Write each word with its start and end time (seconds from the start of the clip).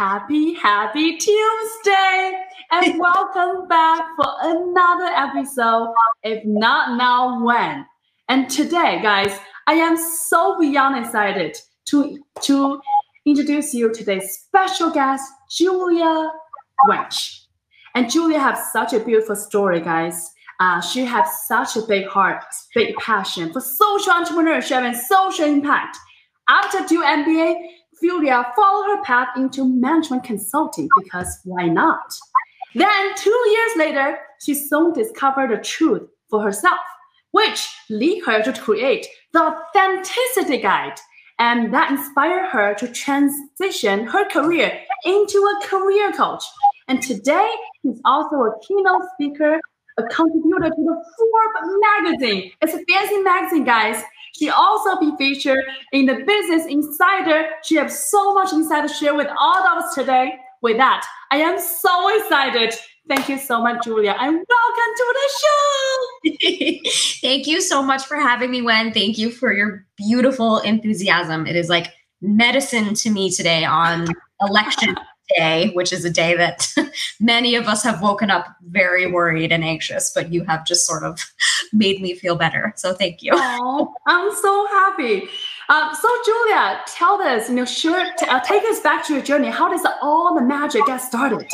Happy, 0.00 0.54
happy 0.54 1.18
Tuesday! 1.18 2.32
And 2.72 2.98
welcome 2.98 3.68
back 3.68 4.02
for 4.16 4.32
another 4.40 5.04
episode. 5.04 5.92
If 6.22 6.42
not 6.46 6.96
now, 6.96 7.44
when? 7.44 7.84
And 8.30 8.48
today, 8.48 9.00
guys, 9.02 9.38
I 9.66 9.74
am 9.74 9.98
so 9.98 10.58
beyond 10.58 11.04
excited 11.04 11.54
to, 11.90 12.18
to 12.40 12.80
introduce 13.26 13.74
you 13.74 13.92
today's 13.92 14.38
special 14.38 14.88
guest, 14.88 15.30
Julia 15.50 16.30
Wuench. 16.88 17.42
And 17.94 18.10
Julia 18.10 18.40
has 18.40 18.72
such 18.72 18.94
a 18.94 19.00
beautiful 19.00 19.36
story, 19.36 19.82
guys. 19.82 20.30
Uh, 20.60 20.80
she 20.80 21.04
has 21.04 21.28
such 21.46 21.76
a 21.76 21.82
big 21.82 22.06
heart, 22.06 22.42
big 22.74 22.96
passion 22.96 23.52
for 23.52 23.60
social 23.60 24.14
entrepreneurship 24.14 24.80
and 24.80 24.96
social 24.96 25.44
impact. 25.44 25.98
After 26.48 26.86
doing 26.86 27.06
MBA, 27.06 27.54
Julia 28.02 28.52
followed 28.56 28.96
her 28.96 29.02
path 29.02 29.28
into 29.36 29.64
management 29.64 30.24
consulting 30.24 30.88
because 31.00 31.38
why 31.44 31.66
not? 31.66 32.14
Then, 32.74 33.14
two 33.16 33.30
years 33.30 33.72
later, 33.76 34.18
she 34.40 34.54
soon 34.54 34.92
discovered 34.92 35.50
the 35.50 35.62
truth 35.62 36.08
for 36.28 36.42
herself, 36.42 36.78
which 37.32 37.68
led 37.90 38.22
her 38.26 38.42
to 38.42 38.52
create 38.52 39.06
the 39.32 39.42
Authenticity 39.42 40.58
Guide. 40.58 40.98
And 41.38 41.72
that 41.74 41.90
inspired 41.90 42.46
her 42.50 42.74
to 42.74 42.88
transition 42.88 44.06
her 44.06 44.28
career 44.28 44.78
into 45.04 45.38
a 45.38 45.66
career 45.66 46.12
coach. 46.12 46.44
And 46.86 47.02
today, 47.02 47.50
she's 47.82 48.00
also 48.04 48.36
a 48.36 48.52
keynote 48.66 49.02
speaker, 49.14 49.58
a 49.98 50.02
contributor 50.04 50.68
to 50.68 50.76
the 50.76 51.04
Forbes 51.16 51.74
magazine. 52.02 52.52
It's 52.60 52.74
a 52.74 52.84
fancy 52.88 53.18
magazine, 53.18 53.64
guys. 53.64 54.02
She 54.38 54.48
also 54.48 54.98
be 54.98 55.12
featured 55.16 55.64
in 55.92 56.06
the 56.06 56.24
Business 56.26 56.66
Insider. 56.66 57.48
She 57.62 57.76
has 57.76 58.10
so 58.10 58.34
much 58.34 58.52
insight 58.52 58.88
to 58.88 58.94
share 58.94 59.14
with 59.14 59.28
all 59.38 59.58
of 59.58 59.82
us 59.82 59.94
today. 59.94 60.34
With 60.62 60.76
that, 60.76 61.06
I 61.30 61.38
am 61.38 61.58
so 61.58 62.18
excited. 62.18 62.74
Thank 63.08 63.28
you 63.28 63.38
so 63.38 63.62
much, 63.62 63.82
Julia, 63.84 64.14
and 64.18 64.34
welcome 64.34 64.92
to 64.96 65.14
the 65.14 65.30
show. 65.40 67.20
Thank 67.22 67.46
you 67.46 67.60
so 67.60 67.82
much 67.82 68.04
for 68.04 68.16
having 68.16 68.50
me, 68.50 68.62
Wen. 68.62 68.92
Thank 68.92 69.16
you 69.16 69.30
for 69.30 69.52
your 69.52 69.86
beautiful 69.96 70.58
enthusiasm. 70.58 71.46
It 71.46 71.56
is 71.56 71.68
like 71.68 71.88
medicine 72.20 72.94
to 72.94 73.10
me 73.10 73.30
today 73.30 73.64
on 73.64 74.06
election 74.42 74.94
day, 75.36 75.70
which 75.74 75.92
is 75.92 76.04
a 76.04 76.10
day 76.10 76.36
that 76.36 76.74
many 77.20 77.54
of 77.54 77.66
us 77.66 77.82
have 77.82 78.02
woken 78.02 78.30
up 78.30 78.46
very 78.68 79.06
worried 79.06 79.52
and 79.52 79.64
anxious, 79.64 80.12
but 80.14 80.32
you 80.32 80.44
have 80.44 80.66
just 80.66 80.86
sort 80.86 81.04
of 81.04 81.20
made 81.72 82.00
me 82.00 82.14
feel 82.14 82.36
better. 82.36 82.72
So 82.76 82.94
thank 82.94 83.22
you. 83.22 83.32
Oh, 83.34 83.94
I'm 84.06 84.34
so 84.34 84.66
happy. 84.68 85.28
Um, 85.68 85.94
so 85.94 86.08
Julia, 86.24 86.80
tell 86.86 87.22
us, 87.22 87.48
you 87.48 87.54
know, 87.54 87.64
sure, 87.64 88.04
uh, 88.28 88.40
take 88.40 88.64
us 88.64 88.80
back 88.80 89.06
to 89.06 89.14
your 89.14 89.22
journey. 89.22 89.48
How 89.48 89.68
does 89.68 89.86
all 90.02 90.34
the 90.34 90.42
magic 90.42 90.84
get 90.86 90.98
started? 90.98 91.48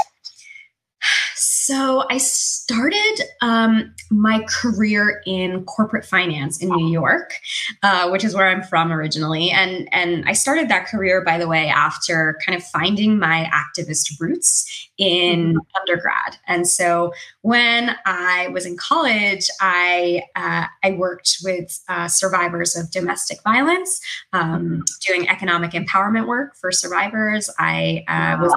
So 1.67 2.05
I 2.11 2.19
started 2.19 3.23
um, 3.43 3.93
my 4.13 4.47
career 4.49 5.21
in 5.27 5.65
corporate 5.65 6.05
finance 6.05 6.63
in 6.63 6.69
New 6.69 6.93
York, 6.93 7.35
uh, 7.83 8.09
which 8.09 8.23
is 8.23 8.37
where 8.37 8.47
I'm 8.47 8.63
from 8.63 8.93
originally, 8.93 9.51
and 9.51 9.89
and 9.91 10.25
I 10.29 10.33
started 10.33 10.69
that 10.69 10.87
career, 10.87 11.25
by 11.25 11.39
the 11.39 11.49
way, 11.49 11.67
after 11.67 12.39
kind 12.47 12.57
of 12.57 12.65
finding 12.65 13.19
my 13.19 13.51
activist 13.53 14.13
roots 14.21 14.89
in 14.97 15.55
mm-hmm. 15.55 15.81
undergrad. 15.81 16.37
And 16.47 16.69
so 16.69 17.13
when 17.43 17.97
I 18.07 18.47
was 18.53 18.65
in 18.65 18.77
college, 18.77 19.49
I 19.61 20.23
uh, 20.37 20.67
I 20.85 20.93
worked 20.93 21.39
with 21.43 21.83
uh, 21.89 22.07
survivors 22.07 22.77
of 22.77 22.93
domestic 22.93 23.43
violence, 23.43 24.01
um, 24.33 24.85
doing 25.05 25.29
economic 25.29 25.73
empowerment 25.73 26.29
work 26.29 26.55
for 26.61 26.71
survivors. 26.71 27.51
I 27.59 28.05
uh, 28.07 28.39
wow. 28.39 28.41
was 28.41 28.55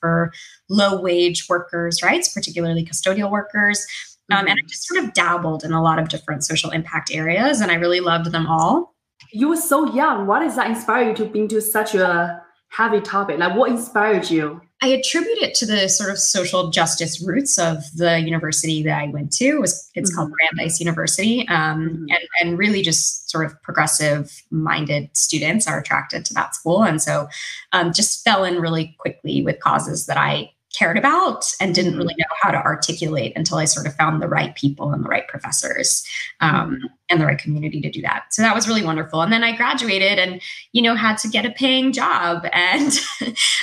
for 0.00 0.32
low 0.68 1.00
wage 1.00 1.48
workers' 1.48 2.02
rights, 2.02 2.32
particularly 2.32 2.84
custodial 2.84 3.30
workers. 3.30 3.86
Um, 4.30 4.40
and 4.40 4.50
I 4.50 4.52
mm-hmm. 4.52 4.66
just 4.66 4.86
sort 4.86 5.04
of 5.04 5.12
dabbled 5.14 5.64
in 5.64 5.72
a 5.72 5.82
lot 5.82 5.98
of 5.98 6.08
different 6.08 6.44
social 6.44 6.70
impact 6.70 7.10
areas, 7.12 7.60
and 7.60 7.70
I 7.70 7.74
really 7.74 8.00
loved 8.00 8.32
them 8.32 8.46
all. 8.46 8.94
You 9.32 9.48
were 9.48 9.56
so 9.56 9.92
young. 9.92 10.26
What 10.26 10.40
does 10.40 10.56
that 10.56 10.70
inspire 10.70 11.08
you 11.08 11.14
to 11.16 11.24
be 11.26 11.40
into 11.40 11.60
such 11.60 11.94
a 11.94 12.42
heavy 12.68 13.00
topic? 13.00 13.38
Like, 13.38 13.56
what 13.56 13.70
inspired 13.70 14.30
you? 14.30 14.60
I 14.82 14.88
attribute 14.88 15.38
it 15.38 15.54
to 15.56 15.66
the 15.66 15.88
sort 15.88 16.10
of 16.10 16.18
social 16.18 16.70
justice 16.70 17.24
roots 17.24 17.56
of 17.56 17.84
the 17.94 18.18
university 18.18 18.82
that 18.82 19.00
I 19.00 19.06
went 19.06 19.30
to. 19.34 19.44
It 19.44 19.60
was 19.60 19.88
it's 19.94 20.10
mm-hmm. 20.10 20.16
called 20.16 20.32
Brandeis 20.32 20.80
University, 20.80 21.46
um, 21.46 21.88
mm-hmm. 21.88 22.04
and 22.10 22.28
and 22.40 22.58
really 22.58 22.82
just 22.82 23.30
sort 23.30 23.46
of 23.46 23.62
progressive 23.62 24.42
minded 24.50 25.08
students 25.16 25.68
are 25.68 25.78
attracted 25.78 26.24
to 26.26 26.34
that 26.34 26.56
school, 26.56 26.82
and 26.82 27.00
so 27.00 27.28
um, 27.70 27.92
just 27.92 28.24
fell 28.24 28.42
in 28.42 28.60
really 28.60 28.96
quickly 28.98 29.42
with 29.42 29.60
causes 29.60 30.06
that 30.06 30.16
I 30.16 30.50
cared 30.72 30.96
about 30.96 31.44
and 31.60 31.74
didn't 31.74 31.96
really 31.96 32.14
know 32.18 32.24
how 32.40 32.50
to 32.50 32.58
articulate 32.58 33.32
until 33.36 33.58
I 33.58 33.66
sort 33.66 33.86
of 33.86 33.94
found 33.94 34.22
the 34.22 34.28
right 34.28 34.54
people 34.54 34.92
and 34.92 35.04
the 35.04 35.08
right 35.08 35.28
professors 35.28 36.04
um, 36.40 36.80
and 37.08 37.20
the 37.20 37.26
right 37.26 37.38
community 37.38 37.80
to 37.80 37.90
do 37.90 38.00
that. 38.02 38.24
So 38.30 38.42
that 38.42 38.54
was 38.54 38.66
really 38.66 38.84
wonderful. 38.84 39.20
And 39.20 39.32
then 39.32 39.44
I 39.44 39.54
graduated 39.54 40.18
and, 40.18 40.40
you 40.72 40.82
know, 40.82 40.94
had 40.94 41.18
to 41.18 41.28
get 41.28 41.44
a 41.44 41.50
paying 41.50 41.92
job. 41.92 42.46
And 42.72 42.92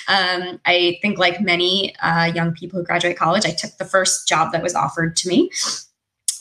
um, 0.08 0.60
I 0.66 1.00
think, 1.02 1.18
like 1.18 1.42
many 1.42 1.96
uh, 1.98 2.26
young 2.26 2.54
people 2.54 2.80
who 2.80 2.86
graduate 2.86 3.18
college, 3.18 3.46
I 3.46 3.52
took 3.52 3.72
the 3.78 3.86
first 3.86 4.28
job 4.28 4.52
that 4.52 4.62
was 4.62 4.76
offered 4.76 5.16
to 5.18 5.30
me 5.30 5.50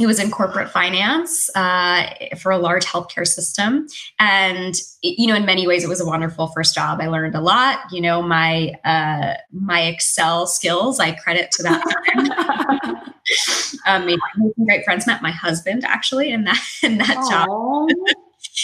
it 0.00 0.06
was 0.06 0.20
in 0.20 0.30
corporate 0.30 0.70
finance 0.70 1.50
uh, 1.56 2.08
for 2.40 2.52
a 2.52 2.58
large 2.58 2.84
healthcare 2.84 3.26
system. 3.26 3.86
And 4.18 4.74
you 5.02 5.26
know 5.26 5.34
in 5.34 5.44
many 5.44 5.66
ways 5.66 5.84
it 5.84 5.88
was 5.88 6.00
a 6.00 6.06
wonderful 6.06 6.48
first 6.48 6.74
job. 6.74 7.00
I 7.00 7.08
learned 7.08 7.34
a 7.34 7.40
lot. 7.40 7.80
You 7.90 8.00
know 8.00 8.22
my 8.22 8.72
uh, 8.84 9.34
my 9.52 9.82
excel 9.82 10.46
skills 10.46 11.00
i 11.00 11.12
credit 11.12 11.50
to 11.52 11.62
that. 11.64 13.04
Um, 13.86 14.06
made 14.06 14.18
some 14.34 14.64
great 14.64 14.84
friends. 14.86 15.06
Met 15.06 15.20
my 15.20 15.30
husband 15.30 15.84
actually 15.84 16.30
in 16.30 16.44
that 16.44 16.62
in 16.82 16.96
that 16.96 17.18
Aww. 17.18 17.30
job 17.30 18.16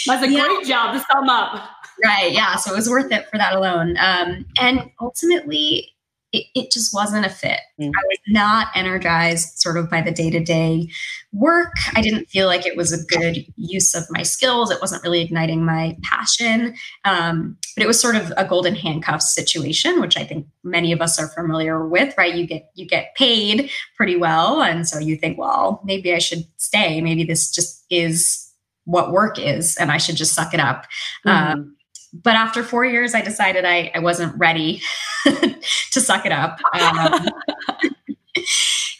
that's 0.05 0.23
a 0.23 0.29
yeah. 0.29 0.45
great 0.45 0.65
job 0.65 0.93
to 0.93 1.05
sum 1.11 1.29
up. 1.29 1.69
Right. 2.03 2.31
Yeah. 2.31 2.55
So 2.57 2.73
it 2.73 2.75
was 2.75 2.89
worth 2.89 3.11
it 3.11 3.27
for 3.29 3.37
that 3.37 3.53
alone. 3.53 3.95
Um, 3.99 4.45
and 4.59 4.91
ultimately 4.99 5.94
it, 6.35 6.47
it 6.55 6.71
just 6.71 6.93
wasn't 6.93 7.25
a 7.25 7.29
fit. 7.29 7.59
Mm-hmm. 7.79 7.91
I 7.95 8.03
was 8.07 8.19
not 8.27 8.67
energized 8.75 9.59
sort 9.59 9.77
of 9.77 9.89
by 9.89 10.01
the 10.01 10.11
day 10.11 10.29
to 10.29 10.39
day 10.39 10.89
work. 11.33 11.73
I 11.93 12.01
didn't 12.01 12.29
feel 12.29 12.47
like 12.47 12.65
it 12.65 12.77
was 12.77 12.91
a 12.91 13.05
good 13.05 13.45
use 13.55 13.93
of 13.95 14.03
my 14.09 14.23
skills. 14.23 14.71
It 14.71 14.81
wasn't 14.81 15.03
really 15.03 15.21
igniting 15.21 15.63
my 15.63 15.97
passion. 16.03 16.75
Um, 17.03 17.57
but 17.75 17.83
it 17.83 17.87
was 17.87 17.99
sort 17.99 18.15
of 18.15 18.33
a 18.37 18.45
golden 18.45 18.75
handcuffs 18.75 19.33
situation, 19.33 20.01
which 20.01 20.17
I 20.17 20.23
think 20.23 20.47
many 20.63 20.91
of 20.91 21.01
us 21.01 21.19
are 21.19 21.27
familiar 21.29 21.87
with, 21.87 22.13
right? 22.17 22.33
You 22.33 22.47
get 22.47 22.71
you 22.75 22.85
get 22.85 23.15
paid 23.15 23.69
pretty 23.95 24.15
well, 24.15 24.61
and 24.61 24.87
so 24.87 24.99
you 24.99 25.15
think, 25.15 25.37
well, 25.37 25.81
maybe 25.83 26.13
I 26.13 26.19
should 26.19 26.45
stay. 26.57 27.01
Maybe 27.01 27.23
this 27.23 27.51
just 27.51 27.85
is 27.89 28.41
what 28.85 29.11
work 29.11 29.39
is, 29.39 29.75
and 29.77 29.91
I 29.91 29.97
should 29.97 30.15
just 30.15 30.33
suck 30.33 30.53
it 30.53 30.59
up. 30.59 30.85
Mm-hmm. 31.25 31.53
Um, 31.53 31.74
but 32.23 32.35
after 32.35 32.63
four 32.63 32.85
years, 32.85 33.13
I 33.13 33.21
decided 33.21 33.65
I, 33.65 33.91
I 33.93 33.99
wasn't 33.99 34.37
ready 34.37 34.81
to 35.25 36.01
suck 36.01 36.25
it 36.25 36.31
up. 36.31 36.59
Um, 36.73 37.27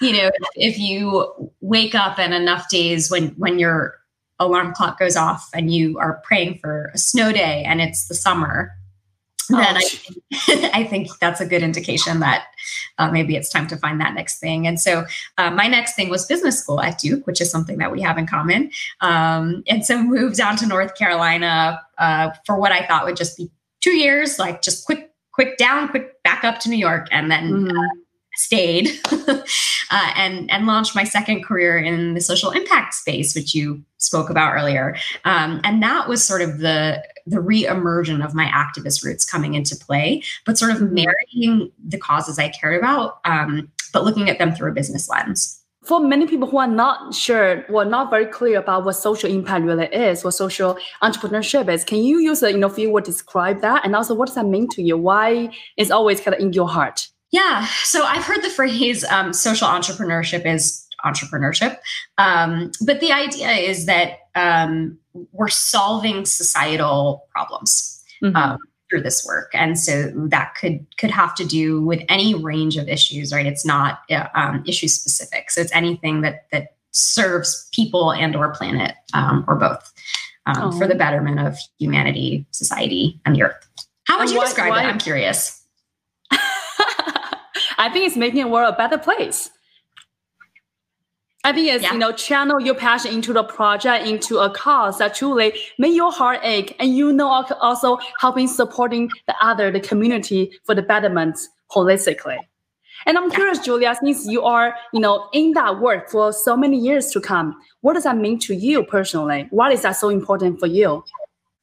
you 0.02 0.14
know, 0.14 0.30
if 0.56 0.78
you 0.78 1.52
wake 1.62 1.96
up 1.96 2.20
and 2.20 2.34
enough 2.34 2.68
days 2.70 3.10
when 3.10 3.30
when 3.38 3.60
your 3.60 3.98
alarm 4.40 4.74
clock 4.74 5.00
goes 5.00 5.16
off 5.16 5.50
and 5.54 5.74
you 5.74 5.98
are 5.98 6.22
praying 6.26 6.60
for 6.60 6.92
a 6.94 6.98
snow 6.98 7.32
day 7.32 7.64
and 7.66 7.80
it's 7.80 8.08
the 8.08 8.16
summer, 8.16 8.72
then 9.48 9.78
I 9.78 9.82
think, 9.82 10.24
I 10.76 10.84
think 10.84 11.10
that's 11.20 11.42
a 11.42 11.46
good 11.46 11.64
indication 11.64 12.20
that 12.20 12.46
uh, 12.98 13.12
maybe 13.12 13.36
it's 13.36 13.50
time 13.50 13.68
to 13.68 13.78
find 13.78 14.00
that 14.02 14.14
next 14.14 14.40
thing. 14.40 14.68
And 14.68 14.80
so 14.80 15.06
uh, 15.38 15.52
my 15.52 15.68
next 15.68 15.96
thing 15.96 16.10
was 16.10 16.26
business 16.26 16.60
school 16.60 16.82
at 16.82 17.00
Duke, 17.00 17.26
which 17.28 17.42
is 17.42 17.52
something 17.52 17.78
that 17.78 17.92
we 17.92 18.02
have 18.02 18.18
in 18.18 18.28
common. 18.28 18.72
Um, 19.02 19.64
and 19.68 19.86
so 19.86 20.02
moved 20.02 20.38
down 20.38 20.56
to 20.58 20.66
North 20.66 20.96
Carolina 20.96 21.82
uh, 21.98 22.32
for 22.46 22.60
what 22.60 22.72
I 22.72 22.86
thought 22.86 23.06
would 23.06 23.18
just 23.18 23.38
be 23.38 23.50
two 23.82 23.96
years, 23.96 24.40
like 24.40 24.62
just 24.62 24.86
quick, 24.86 25.12
quick 25.32 25.58
down, 25.58 25.90
quick 25.90 26.22
back 26.24 26.44
up 26.44 26.60
to 26.60 26.70
New 26.70 26.78
York, 26.78 27.08
and 27.12 27.30
then. 27.30 27.52
Mm-hmm. 27.52 28.02
Stayed 28.38 28.90
uh, 29.12 30.12
and 30.16 30.52
and 30.52 30.68
launched 30.68 30.96
my 30.96 31.04
second 31.04 31.44
career 31.44 31.78
in 31.78 32.14
the 32.14 32.22
social 32.22 32.52
impact 32.52 32.94
space, 32.94 33.34
which 33.34 33.56
you 33.56 33.82
spoke 33.98 34.30
about 34.30 34.54
earlier, 34.54 34.96
um, 35.24 35.62
and 35.64 35.82
that 35.82 36.10
was 36.10 36.24
sort 36.24 36.42
of 36.42 36.60
the 36.60 37.02
the 37.26 37.42
re-emersion 37.42 38.22
of 38.22 38.36
my 38.36 38.46
activist 38.46 39.04
roots 39.04 39.26
coming 39.26 39.56
into 39.56 39.76
play, 39.76 40.22
but 40.46 40.58
sort 40.58 40.72
of 40.72 40.78
mm-hmm. 40.78 41.06
marrying 41.06 41.72
the 41.88 41.98
causes 41.98 42.38
I 42.38 42.50
cared 42.50 42.78
about, 42.78 43.20
um, 43.26 43.72
but 43.94 44.04
looking 44.04 44.30
at 44.30 44.38
them 44.38 44.54
through 44.54 44.72
a 44.72 44.74
business 44.74 45.10
lens. 45.10 45.62
For 45.84 46.00
many 46.00 46.26
people 46.26 46.50
who 46.50 46.58
are 46.58 46.68
not 46.68 47.14
sure 47.14 47.64
or 47.70 47.86
not 47.86 48.10
very 48.10 48.26
clear 48.26 48.60
about 48.60 48.86
what 48.86 48.94
social 48.94 49.30
impact 49.30 49.66
really 49.66 49.86
is, 49.86 50.24
what 50.24 50.32
social 50.32 50.78
entrepreneurship 51.04 51.70
is, 51.72 51.84
can 51.84 52.00
you 52.00 52.20
use 52.20 52.42
a 52.42 52.52
you 52.52 52.58
know 52.58 52.70
few 52.70 52.92
words 52.92 53.08
describe 53.08 53.62
that, 53.62 53.86
and 53.86 53.96
also 53.96 54.14
what 54.14 54.26
does 54.26 54.36
that 54.36 54.46
mean 54.46 54.68
to 54.70 54.82
you? 54.82 54.98
Why 54.98 55.50
is 55.78 55.92
always 55.92 56.20
kind 56.20 56.36
of 56.36 56.42
in 56.42 56.54
your 56.54 56.68
heart? 56.68 57.08
Yeah, 57.36 57.68
so 57.84 58.06
I've 58.06 58.24
heard 58.24 58.44
the 58.44 58.50
phrase 58.50 59.04
um, 59.04 59.34
social 59.34 59.68
entrepreneurship 59.68 60.46
is 60.46 60.88
entrepreneurship. 61.04 61.78
Um, 62.18 62.72
but 62.86 63.02
the 63.02 63.12
idea 63.12 63.52
is 63.52 63.88
that 63.88 64.20
um, 64.36 64.98
we're 65.34 65.50
solving 65.50 66.24
societal 66.24 67.28
problems. 67.32 67.92
Mm-hmm. 68.24 68.38
Um, 68.38 68.60
through 68.90 69.02
this 69.02 69.26
work 69.26 69.50
and 69.56 69.80
so 69.80 70.12
that 70.30 70.54
could 70.62 70.86
could 71.00 71.10
have 71.10 71.34
to 71.34 71.44
do 71.44 71.82
with 71.82 72.04
any 72.08 72.36
range 72.36 72.78
of 72.78 72.88
issues 72.88 73.34
right 73.34 73.48
it's 73.48 73.66
not 73.66 74.02
uh, 74.12 74.28
um, 74.36 74.64
issue 74.68 74.88
specific 74.88 75.50
so 75.50 75.60
it's 75.60 75.74
anything 75.74 76.22
that 76.22 76.46
that 76.52 76.76
serves 76.92 77.68
people 77.74 78.14
and 78.14 78.36
or 78.36 78.54
planet 78.54 78.94
um, 79.16 79.44
or 79.48 79.56
both 79.56 79.92
um, 80.46 80.66
oh. 80.66 80.72
for 80.78 80.86
the 80.88 80.94
betterment 80.94 81.40
of 81.40 81.58
humanity 81.80 82.46
society 82.52 83.20
and 83.26 83.36
the 83.36 83.42
earth 83.42 83.68
how 84.04 84.20
would 84.20 84.30
you 84.30 84.38
why, 84.38 84.46
describe 84.46 84.70
why? 84.70 84.84
it 84.84 84.86
i'm 84.86 85.00
curious 85.00 85.55
i 87.78 87.90
think 87.90 88.06
it's 88.06 88.18
making 88.18 88.44
the 88.44 88.48
world 88.48 88.74
a 88.74 88.78
better 88.78 88.98
place 88.98 89.50
I 91.46 91.54
think 91.54 91.68
it's, 91.72 91.84
yeah. 91.84 91.94
you 91.94 92.00
know, 92.00 92.12
channel 92.12 92.60
your 92.60 92.74
passion 92.74 93.14
into 93.14 93.32
the 93.32 93.44
project, 93.44 94.08
into 94.08 94.40
a 94.40 94.50
cause 94.50 94.98
that 94.98 95.14
truly 95.14 95.54
make 95.78 95.94
your 95.94 96.12
heart 96.12 96.40
ache. 96.42 96.76
And 96.80 96.98
you 96.98 97.14
know, 97.14 97.28
also 97.28 98.00
helping 98.20 98.48
supporting 98.48 99.12
the 99.28 99.36
other, 99.40 99.70
the 99.70 99.80
community 99.80 100.52
for 100.64 100.74
the 100.74 100.82
betterment 100.82 101.38
holistically. 101.70 102.40
And 103.06 103.16
I'm 103.16 103.30
curious, 103.30 103.60
Julia, 103.60 103.96
since 104.02 104.26
you 104.26 104.42
are, 104.42 104.76
you 104.92 105.00
know, 105.00 105.30
in 105.34 105.52
that 105.52 105.80
work 105.80 106.10
for 106.10 106.34
so 106.34 106.58
many 106.58 106.80
years 106.80 107.12
to 107.12 107.22
come, 107.22 107.56
what 107.82 107.94
does 107.94 108.06
that 108.06 108.18
mean 108.18 108.40
to 108.40 108.56
you 108.56 108.84
personally? 108.84 109.48
Why 109.52 109.72
is 109.72 109.84
that 109.84 109.98
so 109.98 110.10
important 110.10 110.60
for 110.60 110.66
you? 110.66 111.04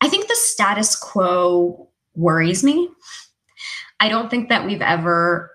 I 0.00 0.08
think 0.08 0.28
the 0.28 0.36
status 0.36 0.94
quo 0.94 1.88
worries 2.14 2.62
me. 2.62 2.88
I 3.98 4.08
don't 4.08 4.30
think 4.30 4.48
that 4.48 4.64
we've 4.64 4.82
ever 4.82 5.50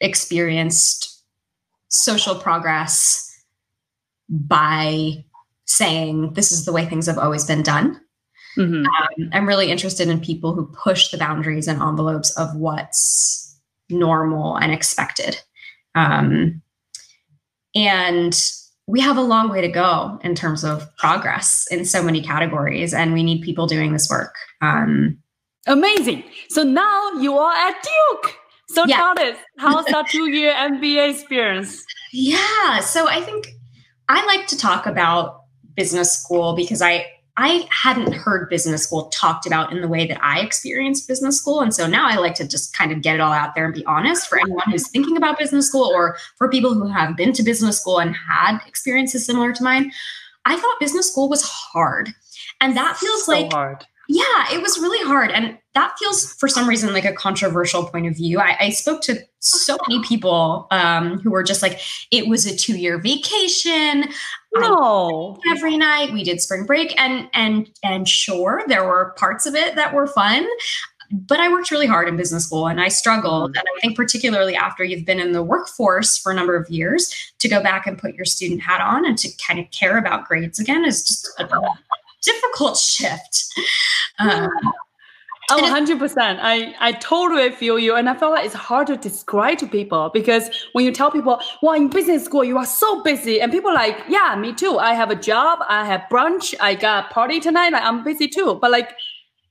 experienced 0.00 1.22
social 1.88 2.34
progress 2.34 3.26
by 4.28 5.24
saying 5.66 6.34
this 6.34 6.52
is 6.52 6.64
the 6.64 6.72
way 6.72 6.86
things 6.86 7.06
have 7.06 7.18
always 7.18 7.44
been 7.44 7.62
done. 7.62 8.00
Mm-hmm. 8.56 8.84
Um, 8.84 9.30
I'm 9.32 9.46
really 9.46 9.70
interested 9.70 10.08
in 10.08 10.20
people 10.20 10.54
who 10.54 10.66
push 10.66 11.10
the 11.10 11.18
boundaries 11.18 11.68
and 11.68 11.80
envelopes 11.80 12.30
of 12.36 12.54
what's 12.56 13.58
normal 13.88 14.56
and 14.56 14.72
expected. 14.72 15.40
Um, 15.94 16.62
and 17.74 18.52
we 18.86 19.00
have 19.00 19.16
a 19.16 19.22
long 19.22 19.48
way 19.48 19.60
to 19.60 19.68
go 19.68 20.18
in 20.24 20.34
terms 20.34 20.64
of 20.64 20.94
progress 20.96 21.66
in 21.70 21.84
so 21.84 22.02
many 22.02 22.20
categories, 22.20 22.92
and 22.92 23.12
we 23.12 23.22
need 23.22 23.42
people 23.42 23.66
doing 23.66 23.92
this 23.92 24.10
work. 24.10 24.34
Um, 24.60 25.18
Amazing. 25.66 26.24
So 26.48 26.62
now 26.62 27.12
you 27.20 27.36
are 27.38 27.52
at 27.52 27.74
Duke. 27.82 28.36
So 28.72 28.84
yeah. 28.86 28.96
tell 28.96 29.18
us, 29.18 29.36
how's 29.58 29.84
that 29.86 30.08
two 30.08 30.30
year 30.30 30.54
MBA 30.56 31.14
experience? 31.14 31.84
Yeah. 32.12 32.80
So 32.80 33.08
I 33.08 33.20
think 33.20 33.48
I 34.08 34.24
like 34.26 34.46
to 34.48 34.56
talk 34.56 34.86
about 34.86 35.42
business 35.74 36.12
school 36.12 36.54
because 36.54 36.80
I 36.80 37.06
I 37.36 37.66
hadn't 37.70 38.12
heard 38.12 38.50
business 38.50 38.84
school 38.84 39.08
talked 39.08 39.46
about 39.46 39.72
in 39.72 39.80
the 39.80 39.88
way 39.88 40.06
that 40.06 40.22
I 40.22 40.40
experienced 40.40 41.08
business 41.08 41.38
school. 41.38 41.60
And 41.62 41.74
so 41.74 41.86
now 41.86 42.06
I 42.06 42.16
like 42.16 42.34
to 42.34 42.46
just 42.46 42.76
kind 42.76 42.92
of 42.92 43.02
get 43.02 43.14
it 43.14 43.20
all 43.20 43.32
out 43.32 43.54
there 43.54 43.64
and 43.64 43.72
be 43.72 43.84
honest 43.86 44.28
for 44.28 44.38
anyone 44.38 44.70
who's 44.70 44.88
thinking 44.90 45.16
about 45.16 45.38
business 45.38 45.68
school 45.68 45.86
or 45.86 46.16
for 46.36 46.50
people 46.50 46.74
who 46.74 46.86
have 46.86 47.16
been 47.16 47.32
to 47.32 47.42
business 47.42 47.80
school 47.80 47.98
and 47.98 48.14
had 48.14 48.58
experiences 48.66 49.24
similar 49.24 49.52
to 49.52 49.64
mine. 49.64 49.90
I 50.44 50.56
thought 50.56 50.80
business 50.80 51.10
school 51.10 51.28
was 51.28 51.42
hard. 51.42 52.12
And 52.60 52.76
that 52.76 52.98
feels 52.98 53.24
so 53.24 53.32
like 53.32 53.52
hard. 53.52 53.86
Yeah, 54.12 54.52
it 54.52 54.60
was 54.60 54.76
really 54.76 55.06
hard. 55.06 55.30
And 55.30 55.56
that 55.74 55.94
feels, 55.96 56.32
for 56.32 56.48
some 56.48 56.68
reason, 56.68 56.92
like 56.92 57.04
a 57.04 57.12
controversial 57.12 57.86
point 57.86 58.08
of 58.08 58.16
view. 58.16 58.40
I, 58.40 58.56
I 58.58 58.70
spoke 58.70 59.02
to 59.02 59.20
so 59.38 59.76
many 59.86 60.02
people 60.02 60.66
um, 60.72 61.20
who 61.20 61.30
were 61.30 61.44
just 61.44 61.62
like, 61.62 61.78
it 62.10 62.26
was 62.26 62.44
a 62.44 62.56
two 62.56 62.76
year 62.76 62.98
vacation. 62.98 64.06
No. 64.56 65.38
Every 65.48 65.76
night 65.76 66.12
we 66.12 66.24
did 66.24 66.40
spring 66.40 66.66
break. 66.66 67.00
And, 67.00 67.28
and, 67.34 67.70
and 67.84 68.08
sure, 68.08 68.64
there 68.66 68.84
were 68.84 69.14
parts 69.16 69.46
of 69.46 69.54
it 69.54 69.76
that 69.76 69.94
were 69.94 70.08
fun. 70.08 70.44
But 71.12 71.38
I 71.38 71.48
worked 71.48 71.70
really 71.70 71.86
hard 71.86 72.08
in 72.08 72.16
business 72.16 72.46
school 72.46 72.66
and 72.66 72.80
I 72.80 72.88
struggled. 72.88 73.56
And 73.56 73.64
I 73.64 73.80
think, 73.80 73.96
particularly 73.96 74.56
after 74.56 74.82
you've 74.82 75.06
been 75.06 75.20
in 75.20 75.30
the 75.30 75.42
workforce 75.42 76.18
for 76.18 76.32
a 76.32 76.34
number 76.34 76.56
of 76.56 76.68
years, 76.68 77.32
to 77.38 77.48
go 77.48 77.62
back 77.62 77.86
and 77.86 77.96
put 77.96 78.16
your 78.16 78.24
student 78.24 78.60
hat 78.60 78.80
on 78.80 79.06
and 79.06 79.16
to 79.18 79.28
kind 79.46 79.60
of 79.60 79.70
care 79.70 79.98
about 79.98 80.26
grades 80.26 80.58
again 80.58 80.84
is 80.84 81.06
just 81.06 81.28
a 81.38 81.46
difficult 82.22 82.76
shift. 82.76 83.46
Um, 84.18 84.50
Oh, 85.52 85.58
100%. 85.60 86.38
I, 86.40 86.74
I 86.78 86.92
totally 86.92 87.50
feel 87.50 87.76
you. 87.76 87.96
And 87.96 88.08
I 88.08 88.14
feel 88.14 88.30
like 88.30 88.46
it's 88.46 88.54
hard 88.54 88.86
to 88.86 88.96
describe 88.96 89.58
to 89.58 89.66
people 89.66 90.08
because 90.14 90.48
when 90.74 90.84
you 90.84 90.92
tell 90.92 91.10
people, 91.10 91.40
well, 91.60 91.74
in 91.74 91.88
business 91.88 92.24
school, 92.24 92.44
you 92.44 92.56
are 92.56 92.66
so 92.66 93.02
busy. 93.02 93.40
And 93.40 93.50
people 93.50 93.74
like, 93.74 93.98
yeah, 94.08 94.36
me 94.36 94.54
too. 94.54 94.78
I 94.78 94.94
have 94.94 95.10
a 95.10 95.16
job. 95.16 95.58
I 95.68 95.84
have 95.84 96.02
brunch. 96.10 96.54
I 96.60 96.76
got 96.76 97.10
a 97.10 97.12
party 97.12 97.40
tonight. 97.40 97.72
Like, 97.72 97.82
I'm 97.82 98.04
busy 98.04 98.28
too. 98.28 98.58
But 98.60 98.70
like, 98.70 98.94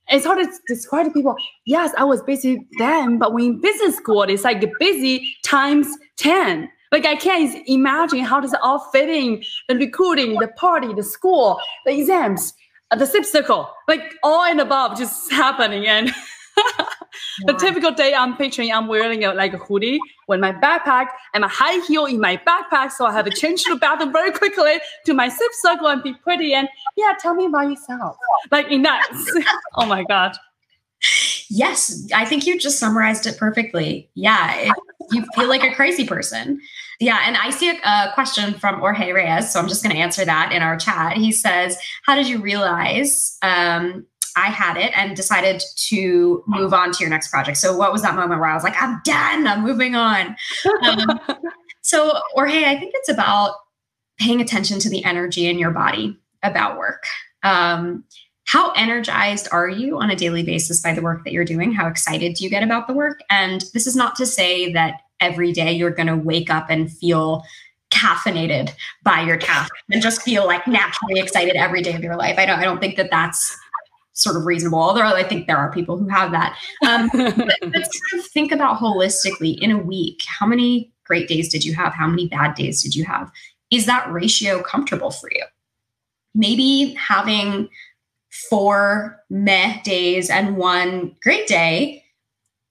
it's 0.07 0.25
hard 0.25 0.39
to 0.39 0.49
describe 0.67 1.07
to 1.07 1.11
people, 1.11 1.35
yes, 1.65 1.91
I 1.97 2.05
was 2.05 2.21
busy 2.21 2.65
then. 2.77 3.19
But 3.19 3.33
when 3.33 3.43
in 3.43 3.61
business 3.61 3.97
school, 3.97 4.23
it's 4.23 4.45
like 4.45 4.63
busy 4.79 5.35
times 5.43 5.87
10. 6.15 6.69
Like 6.93 7.05
I 7.05 7.15
can't 7.15 7.61
imagine 7.67 8.21
how 8.21 8.39
does 8.39 8.53
it 8.53 8.59
all 8.63 8.79
fit 8.91 9.09
in 9.09 9.43
the 9.67 9.75
recruiting, 9.75 10.39
the 10.39 10.47
party, 10.47 10.93
the 10.93 11.03
school, 11.03 11.59
the 11.85 11.91
exams 11.91 12.53
Uh, 12.91 12.95
the 12.95 13.05
sip 13.05 13.25
circle, 13.25 13.71
like 13.87 14.15
all 14.23 14.43
and 14.43 14.59
above 14.59 14.97
just 14.97 15.31
happening. 15.31 15.87
And 15.87 16.13
the 17.45 17.53
typical 17.53 17.91
day 17.91 18.13
I'm 18.13 18.35
picturing, 18.35 18.71
I'm 18.71 18.87
wearing 18.87 19.23
a, 19.23 19.33
like 19.33 19.53
a 19.53 19.57
hoodie 19.57 19.99
with 20.27 20.39
my 20.39 20.51
backpack 20.51 21.07
and 21.33 21.43
a 21.43 21.47
high 21.47 21.83
heel 21.85 22.05
in 22.05 22.19
my 22.19 22.37
backpack. 22.37 22.91
So 22.91 23.05
I 23.05 23.11
have 23.11 23.25
to 23.25 23.31
change 23.31 23.63
to 23.63 23.73
the 23.73 23.79
bathroom 23.79 24.11
very 24.11 24.31
quickly 24.31 24.79
to 25.05 25.13
my 25.13 25.29
sip 25.29 25.51
circle 25.53 25.87
and 25.87 26.01
be 26.01 26.13
pretty. 26.13 26.53
And 26.53 26.67
yeah, 26.97 27.13
tell 27.19 27.35
me 27.35 27.45
about 27.45 27.69
yourself. 27.69 28.17
Like 28.51 28.69
in 28.71 28.81
that. 28.83 29.07
oh 29.75 29.85
my 29.85 30.03
God. 30.03 30.35
Yes, 31.49 32.07
I 32.13 32.25
think 32.25 32.45
you 32.45 32.59
just 32.59 32.77
summarized 32.77 33.25
it 33.25 33.37
perfectly. 33.37 34.09
Yeah, 34.15 34.53
it, 34.55 34.73
you 35.11 35.25
feel 35.35 35.47
like 35.47 35.63
a 35.63 35.73
crazy 35.73 36.05
person. 36.05 36.59
Yeah, 36.99 37.19
and 37.25 37.37
I 37.37 37.49
see 37.49 37.69
a, 37.69 37.73
a 37.73 38.11
question 38.13 38.53
from 38.55 38.79
Jorge 38.79 39.13
Reyes, 39.13 39.53
so 39.53 39.59
I'm 39.59 39.69
just 39.69 39.83
going 39.83 39.95
to 39.95 40.01
answer 40.01 40.25
that 40.25 40.51
in 40.51 40.61
our 40.61 40.77
chat. 40.77 41.15
He 41.15 41.31
says, 41.31 41.77
"How 42.05 42.15
did 42.15 42.27
you 42.27 42.39
realize 42.39 43.37
um, 43.41 44.05
I 44.35 44.47
had 44.47 44.75
it 44.75 44.91
and 44.97 45.15
decided 45.15 45.63
to 45.87 46.43
move 46.45 46.73
on 46.73 46.91
to 46.91 46.99
your 46.99 47.09
next 47.09 47.29
project?" 47.29 47.57
So, 47.57 47.75
what 47.75 47.93
was 47.93 48.01
that 48.01 48.15
moment 48.15 48.41
where 48.41 48.49
I 48.49 48.53
was 48.53 48.63
like, 48.63 48.81
"I'm 48.81 48.99
done. 49.05 49.47
I'm 49.47 49.63
moving 49.63 49.95
on." 49.95 50.35
Um, 50.83 51.19
so, 51.81 52.19
Jorge, 52.33 52.65
I 52.65 52.77
think 52.77 52.91
it's 52.95 53.09
about 53.09 53.55
paying 54.19 54.41
attention 54.41 54.79
to 54.79 54.89
the 54.89 55.03
energy 55.05 55.47
in 55.47 55.57
your 55.57 55.71
body 55.71 56.19
about 56.43 56.77
work. 56.77 57.03
Um, 57.43 58.03
how 58.45 58.71
energized 58.71 59.47
are 59.51 59.69
you 59.69 59.99
on 59.99 60.09
a 60.09 60.15
daily 60.15 60.43
basis 60.43 60.81
by 60.81 60.93
the 60.93 61.01
work 61.01 61.23
that 61.23 61.31
you're 61.31 61.45
doing? 61.45 61.71
How 61.71 61.87
excited 61.87 62.33
do 62.33 62.43
you 62.43 62.49
get 62.49 62.63
about 62.63 62.87
the 62.87 62.93
work? 62.93 63.21
And 63.29 63.63
this 63.73 63.87
is 63.87 63.95
not 63.95 64.15
to 64.15 64.25
say 64.25 64.73
that 64.73 65.01
every 65.19 65.51
day 65.51 65.71
you're 65.71 65.91
going 65.91 66.07
to 66.07 66.17
wake 66.17 66.49
up 66.49 66.69
and 66.69 66.91
feel 66.91 67.43
caffeinated 67.91 68.71
by 69.03 69.21
your 69.21 69.37
task 69.37 69.73
and 69.91 70.01
just 70.01 70.21
feel 70.21 70.45
like 70.45 70.67
naturally 70.67 71.19
excited 71.19 71.55
every 71.55 71.81
day 71.81 71.93
of 71.93 72.03
your 72.03 72.15
life. 72.15 72.37
I 72.37 72.45
don't 72.45 72.59
I 72.59 72.63
don't 72.63 72.79
think 72.79 72.97
that 72.97 73.09
that's 73.11 73.57
sort 74.13 74.35
of 74.35 74.45
reasonable, 74.45 74.79
although 74.79 75.01
I 75.01 75.23
think 75.23 75.47
there 75.47 75.57
are 75.57 75.71
people 75.71 75.97
who 75.97 76.07
have 76.09 76.31
that. 76.31 76.57
Um, 76.85 77.09
but, 77.13 77.37
but 77.61 77.93
sort 77.93 78.19
of 78.19 78.25
think 78.27 78.51
about 78.51 78.77
holistically 78.77 79.57
in 79.59 79.71
a 79.71 79.77
week, 79.77 80.23
how 80.27 80.45
many 80.45 80.91
great 81.05 81.27
days 81.27 81.49
did 81.49 81.63
you 81.63 81.73
have? 81.73 81.93
How 81.93 82.07
many 82.07 82.27
bad 82.27 82.55
days 82.55 82.83
did 82.83 82.95
you 82.95 83.05
have? 83.05 83.31
Is 83.71 83.85
that 83.85 84.11
ratio 84.11 84.61
comfortable 84.61 85.11
for 85.11 85.29
you? 85.31 85.43
Maybe 86.35 86.93
having 86.95 87.69
four 88.49 89.23
meh 89.29 89.81
days 89.81 90.29
and 90.29 90.57
one 90.57 91.15
great 91.23 91.47
day 91.47 92.03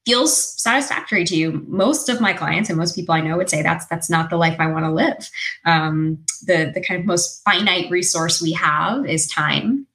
feels 0.09 0.59
satisfactory 0.59 1.23
to 1.23 1.37
you. 1.37 1.63
Most 1.67 2.09
of 2.09 2.19
my 2.19 2.33
clients 2.33 2.71
and 2.71 2.79
most 2.79 2.95
people 2.95 3.15
I 3.15 3.21
know 3.21 3.37
would 3.37 3.51
say 3.51 3.61
that's 3.61 3.85
that's 3.89 4.09
not 4.09 4.31
the 4.31 4.39
life 4.39 4.57
I 4.59 4.67
want 4.67 4.87
to 4.87 4.91
live. 4.91 5.29
Um, 5.67 6.25
the 6.47 6.73
the 6.75 6.81
kind 6.81 6.99
of 6.99 7.05
most 7.05 7.45
finite 7.45 7.91
resource 7.91 8.41
we 8.41 8.53
have 8.53 9.05
is 9.05 9.27
time, 9.27 9.87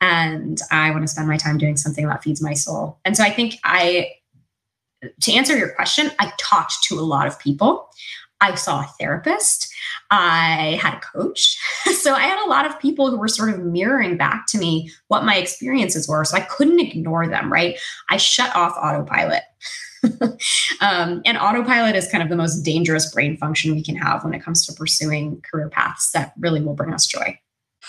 and 0.00 0.58
I 0.70 0.90
want 0.90 1.02
to 1.02 1.08
spend 1.08 1.28
my 1.28 1.36
time 1.36 1.58
doing 1.58 1.76
something 1.76 2.06
that 2.06 2.22
feeds 2.22 2.40
my 2.40 2.54
soul. 2.54 2.98
And 3.04 3.14
so 3.14 3.22
I 3.22 3.30
think 3.30 3.56
I, 3.62 4.12
to 5.20 5.32
answer 5.34 5.54
your 5.54 5.74
question, 5.74 6.12
I 6.18 6.32
talked 6.38 6.82
to 6.84 6.98
a 6.98 7.02
lot 7.02 7.26
of 7.26 7.38
people. 7.38 7.90
I 8.40 8.54
saw 8.54 8.80
a 8.80 8.90
therapist. 8.98 9.72
I 10.10 10.78
had 10.80 10.94
a 10.94 11.00
coach. 11.00 11.58
So 11.98 12.14
I 12.14 12.20
had 12.20 12.42
a 12.46 12.48
lot 12.48 12.64
of 12.64 12.78
people 12.78 13.10
who 13.10 13.18
were 13.18 13.28
sort 13.28 13.50
of 13.50 13.60
mirroring 13.60 14.16
back 14.16 14.46
to 14.48 14.58
me 14.58 14.90
what 15.08 15.24
my 15.24 15.36
experiences 15.36 16.06
were. 16.06 16.24
So 16.24 16.36
I 16.36 16.40
couldn't 16.40 16.80
ignore 16.80 17.26
them, 17.26 17.52
right? 17.52 17.78
I 18.08 18.18
shut 18.18 18.54
off 18.54 18.76
autopilot. 18.76 19.42
um, 20.80 21.22
and 21.24 21.36
autopilot 21.38 21.96
is 21.96 22.08
kind 22.10 22.22
of 22.22 22.28
the 22.28 22.36
most 22.36 22.62
dangerous 22.62 23.12
brain 23.12 23.36
function 23.36 23.74
we 23.74 23.82
can 23.82 23.96
have 23.96 24.22
when 24.22 24.32
it 24.32 24.42
comes 24.42 24.64
to 24.66 24.72
pursuing 24.72 25.42
career 25.50 25.68
paths 25.68 26.12
that 26.12 26.32
really 26.38 26.62
will 26.62 26.74
bring 26.74 26.94
us 26.94 27.06
joy. 27.06 27.38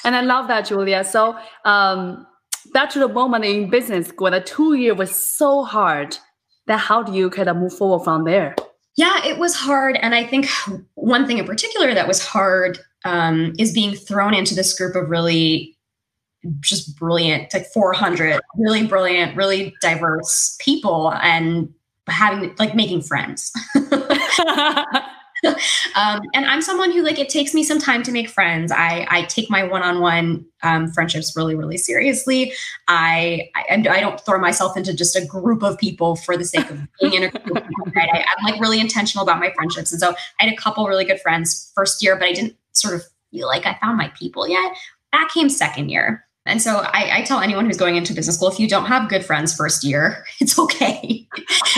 And 0.03 0.15
I 0.15 0.21
love 0.21 0.47
that, 0.47 0.65
Julia. 0.65 1.03
So 1.03 1.37
um, 1.65 2.25
back 2.73 2.89
to 2.91 2.99
the 2.99 3.07
moment 3.07 3.45
in 3.45 3.69
business 3.69 4.07
school, 4.07 4.31
the 4.31 4.41
two 4.41 4.73
year 4.73 4.95
was 4.95 5.15
so 5.15 5.63
hard. 5.63 6.17
Then 6.67 6.79
how 6.79 7.03
do 7.03 7.13
you 7.13 7.29
kind 7.29 7.49
of 7.49 7.57
move 7.57 7.73
forward 7.73 8.03
from 8.03 8.23
there? 8.23 8.55
Yeah, 8.99 9.25
it 9.25 9.37
was 9.37 9.55
hard. 9.55 9.97
And 10.01 10.13
I 10.13 10.25
think 10.25 10.45
one 10.95 11.25
thing 11.25 11.37
in 11.37 11.45
particular 11.45 11.93
that 11.93 12.05
was 12.05 12.21
hard 12.21 12.79
um, 13.05 13.53
is 13.57 13.71
being 13.71 13.95
thrown 13.95 14.33
into 14.33 14.53
this 14.53 14.77
group 14.77 14.93
of 14.93 15.09
really 15.09 15.73
just 16.59 16.97
brilliant, 16.97 17.53
like 17.53 17.65
400 17.67 18.41
really 18.57 18.85
brilliant, 18.85 19.37
really 19.37 19.73
diverse 19.79 20.57
people 20.59 21.13
and 21.13 21.73
having 22.09 22.53
like 22.59 22.75
making 22.75 23.01
friends. 23.03 23.53
um, 25.95 26.21
and 26.33 26.45
I'm 26.45 26.61
someone 26.61 26.91
who 26.91 27.01
like 27.01 27.19
it 27.19 27.29
takes 27.29 27.53
me 27.53 27.63
some 27.63 27.79
time 27.79 28.03
to 28.03 28.11
make 28.11 28.29
friends. 28.29 28.71
I 28.71 29.07
I 29.09 29.23
take 29.23 29.49
my 29.49 29.63
one-on-one 29.63 30.45
um, 30.63 30.91
friendships 30.91 31.35
really 31.35 31.55
really 31.55 31.77
seriously. 31.77 32.53
I, 32.87 33.49
I 33.55 33.75
I 33.75 33.99
don't 33.99 34.19
throw 34.21 34.39
myself 34.39 34.75
into 34.77 34.93
just 34.93 35.15
a 35.15 35.25
group 35.25 35.63
of 35.63 35.77
people 35.77 36.15
for 36.15 36.37
the 36.37 36.45
sake 36.45 36.69
of 36.69 36.79
being 37.01 37.13
in 37.13 37.23
a 37.23 37.29
group. 37.31 37.63
Right? 37.95 38.09
I, 38.11 38.19
I'm 38.19 38.51
like 38.51 38.59
really 38.59 38.79
intentional 38.79 39.23
about 39.23 39.39
my 39.39 39.51
friendships, 39.55 39.91
and 39.91 40.01
so 40.01 40.11
I 40.39 40.45
had 40.45 40.53
a 40.53 40.57
couple 40.57 40.87
really 40.87 41.05
good 41.05 41.21
friends 41.21 41.71
first 41.75 42.03
year, 42.03 42.15
but 42.15 42.27
I 42.27 42.33
didn't 42.33 42.55
sort 42.73 42.95
of 42.95 43.03
feel 43.31 43.47
like 43.47 43.65
I 43.65 43.77
found 43.81 43.97
my 43.97 44.11
people 44.17 44.47
yet. 44.47 44.73
That 45.11 45.29
came 45.33 45.49
second 45.49 45.89
year. 45.89 46.25
And 46.49 46.61
so 46.61 46.79
I, 46.79 47.19
I, 47.19 47.21
tell 47.21 47.39
anyone 47.39 47.65
who's 47.65 47.77
going 47.77 47.95
into 47.95 48.13
business 48.13 48.35
school, 48.35 48.49
if 48.49 48.59
you 48.59 48.67
don't 48.67 48.85
have 48.85 49.07
good 49.07 49.23
friends 49.23 49.55
first 49.55 49.83
year, 49.83 50.25
it's 50.39 50.57
okay. 50.57 51.27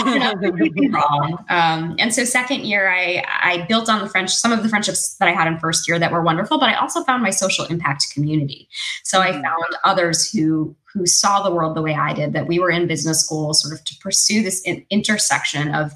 wrong. 0.00 1.44
Um, 1.48 1.94
and 1.98 2.14
so 2.14 2.24
second 2.24 2.64
year, 2.64 2.88
I, 2.90 3.24
I 3.28 3.66
built 3.68 3.88
on 3.88 4.00
the 4.00 4.08
French, 4.08 4.30
some 4.30 4.50
of 4.50 4.62
the 4.62 4.68
friendships 4.68 5.14
that 5.16 5.28
I 5.28 5.32
had 5.32 5.46
in 5.46 5.58
first 5.58 5.86
year 5.86 5.98
that 5.98 6.10
were 6.10 6.22
wonderful, 6.22 6.58
but 6.58 6.68
I 6.68 6.74
also 6.74 7.04
found 7.04 7.22
my 7.22 7.30
social 7.30 7.66
impact 7.66 8.06
community. 8.12 8.68
So 9.04 9.20
I 9.20 9.32
mm. 9.32 9.42
found 9.42 9.76
others 9.84 10.30
who 10.30 10.74
who 10.92 11.06
saw 11.06 11.42
the 11.42 11.54
world 11.54 11.74
the 11.74 11.80
way 11.80 11.94
I 11.94 12.12
did, 12.12 12.34
that 12.34 12.46
we 12.46 12.58
were 12.58 12.70
in 12.70 12.86
business 12.86 13.24
school 13.24 13.54
sort 13.54 13.72
of 13.72 13.82
to 13.84 13.96
pursue 14.00 14.42
this 14.42 14.60
in, 14.62 14.84
intersection 14.90 15.74
of 15.74 15.92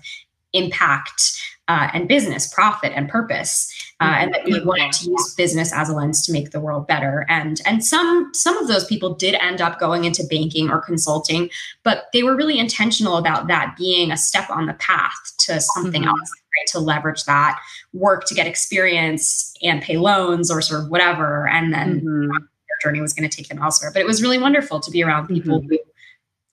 impact 0.54 1.38
uh, 1.68 1.88
and 1.92 2.08
business, 2.08 2.52
profit 2.52 2.92
and 2.94 3.08
purpose, 3.08 3.72
uh, 4.00 4.14
and 4.18 4.32
that 4.32 4.44
we 4.44 4.62
wanted 4.64 4.92
to 4.92 5.10
use 5.10 5.34
business 5.34 5.72
as 5.72 5.88
a 5.88 5.92
lens 5.92 6.24
to 6.24 6.32
make 6.32 6.50
the 6.50 6.60
world 6.60 6.86
better. 6.86 7.26
And 7.28 7.60
and 7.66 7.84
some 7.84 8.30
some 8.32 8.56
of 8.58 8.68
those 8.68 8.84
people 8.84 9.14
did 9.14 9.34
end 9.34 9.60
up 9.60 9.80
going 9.80 10.04
into 10.04 10.24
banking 10.30 10.70
or 10.70 10.80
consulting, 10.80 11.50
but 11.82 12.06
they 12.12 12.22
were 12.22 12.36
really 12.36 12.58
intentional 12.58 13.16
about 13.16 13.48
that 13.48 13.76
being 13.76 14.12
a 14.12 14.16
step 14.16 14.48
on 14.50 14.66
the 14.66 14.74
path 14.74 15.32
to 15.38 15.60
something 15.60 16.02
mm-hmm. 16.02 16.08
else. 16.08 16.30
Right, 16.58 16.68
to 16.68 16.78
leverage 16.78 17.24
that 17.24 17.60
work 17.92 18.24
to 18.28 18.34
get 18.34 18.46
experience 18.46 19.52
and 19.62 19.82
pay 19.82 19.98
loans 19.98 20.50
or 20.50 20.62
sort 20.62 20.84
of 20.84 20.88
whatever, 20.88 21.46
and 21.48 21.70
then 21.70 22.00
mm-hmm. 22.00 22.30
their 22.30 22.78
journey 22.82 23.02
was 23.02 23.12
going 23.12 23.28
to 23.28 23.36
take 23.36 23.48
them 23.48 23.58
elsewhere. 23.58 23.90
But 23.92 24.00
it 24.00 24.06
was 24.06 24.22
really 24.22 24.38
wonderful 24.38 24.80
to 24.80 24.90
be 24.90 25.04
around 25.04 25.26
people 25.26 25.60
mm-hmm. 25.60 25.68
who 25.72 25.78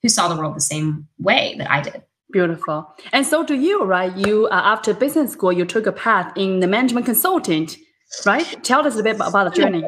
who 0.02 0.10
saw 0.10 0.28
the 0.28 0.36
world 0.36 0.56
the 0.58 0.62
same 0.62 1.08
way 1.20 1.56
that 1.58 1.72
I 1.72 1.80
did. 1.80 2.04
Beautiful. 2.34 2.94
And 3.14 3.26
so 3.26 3.44
do 3.44 3.54
you, 3.54 3.84
right? 3.84 4.16
You 4.18 4.48
uh, 4.48 4.62
after 4.74 4.94
business 4.94 5.32
school, 5.32 5.54
you 5.54 5.66
took 5.66 5.86
a 5.86 5.92
path 5.92 6.34
in 6.36 6.60
the 6.60 6.68
management 6.68 7.06
consultant, 7.06 7.78
right? 8.26 8.46
Tell 8.64 8.86
us 8.86 8.98
a 8.98 9.04
bit 9.04 9.16
about 9.16 9.54
the 9.54 9.62
journey. 9.62 9.84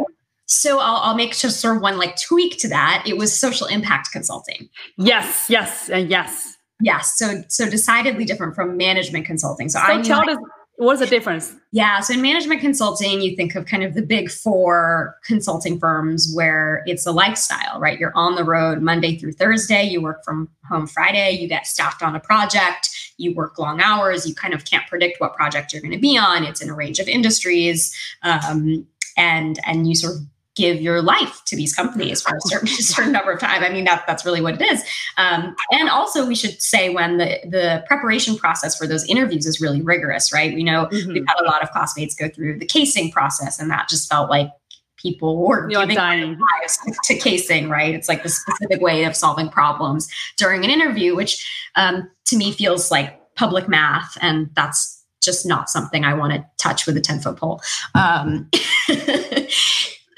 So 0.45 0.79
I'll, 0.79 0.97
I'll 0.97 1.15
make 1.15 1.35
just 1.35 1.59
sort 1.59 1.77
of 1.77 1.81
one 1.81 1.97
like 1.97 2.21
tweak 2.21 2.59
to 2.59 2.67
that. 2.69 3.03
It 3.07 3.17
was 3.17 3.37
social 3.37 3.65
impact 3.65 4.09
consulting. 4.11 4.69
Yes, 4.95 5.47
yes, 5.49 5.89
and 5.89 6.09
yes. 6.09 6.55
Yes. 6.79 7.17
So 7.17 7.41
so 7.49 7.67
decidedly 7.69 8.25
different 8.25 8.53
from 8.53 8.77
management 8.77 9.25
consulting. 9.25 9.67
So, 9.69 9.79
so 9.79 9.85
I 9.85 10.01
tell 10.01 10.29
us 10.29 10.37
What's 10.77 10.99
the 10.99 11.07
difference? 11.07 11.55
Yeah. 11.71 12.01
So 12.01 12.13
in 12.13 12.21
management 12.21 12.59
consulting, 12.59 13.21
you 13.21 13.35
think 13.35 13.55
of 13.55 13.65
kind 13.65 13.83
of 13.83 13.93
the 13.93 14.01
big 14.01 14.29
four 14.29 15.15
consulting 15.23 15.79
firms 15.79 16.31
where 16.35 16.83
it's 16.85 17.05
a 17.05 17.11
lifestyle, 17.11 17.79
right? 17.79 17.97
You're 17.97 18.15
on 18.15 18.35
the 18.35 18.43
road 18.43 18.81
Monday 18.81 19.17
through 19.17 19.33
Thursday. 19.33 19.83
You 19.83 20.01
work 20.01 20.23
from 20.25 20.49
home 20.67 20.85
Friday. 20.85 21.31
You 21.31 21.47
get 21.47 21.65
staffed 21.65 22.03
on 22.03 22.13
a 22.13 22.19
project. 22.19 22.89
You 23.17 23.33
work 23.33 23.57
long 23.57 23.79
hours. 23.79 24.27
You 24.27 24.35
kind 24.35 24.53
of 24.53 24.65
can't 24.65 24.85
predict 24.87 25.21
what 25.21 25.33
project 25.33 25.71
you're 25.71 25.81
going 25.81 25.93
to 25.93 25.97
be 25.97 26.17
on. 26.17 26.43
It's 26.43 26.61
in 26.61 26.69
a 26.69 26.75
range 26.75 26.99
of 26.99 27.07
industries. 27.07 27.95
Um, 28.21 28.85
and 29.17 29.59
and 29.65 29.87
you 29.87 29.95
sort 29.95 30.15
of 30.15 30.21
give 30.55 30.81
your 30.81 31.01
life 31.01 31.43
to 31.45 31.55
these 31.55 31.73
companies 31.73 32.21
for 32.21 32.35
a 32.35 32.41
certain, 32.41 32.67
certain 32.67 33.11
number 33.11 33.31
of 33.31 33.39
time. 33.39 33.63
I 33.63 33.69
mean, 33.69 33.83
that, 33.85 34.05
that's 34.07 34.25
really 34.25 34.41
what 34.41 34.59
it 34.59 34.61
is. 34.61 34.83
Um, 35.17 35.55
and 35.71 35.89
also, 35.89 36.25
we 36.25 36.35
should 36.35 36.61
say 36.61 36.89
when 36.89 37.17
the, 37.17 37.39
the 37.43 37.83
preparation 37.87 38.37
process 38.37 38.75
for 38.77 38.87
those 38.87 39.05
interviews 39.05 39.45
is 39.45 39.59
really 39.59 39.81
rigorous, 39.81 40.33
right? 40.33 40.53
We 40.55 40.63
know 40.63 40.87
mm-hmm. 40.87 41.11
we've 41.11 41.25
had 41.27 41.39
a 41.41 41.45
lot 41.45 41.61
of 41.61 41.69
classmates 41.71 42.15
go 42.15 42.29
through 42.29 42.59
the 42.59 42.65
casing 42.65 43.11
process, 43.11 43.59
and 43.59 43.69
that 43.69 43.89
just 43.89 44.09
felt 44.09 44.29
like 44.29 44.49
people 44.97 45.45
were 45.45 45.69
You're 45.69 45.85
dying 45.85 46.39
to 47.03 47.15
casing, 47.17 47.69
right? 47.69 47.93
It's 47.93 48.09
like 48.09 48.23
the 48.23 48.29
specific 48.29 48.81
way 48.81 49.03
of 49.03 49.15
solving 49.15 49.49
problems 49.49 50.07
during 50.37 50.63
an 50.63 50.71
interview, 50.71 51.15
which 51.15 51.45
um, 51.75 52.09
to 52.25 52.37
me 52.37 52.51
feels 52.51 52.89
like 52.91 53.19
public 53.35 53.67
math, 53.67 54.17
and 54.21 54.49
that's 54.55 55.03
just 55.21 55.45
not 55.45 55.69
something 55.69 56.05
I 56.05 56.13
want 56.13 56.33
to 56.33 56.45
touch 56.57 56.85
with 56.85 56.95
a 56.97 57.01
10 57.01 57.19
foot 57.19 57.37
pole. 57.37 57.61
Um, 57.93 58.49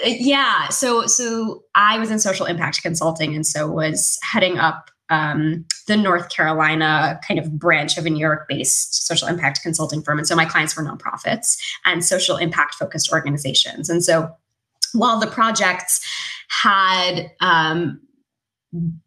yeah 0.05 0.67
so 0.69 1.05
so 1.05 1.63
i 1.75 1.97
was 1.97 2.11
in 2.11 2.19
social 2.19 2.45
impact 2.45 2.81
consulting 2.81 3.35
and 3.35 3.45
so 3.45 3.69
was 3.69 4.19
heading 4.23 4.57
up 4.57 4.91
um, 5.09 5.65
the 5.87 5.95
north 5.95 6.29
carolina 6.29 7.19
kind 7.27 7.39
of 7.39 7.57
branch 7.57 7.97
of 7.97 8.05
a 8.05 8.09
new 8.09 8.19
york 8.19 8.47
based 8.47 8.97
social 9.07 9.27
impact 9.27 9.61
consulting 9.63 10.01
firm. 10.01 10.19
And 10.19 10.27
so 10.27 10.35
my 10.35 10.45
clients 10.45 10.75
were 10.75 10.83
nonprofits 10.83 11.57
and 11.85 12.05
social 12.05 12.35
impact 12.37 12.75
focused 12.75 13.11
organizations. 13.11 13.89
And 13.89 14.03
so 14.03 14.29
while 14.93 15.19
the 15.19 15.27
projects 15.27 16.05
had 16.49 17.31
um, 17.39 17.99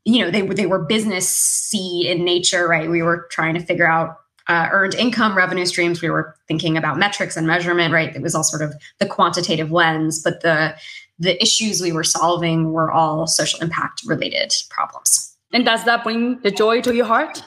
you 0.04 0.24
know 0.24 0.30
they 0.30 0.42
were 0.42 0.54
they 0.54 0.66
were 0.66 0.84
business 0.84 1.70
in 1.74 2.24
nature 2.24 2.66
right? 2.66 2.90
We 2.90 3.02
were 3.02 3.28
trying 3.30 3.54
to 3.54 3.60
figure 3.60 3.86
out 3.86 4.16
uh, 4.48 4.68
earned 4.70 4.94
income 4.94 5.36
revenue 5.36 5.66
streams. 5.66 6.02
We 6.02 6.10
were 6.10 6.36
thinking 6.48 6.76
about 6.76 6.98
metrics 6.98 7.36
and 7.36 7.46
measurement, 7.46 7.92
right? 7.92 8.14
It 8.14 8.22
was 8.22 8.34
all 8.34 8.44
sort 8.44 8.62
of 8.62 8.74
the 8.98 9.06
quantitative 9.06 9.70
lens, 9.70 10.22
but 10.22 10.40
the 10.40 10.74
the 11.18 11.40
issues 11.42 11.82
we 11.82 11.92
were 11.92 12.04
solving 12.04 12.72
were 12.72 12.90
all 12.90 13.26
social 13.26 13.60
impact 13.60 14.02
related 14.06 14.54
problems. 14.70 15.36
And 15.52 15.64
does 15.64 15.84
that 15.84 16.02
bring 16.02 16.40
the 16.40 16.50
joy 16.50 16.80
to 16.80 16.94
your 16.94 17.04
heart? 17.04 17.42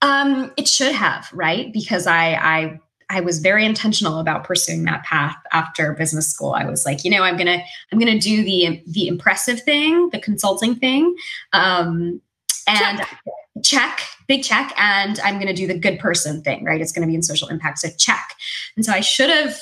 Um, 0.00 0.50
it 0.56 0.66
should 0.66 0.92
have, 0.94 1.28
right? 1.32 1.72
Because 1.72 2.06
I 2.06 2.34
I 2.34 2.80
I 3.10 3.20
was 3.20 3.40
very 3.40 3.66
intentional 3.66 4.18
about 4.20 4.44
pursuing 4.44 4.84
that 4.84 5.04
path 5.04 5.36
after 5.52 5.92
business 5.94 6.28
school. 6.28 6.52
I 6.52 6.64
was 6.64 6.86
like, 6.86 7.04
you 7.04 7.10
know, 7.10 7.22
I'm 7.22 7.36
gonna 7.36 7.62
I'm 7.92 7.98
gonna 7.98 8.20
do 8.20 8.42
the 8.44 8.82
the 8.86 9.08
impressive 9.08 9.60
thing, 9.62 10.08
the 10.10 10.20
consulting 10.20 10.76
thing, 10.76 11.14
um, 11.52 12.20
and 12.66 12.98
check. 12.98 13.18
check 13.64 14.00
big 14.30 14.44
check 14.44 14.72
and 14.76 15.18
i'm 15.24 15.34
going 15.34 15.48
to 15.48 15.52
do 15.52 15.66
the 15.66 15.76
good 15.76 15.98
person 15.98 16.40
thing 16.40 16.62
right 16.64 16.80
it's 16.80 16.92
going 16.92 17.02
to 17.02 17.08
be 17.08 17.16
in 17.16 17.22
social 17.22 17.48
impact 17.48 17.80
so 17.80 17.88
check 17.98 18.36
and 18.76 18.84
so 18.84 18.92
i 18.92 19.00
should 19.00 19.28
have 19.28 19.58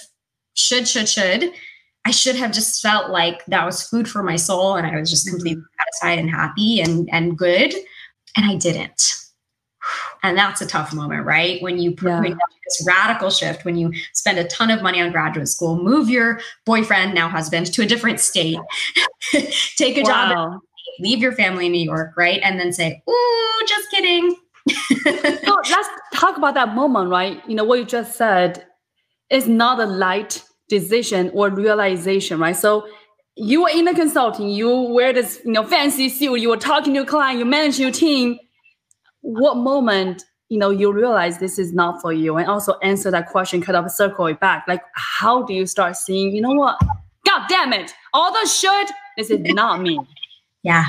should 0.53 0.87
should 0.87 1.09
should 1.09 1.51
i 2.05 2.11
should 2.11 2.37
have 2.37 2.53
just 2.53 2.83
felt 2.83 3.11
like 3.11 3.43
that 3.47 3.65
was 3.65 3.83
food 3.89 4.07
for 4.07 4.23
my 4.23 4.37
soul 4.37 4.77
and 4.77 4.87
i 4.87 5.01
was 5.01 5.09
just 5.09 5.27
completely 5.27 5.63
mm-hmm. 5.63 6.03
satisfied 6.03 6.19
and 6.19 6.29
happy 6.29 6.83
and 6.83 7.09
and 7.11 7.39
good 7.39 7.73
and 8.37 8.45
i 8.45 8.57
didn't 8.57 9.15
and 10.23 10.37
that's 10.37 10.61
a 10.61 10.67
tough 10.67 10.93
moment 10.93 11.25
right 11.25 11.63
when 11.63 11.79
you 11.79 11.97
yeah. 12.03 12.21
this 12.21 12.85
radical 12.87 13.31
shift 13.31 13.65
when 13.65 13.75
you 13.75 13.91
spend 14.13 14.39
a 14.39 14.45
ton 14.49 14.71
of 14.71 14.83
money 14.83 15.01
on 15.01 15.11
graduate 15.11 15.49
school 15.49 15.83
move 15.83 16.11
your 16.11 16.41
boyfriend 16.67 17.15
now 17.15 17.27
husband 17.27 17.73
to 17.73 17.81
a 17.81 17.87
different 17.87 18.21
state 18.21 18.59
take 19.77 19.97
a 19.97 20.03
wow. 20.03 20.35
job 20.35 20.61
leave 21.01 21.21
your 21.21 21.33
family 21.33 21.65
in 21.65 21.73
new 21.73 21.83
york 21.83 22.13
right 22.19 22.41
and 22.43 22.61
then 22.61 22.71
say 22.71 23.03
ooh 23.09 23.67
just 23.67 23.91
kidding 23.91 24.37
so 24.69 25.55
let's 25.71 25.89
talk 26.15 26.37
about 26.37 26.55
that 26.55 26.75
moment, 26.75 27.11
right? 27.11 27.43
You 27.49 27.55
know, 27.55 27.65
what 27.65 27.79
you 27.79 27.85
just 27.85 28.17
said 28.17 28.65
is 29.31 29.49
not 29.49 29.81
a 29.81 29.87
light 29.87 30.43
decision 30.69 31.31
or 31.35 31.51
realization, 31.51 32.39
right? 32.39 32.57
So 32.57 32.87
you 33.37 33.63
were 33.63 33.71
in 33.71 33.85
the 33.85 33.95
consulting, 33.95 34.49
you 34.49 34.69
wear 34.69 35.13
this, 35.13 35.41
you 35.45 35.53
know, 35.53 35.65
fancy 35.65 36.09
suit, 36.09 36.41
you 36.41 36.49
were 36.49 36.57
talking 36.57 36.95
to 36.95 37.01
a 37.01 37.07
client, 37.07 37.39
you 37.39 37.45
manage 37.45 37.79
your 37.79 37.91
team. 37.93 38.39
What 39.21 39.57
moment, 39.57 40.25
you 40.49 40.59
know, 40.59 40.71
you 40.71 40.93
realize 40.93 41.39
this 41.39 41.59
is 41.59 41.73
not 41.73 42.01
for 42.01 42.13
you? 42.13 42.37
And 42.37 42.49
also 42.49 42.79
answer 42.83 43.11
that 43.11 43.29
question, 43.29 43.63
kind 43.63 43.77
of 43.77 43.91
circle 43.91 44.27
it 44.27 44.41
back. 44.41 44.65
Like, 44.67 44.83
how 44.95 45.43
do 45.43 45.55
you 45.55 45.67
start 45.67 45.97
seeing, 45.97 46.35
you 46.35 46.41
know 46.41 46.53
what? 46.53 46.81
God 47.25 47.47
damn 47.49 47.73
it, 47.73 47.95
all 48.13 48.33
the 48.33 48.49
should, 48.49 48.89
this 49.17 49.31
is 49.31 49.41
not 49.41 49.81
me. 49.81 49.99
Yeah. 50.65 50.87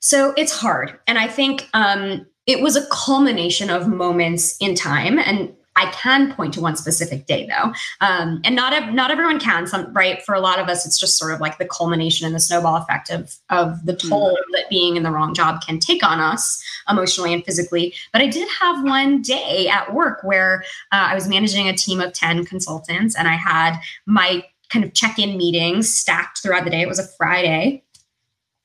So 0.00 0.34
it's 0.36 0.54
hard. 0.54 0.98
And 1.06 1.18
I 1.18 1.26
think 1.26 1.68
um, 1.72 2.26
it 2.46 2.60
was 2.60 2.76
a 2.76 2.86
culmination 2.86 3.70
of 3.70 3.88
moments 3.88 4.56
in 4.58 4.74
time 4.74 5.18
and 5.18 5.54
I 5.74 5.90
can 5.92 6.34
point 6.34 6.54
to 6.54 6.60
one 6.60 6.76
specific 6.76 7.26
day 7.26 7.46
though, 7.46 7.72
um, 8.00 8.40
and 8.44 8.54
not 8.54 8.92
not 8.92 9.10
everyone 9.10 9.40
can. 9.40 9.66
Some 9.66 9.92
right 9.94 10.22
for 10.22 10.34
a 10.34 10.40
lot 10.40 10.58
of 10.58 10.68
us, 10.68 10.84
it's 10.84 10.98
just 10.98 11.16
sort 11.16 11.32
of 11.32 11.40
like 11.40 11.58
the 11.58 11.64
culmination 11.64 12.26
and 12.26 12.34
the 12.34 12.40
snowball 12.40 12.76
effect 12.76 13.10
of 13.10 13.36
of 13.48 13.84
the 13.86 13.96
toll 13.96 14.32
mm. 14.32 14.52
that 14.52 14.68
being 14.68 14.96
in 14.96 15.02
the 15.02 15.10
wrong 15.10 15.34
job 15.34 15.62
can 15.62 15.78
take 15.78 16.04
on 16.04 16.20
us 16.20 16.62
emotionally 16.88 17.32
and 17.32 17.44
physically. 17.44 17.94
But 18.12 18.20
I 18.20 18.26
did 18.26 18.46
have 18.60 18.84
one 18.84 19.22
day 19.22 19.68
at 19.68 19.94
work 19.94 20.22
where 20.22 20.62
uh, 20.92 21.08
I 21.10 21.14
was 21.14 21.26
managing 21.26 21.68
a 21.68 21.76
team 21.76 22.00
of 22.00 22.12
ten 22.12 22.44
consultants, 22.44 23.16
and 23.16 23.26
I 23.26 23.34
had 23.34 23.78
my 24.06 24.44
kind 24.68 24.84
of 24.84 24.92
check 24.92 25.18
in 25.18 25.38
meetings 25.38 25.92
stacked 25.92 26.42
throughout 26.42 26.64
the 26.64 26.70
day. 26.70 26.82
It 26.82 26.88
was 26.88 26.98
a 26.98 27.08
Friday, 27.16 27.82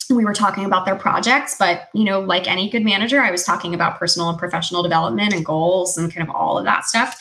we 0.10 0.26
were 0.26 0.34
talking 0.34 0.66
about 0.66 0.86
their 0.86 0.96
projects 0.96 1.56
but 1.58 1.90
you 1.94 2.04
know 2.04 2.20
like 2.20 2.48
any 2.48 2.70
good 2.70 2.84
manager 2.84 3.20
i 3.20 3.32
was 3.32 3.44
talking 3.44 3.74
about 3.74 4.00
personal 4.00 4.30
and 4.30 4.40
professional 4.40 4.84
development 4.84 5.34
and 5.34 5.46
goals 5.46 5.98
and 5.98 6.14
kind 6.14 6.28
of 6.28 6.34
all 6.34 6.58
of 6.58 6.66
that 6.66 6.86
stuff. 6.86 7.20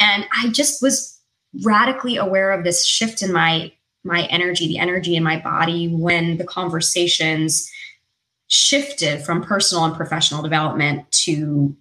And 0.00 0.26
i 0.36 0.48
just 0.48 0.82
was 0.82 1.20
radically 1.62 2.16
aware 2.16 2.50
of 2.50 2.64
this 2.64 2.84
shift 2.84 3.22
in 3.22 3.32
my 3.32 3.72
my 4.04 4.24
energy, 4.24 4.66
the 4.66 4.78
energy 4.78 5.16
in 5.16 5.22
my 5.22 5.40
body 5.40 5.88
when 5.88 6.36
the 6.36 6.44
conversations 6.44 7.70
shifted 8.48 9.24
from 9.24 9.42
personal 9.42 9.84
and 9.84 9.96
professional 9.96 10.42
development 10.42 11.10
to, 11.10 11.74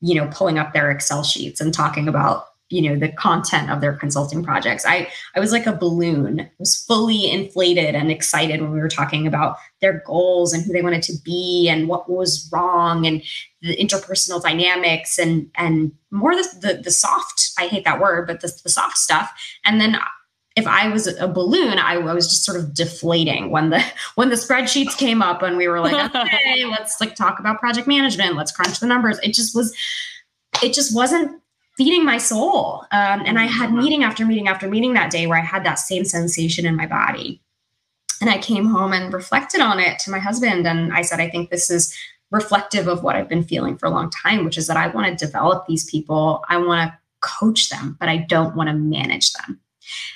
you 0.00 0.14
know, 0.14 0.28
pulling 0.32 0.58
up 0.58 0.72
their 0.72 0.90
Excel 0.90 1.22
sheets 1.22 1.60
and 1.60 1.72
talking 1.72 2.08
about 2.08 2.46
you 2.72 2.82
know 2.82 2.98
the 2.98 3.12
content 3.12 3.70
of 3.70 3.80
their 3.80 3.92
consulting 3.92 4.42
projects. 4.42 4.84
I 4.86 5.08
i 5.34 5.40
was 5.40 5.52
like 5.52 5.66
a 5.66 5.72
balloon. 5.72 6.40
I 6.40 6.50
was 6.58 6.76
fully 6.76 7.30
inflated 7.30 7.94
and 7.94 8.10
excited 8.10 8.60
when 8.60 8.72
we 8.72 8.80
were 8.80 8.88
talking 8.88 9.26
about 9.26 9.56
their 9.80 10.02
goals 10.06 10.52
and 10.52 10.64
who 10.64 10.72
they 10.72 10.82
wanted 10.82 11.02
to 11.04 11.14
be 11.24 11.68
and 11.68 11.88
what 11.88 12.10
was 12.10 12.48
wrong 12.52 13.06
and 13.06 13.22
the 13.60 13.76
interpersonal 13.76 14.42
dynamics 14.42 15.18
and 15.18 15.50
and 15.56 15.92
more 16.10 16.34
the 16.34 16.48
the, 16.60 16.82
the 16.82 16.90
soft 16.90 17.50
i 17.58 17.66
hate 17.66 17.84
that 17.84 18.00
word 18.00 18.26
but 18.26 18.40
the, 18.40 18.52
the 18.62 18.68
soft 18.68 18.98
stuff. 18.98 19.32
And 19.64 19.80
then 19.80 19.98
if 20.56 20.66
I 20.66 20.88
was 20.88 21.06
a 21.06 21.28
balloon, 21.28 21.78
I, 21.78 21.96
was 21.98 22.28
just 22.28 22.44
sort 22.44 22.58
of 22.58 22.74
deflating 22.74 23.50
when 23.50 23.70
the 23.70 23.82
when 24.14 24.28
the 24.28 24.36
spreadsheets 24.36 24.96
came 24.96 25.22
up 25.22 25.42
and 25.42 25.56
we 25.56 25.68
were 25.68 25.80
like, 25.80 26.14
okay, 26.14 26.64
let's 26.64 27.00
like 27.00 27.14
talk 27.14 27.38
about 27.38 27.58
project 27.58 27.86
management, 27.86 28.36
let's 28.36 28.52
crunch 28.52 28.80
the 28.80 28.86
numbers. 28.86 29.18
It 29.22 29.34
just 29.34 29.54
was, 29.54 29.74
it 30.62 30.72
just 30.74 30.94
wasn't 30.94 31.41
feeding 31.76 32.04
my 32.04 32.18
soul. 32.18 32.84
Um, 32.92 33.22
and 33.24 33.38
I 33.38 33.46
had 33.46 33.70
mm-hmm. 33.70 33.78
meeting 33.78 34.04
after 34.04 34.26
meeting 34.26 34.48
after 34.48 34.68
meeting 34.68 34.94
that 34.94 35.10
day 35.10 35.26
where 35.26 35.38
I 35.38 35.44
had 35.44 35.64
that 35.64 35.78
same 35.78 36.04
sensation 36.04 36.66
in 36.66 36.76
my 36.76 36.86
body. 36.86 37.40
And 38.20 38.30
I 38.30 38.38
came 38.38 38.66
home 38.66 38.92
and 38.92 39.12
reflected 39.12 39.60
on 39.60 39.80
it 39.80 39.98
to 40.00 40.10
my 40.10 40.18
husband. 40.18 40.66
And 40.66 40.92
I 40.92 41.02
said, 41.02 41.18
I 41.18 41.28
think 41.28 41.50
this 41.50 41.70
is 41.70 41.96
reflective 42.30 42.86
of 42.86 43.02
what 43.02 43.16
I've 43.16 43.28
been 43.28 43.44
feeling 43.44 43.76
for 43.76 43.86
a 43.86 43.90
long 43.90 44.10
time, 44.10 44.44
which 44.44 44.56
is 44.56 44.66
that 44.68 44.76
I 44.76 44.88
want 44.88 45.18
to 45.18 45.26
develop 45.26 45.66
these 45.66 45.90
people. 45.90 46.44
I 46.48 46.56
want 46.56 46.90
to 46.90 46.98
coach 47.20 47.68
them, 47.68 47.96
but 47.98 48.08
I 48.08 48.18
don't 48.18 48.54
want 48.54 48.68
to 48.68 48.74
manage 48.74 49.32
them. 49.32 49.60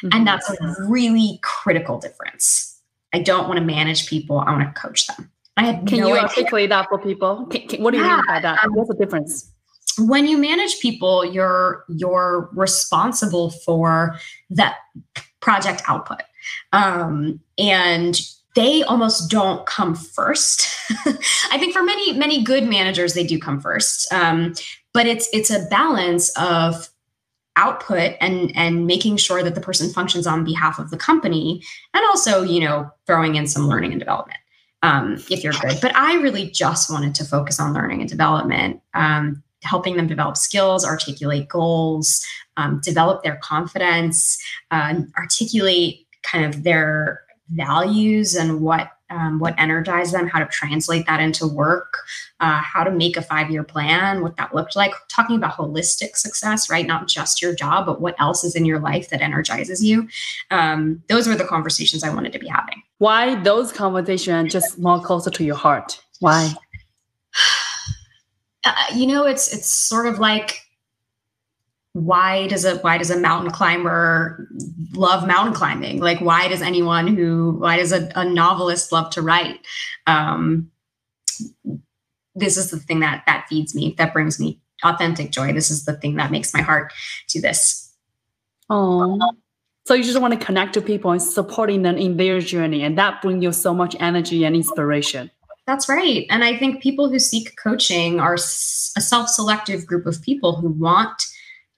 Mm-hmm. 0.03 0.09
And 0.13 0.27
that's 0.27 0.49
a 0.49 0.75
really 0.87 1.41
critical 1.43 1.99
difference. 1.99 2.81
I 3.13 3.21
don't 3.21 3.49
want 3.49 3.59
to 3.59 3.65
manage 3.65 4.09
people. 4.09 4.39
I 4.39 4.53
want 4.53 4.75
to 4.75 4.81
coach 4.81 5.07
them. 5.07 5.31
I 5.57 5.65
had 5.65 5.87
Can 5.87 6.01
no 6.01 6.09
you 6.09 6.15
idea. 6.15 6.23
articulate 6.29 6.69
that 6.69 6.89
for 6.89 6.99
people? 6.99 7.47
Can, 7.47 7.67
can, 7.67 7.83
what 7.83 7.93
do 7.93 7.99
you 7.99 8.05
yeah, 8.05 8.17
mean 8.17 8.25
by 8.29 8.41
that? 8.41 8.63
Um, 8.63 8.75
What's 8.75 8.89
the 8.89 8.95
difference? 8.95 9.53
When 9.99 10.27
you 10.27 10.37
manage 10.37 10.81
people 10.81 11.25
you're 11.25 11.85
you're 11.89 12.49
responsible 12.53 13.51
for 13.51 14.19
that 14.51 14.77
project 15.47 15.81
output. 15.87 16.23
Um, 16.73 17.41
and 17.57 18.21
they 18.57 18.83
almost 18.83 19.31
don't 19.31 19.65
come 19.67 19.95
first. 19.95 20.67
I 21.53 21.59
think 21.59 21.73
for 21.73 21.85
many 21.85 22.15
many 22.15 22.43
good 22.43 22.65
managers 22.65 23.15
they 23.15 23.25
do 23.25 23.39
come 23.39 23.61
first. 23.61 24.13
Um, 24.13 24.55
but 24.93 25.07
it's 25.07 25.29
it's 25.33 25.51
a 25.51 25.67
balance 25.67 26.37
of 26.37 26.89
output 27.57 28.15
and 28.21 28.53
and 28.57 28.87
making 28.87 29.19
sure 29.19 29.43
that 29.43 29.55
the 29.55 29.61
person 29.61 29.89
functions 29.91 30.27
on 30.27 30.45
behalf 30.45 30.79
of 30.79 30.91
the 30.91 30.97
company 30.97 31.63
and 31.95 32.05
also 32.07 32.43
you 32.43 32.61
know 32.61 32.91
throwing 33.07 33.37
in 33.37 33.47
some 33.47 33.69
learning 33.69 33.93
and 33.93 34.01
development 34.01 34.41
um, 34.83 35.15
if 35.31 35.43
you're 35.43 35.55
good. 35.55 35.79
But 35.81 35.95
i 35.95 36.17
really 36.17 36.51
just 36.51 36.91
wanted 36.91 37.15
to 37.15 37.25
focus 37.25 37.61
on 37.61 37.73
learning 37.73 38.01
and 38.01 38.11
development 38.11 38.81
um, 38.95 39.43
helping 39.67 39.97
them 39.97 40.07
develop 40.07 40.37
skills, 40.37 40.85
articulate 40.85 41.49
goals, 41.49 42.25
um, 42.57 42.81
develop 42.83 43.23
their 43.23 43.37
confidence, 43.43 44.39
uh, 44.71 44.95
articulate 45.19 46.07
kind 46.23 46.45
of 46.45 46.63
their 46.65 47.21
values 47.51 48.35
and 48.35 48.61
what 48.61 48.93
um, 49.09 49.39
what 49.39 49.55
energized 49.57 50.13
them, 50.13 50.27
how 50.27 50.41
to 50.41 50.47
translate 50.47 51.07
that 51.07 51.21
into 51.21 51.47
work, 51.47 51.99
uh, 52.41 52.61
how 52.61 52.83
to 52.83 52.91
make 52.91 53.17
a 53.17 53.23
five 53.23 53.51
year 53.51 53.63
plan, 53.63 54.23
what 54.23 54.37
that 54.37 54.55
looked 54.55 54.75
like. 54.75 54.93
Talking 55.09 55.37
about 55.37 55.57
holistic 55.57 56.17
success, 56.17 56.69
right? 56.69 56.87
Not 56.87 57.07
just 57.07 57.41
your 57.41 57.55
job, 57.55 57.87
but 57.87 58.01
what 58.01 58.21
else 58.21 58.43
is 58.43 58.57
in 58.57 58.65
your 58.65 58.81
life 58.81 59.11
that 59.11 59.23
energizes 59.23 59.85
you. 59.85 60.09
Um, 60.51 61.03
those 61.09 61.29
were 61.29 61.37
the 61.37 61.45
conversations 61.45 62.03
I 62.03 62.13
wanted 62.13 62.33
to 62.33 62.39
be 62.39 62.49
having. 62.49 62.83
Why 62.99 63.41
those 63.43 63.73
conversations 63.73 64.53
just 64.53 64.79
more 64.79 65.01
closer 65.01 65.31
to 65.31 65.45
your 65.45 65.57
heart? 65.57 66.01
Why? 66.21 66.53
Uh, 68.67 68.95
you 68.95 69.07
know, 69.07 69.27
it's 69.27 69.53
it's 69.53 69.69
sort 69.69 70.07
of 70.07 70.19
like 70.19 70.61
why 71.93 72.47
does 72.47 72.65
a 72.67 72.77
why 72.79 72.99
does 72.99 73.11
a 73.11 73.19
mountain 73.19 73.51
climber 73.51 74.49
love 74.93 75.27
mountain 75.27 75.55
climbing? 75.55 76.01
Like 76.01 76.21
why 76.21 76.47
does 76.49 76.61
anyone 76.61 77.07
who 77.07 77.57
why 77.59 77.79
does 77.79 77.93
a, 77.93 78.11
a 78.15 78.25
novelist 78.25 78.93
love 78.93 79.11
to 79.11 79.23
write? 79.23 79.61
Um, 80.07 80.71
this 82.35 82.59
is 82.59 82.71
the 82.71 82.79
thing 82.79 83.01
that 83.01 83.23
that 83.27 83.47
feeds 83.49 83.75
me, 83.75 83.95
that 83.97 84.13
brings 84.13 84.39
me 84.39 84.61
authentic 84.85 85.31
joy. 85.31 85.53
This 85.53 85.71
is 85.71 85.87
the 85.87 85.95
thing 85.95 86.17
that 86.17 86.31
makes 86.31 86.53
my 86.53 86.61
heart 86.61 86.93
do 87.29 87.41
this. 87.41 87.95
Oh. 88.69 89.19
So 89.87 89.95
you 89.95 90.03
just 90.03 90.21
want 90.21 90.39
to 90.39 90.45
connect 90.45 90.75
to 90.75 90.83
people 90.83 91.13
and 91.13 91.23
supporting 91.23 91.83
them 91.83 91.97
in 91.97 92.17
their 92.17 92.41
journey, 92.41 92.83
and 92.83 92.99
that 92.99 93.23
brings 93.23 93.43
you 93.43 93.53
so 93.53 93.73
much 93.73 93.97
energy 94.01 94.45
and 94.45 94.57
inspiration. 94.57 95.31
That's 95.67 95.89
right. 95.89 96.27
And 96.31 96.45
I 96.45 96.57
think 96.57 96.83
people 96.83 97.09
who 97.09 97.19
seek 97.19 97.57
coaching 97.57 98.21
are 98.21 98.35
a 98.35 98.39
self 98.39 99.29
selective 99.29 99.87
group 99.87 100.07
of 100.07 100.23
people 100.23 100.57
who 100.57 100.69
want 100.69 101.23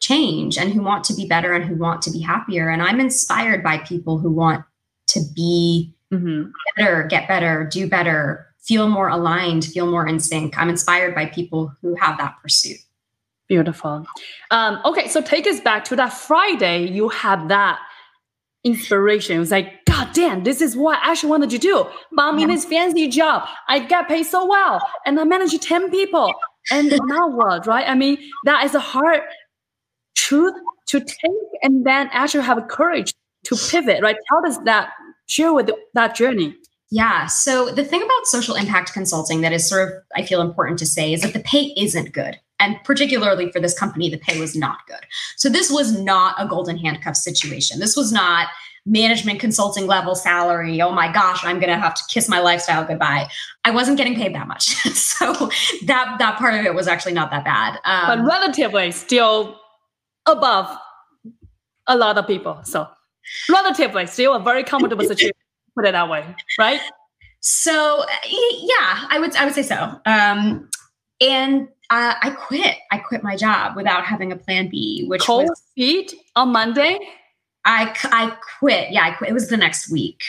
change 0.01 0.59
and 0.59 0.73
who 0.73 0.83
want 0.83 1.05
to 1.05 1.15
be 1.15 1.27
better 1.27 1.55
and 1.55 1.65
who 1.65 1.75
want 1.75 2.03
to 2.03 2.11
be 2.11 2.21
happier. 2.21 2.69
And 2.69 2.83
I'm 2.83 3.01
inspired 3.01 3.65
by 3.65 3.79
people 3.79 4.19
who 4.19 4.31
want 4.31 4.65
to 5.09 5.21
be 5.35 5.95
mm-hmm. 6.13 6.51
better, 6.77 7.05
get 7.05 7.27
better, 7.29 7.69
do 7.73 7.89
better, 7.89 8.47
feel 8.59 8.89
more 8.89 9.09
aligned, 9.09 9.65
feel 9.65 9.91
more 9.91 10.07
in 10.07 10.21
sync. 10.21 10.59
I'm 10.59 10.69
inspired 10.69 11.15
by 11.15 11.27
people 11.27 11.73
who 11.81 11.97
have 11.97 12.19
that 12.19 12.37
pursuit. 12.43 12.79
Beautiful. 13.49 14.07
Um, 14.51 14.81
okay, 14.85 15.09
so 15.09 15.23
take 15.23 15.47
us 15.47 15.61
back 15.61 15.85
to 15.85 15.97
that 15.97 16.13
Friday. 16.13 16.87
You 16.87 17.09
had 17.09 17.49
that 17.49 17.79
inspiration. 18.69 19.37
It 19.37 19.41
was 19.41 19.51
like, 19.51 19.85
God 19.87 20.09
damn, 20.13 20.45
this 20.45 20.61
is 20.61 20.77
what 20.77 20.99
I 20.99 21.11
actually 21.11 21.31
wanted 21.31 21.51
to 21.51 21.59
do. 21.59 21.87
But 22.13 22.23
I'm 22.23 22.39
in 22.39 22.49
this 22.49 22.65
fancy 22.65 23.09
job. 23.09 23.49
I 23.69 23.81
get 23.81 24.09
paid 24.09 24.25
so 24.25 24.47
well. 24.47 24.81
And 25.07 25.19
I 25.19 25.25
manage 25.25 25.59
10 25.59 25.91
people. 25.91 26.33
And 26.71 26.91
now 27.07 27.29
what, 27.29 27.67
right? 27.67 27.89
I 27.89 27.95
mean, 27.95 28.19
that 28.45 28.65
is 28.65 28.75
a 28.75 28.81
hard 28.81 29.21
truth 30.15 30.55
to 30.89 31.01
take 31.01 31.49
and 31.63 31.85
then 31.85 32.09
actually 32.13 32.45
have 32.45 32.59
a 32.59 32.63
courage 32.63 33.13
to 33.45 33.57
pivot, 33.71 34.03
right? 34.03 34.17
How 34.31 34.41
does 34.41 34.63
that 34.65 34.91
share 35.27 35.53
with 35.53 35.71
that 35.95 36.15
journey? 36.15 36.57
Yeah. 36.91 37.27
So 37.27 37.71
the 37.71 37.85
thing 37.85 38.03
about 38.03 38.27
social 38.27 38.55
impact 38.55 38.93
consulting 38.93 39.43
that 39.43 39.53
is 39.53 39.69
sort 39.69 39.89
of, 39.89 39.95
I 40.15 40.23
feel 40.23 40.41
important 40.41 40.79
to 40.81 40.87
say 40.87 41.13
is 41.13 41.23
that 41.23 41.35
the 41.35 41.41
pay 41.41 41.75
isn't 41.77 42.13
good. 42.13 42.39
And 42.61 42.77
particularly 42.85 43.53
for 43.53 43.61
this 43.61 43.79
company, 43.79 44.11
the 44.11 44.19
pay 44.19 44.41
was 44.41 44.57
not 44.57 44.87
good. 44.87 45.07
So 45.37 45.49
this 45.49 45.71
was 45.71 45.99
not 45.99 46.35
a 46.39 46.47
golden 46.47 46.77
handcuff 46.77 47.17
situation. 47.17 47.79
This 47.79 47.97
was 47.97 48.13
not 48.13 48.49
management 48.89 49.39
consulting 49.39 49.87
level 49.87 50.15
salary. 50.15 50.81
Oh 50.81 50.91
my 50.91 51.13
gosh, 51.13 51.45
I'm 51.45 51.59
going 51.61 51.73
to 51.73 51.79
have 51.79 51.95
to 51.95 52.03
kiss 52.09 52.29
my 52.29 52.41
lifestyle 52.41 52.85
goodbye. 52.85 53.29
I 53.65 53.71
wasn't 53.71 53.99
getting 53.99 54.15
paid 54.15 54.35
that 54.35 54.49
much. 54.49 54.65
so 54.95 55.51
that 55.87 56.17
that 56.19 56.39
part 56.39 56.55
of 56.55 56.65
it 56.65 56.75
was 56.75 56.89
actually 56.89 57.13
not 57.13 57.31
that 57.31 57.45
bad. 57.45 57.79
Um, 57.85 58.19
but 58.19 58.27
relatively 58.27 58.91
still 58.93 59.61
above 60.27 60.77
a 61.87 61.97
lot 61.97 62.19
of 62.19 62.27
people. 62.27 62.61
So 62.65 62.89
relatively 63.49 64.07
still 64.07 64.35
a 64.35 64.41
very 64.41 64.65
comfortable 64.65 65.05
situation. 65.09 65.33
Put 65.77 65.87
it 65.87 65.93
that 65.93 66.09
way, 66.09 66.25
right? 66.59 66.81
So 67.41 68.05
yeah, 68.29 69.07
I 69.09 69.19
would 69.21 69.37
I 69.37 69.45
would 69.45 69.55
say 69.55 69.63
so. 69.63 70.01
Um, 70.07 70.69
and 71.21 71.69
uh, 71.91 72.15
I 72.21 72.31
quit. 72.31 72.77
I 72.91 72.99
quit 72.99 73.23
my 73.23 73.37
job 73.37 73.77
without 73.77 74.05
having 74.05 74.33
a 74.33 74.37
plan 74.37 74.69
B, 74.69 75.05
which 75.07 75.23
cold 75.23 75.49
was 75.49 75.63
feet 75.75 76.15
on 76.37 76.53
Monday. 76.53 76.99
I 77.65 77.95
I 78.05 78.37
quit. 78.59 78.91
Yeah, 78.93 79.05
I 79.05 79.11
quit. 79.13 79.31
It 79.31 79.35
was 79.35 79.49
the 79.49 79.57
next 79.57 79.91
week. 79.91 80.23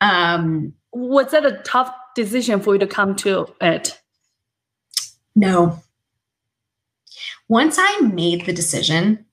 Um, 0.00 0.74
was 0.92 1.30
that 1.32 1.44
a 1.44 1.60
tough 1.64 1.94
decision 2.14 2.60
for 2.60 2.74
you 2.74 2.80
to 2.80 2.86
come 2.86 3.14
to 3.16 3.46
it? 3.60 4.00
No. 5.34 5.82
Once 7.48 7.76
I 7.78 8.00
made 8.00 8.46
the 8.46 8.52
decision, 8.52 9.26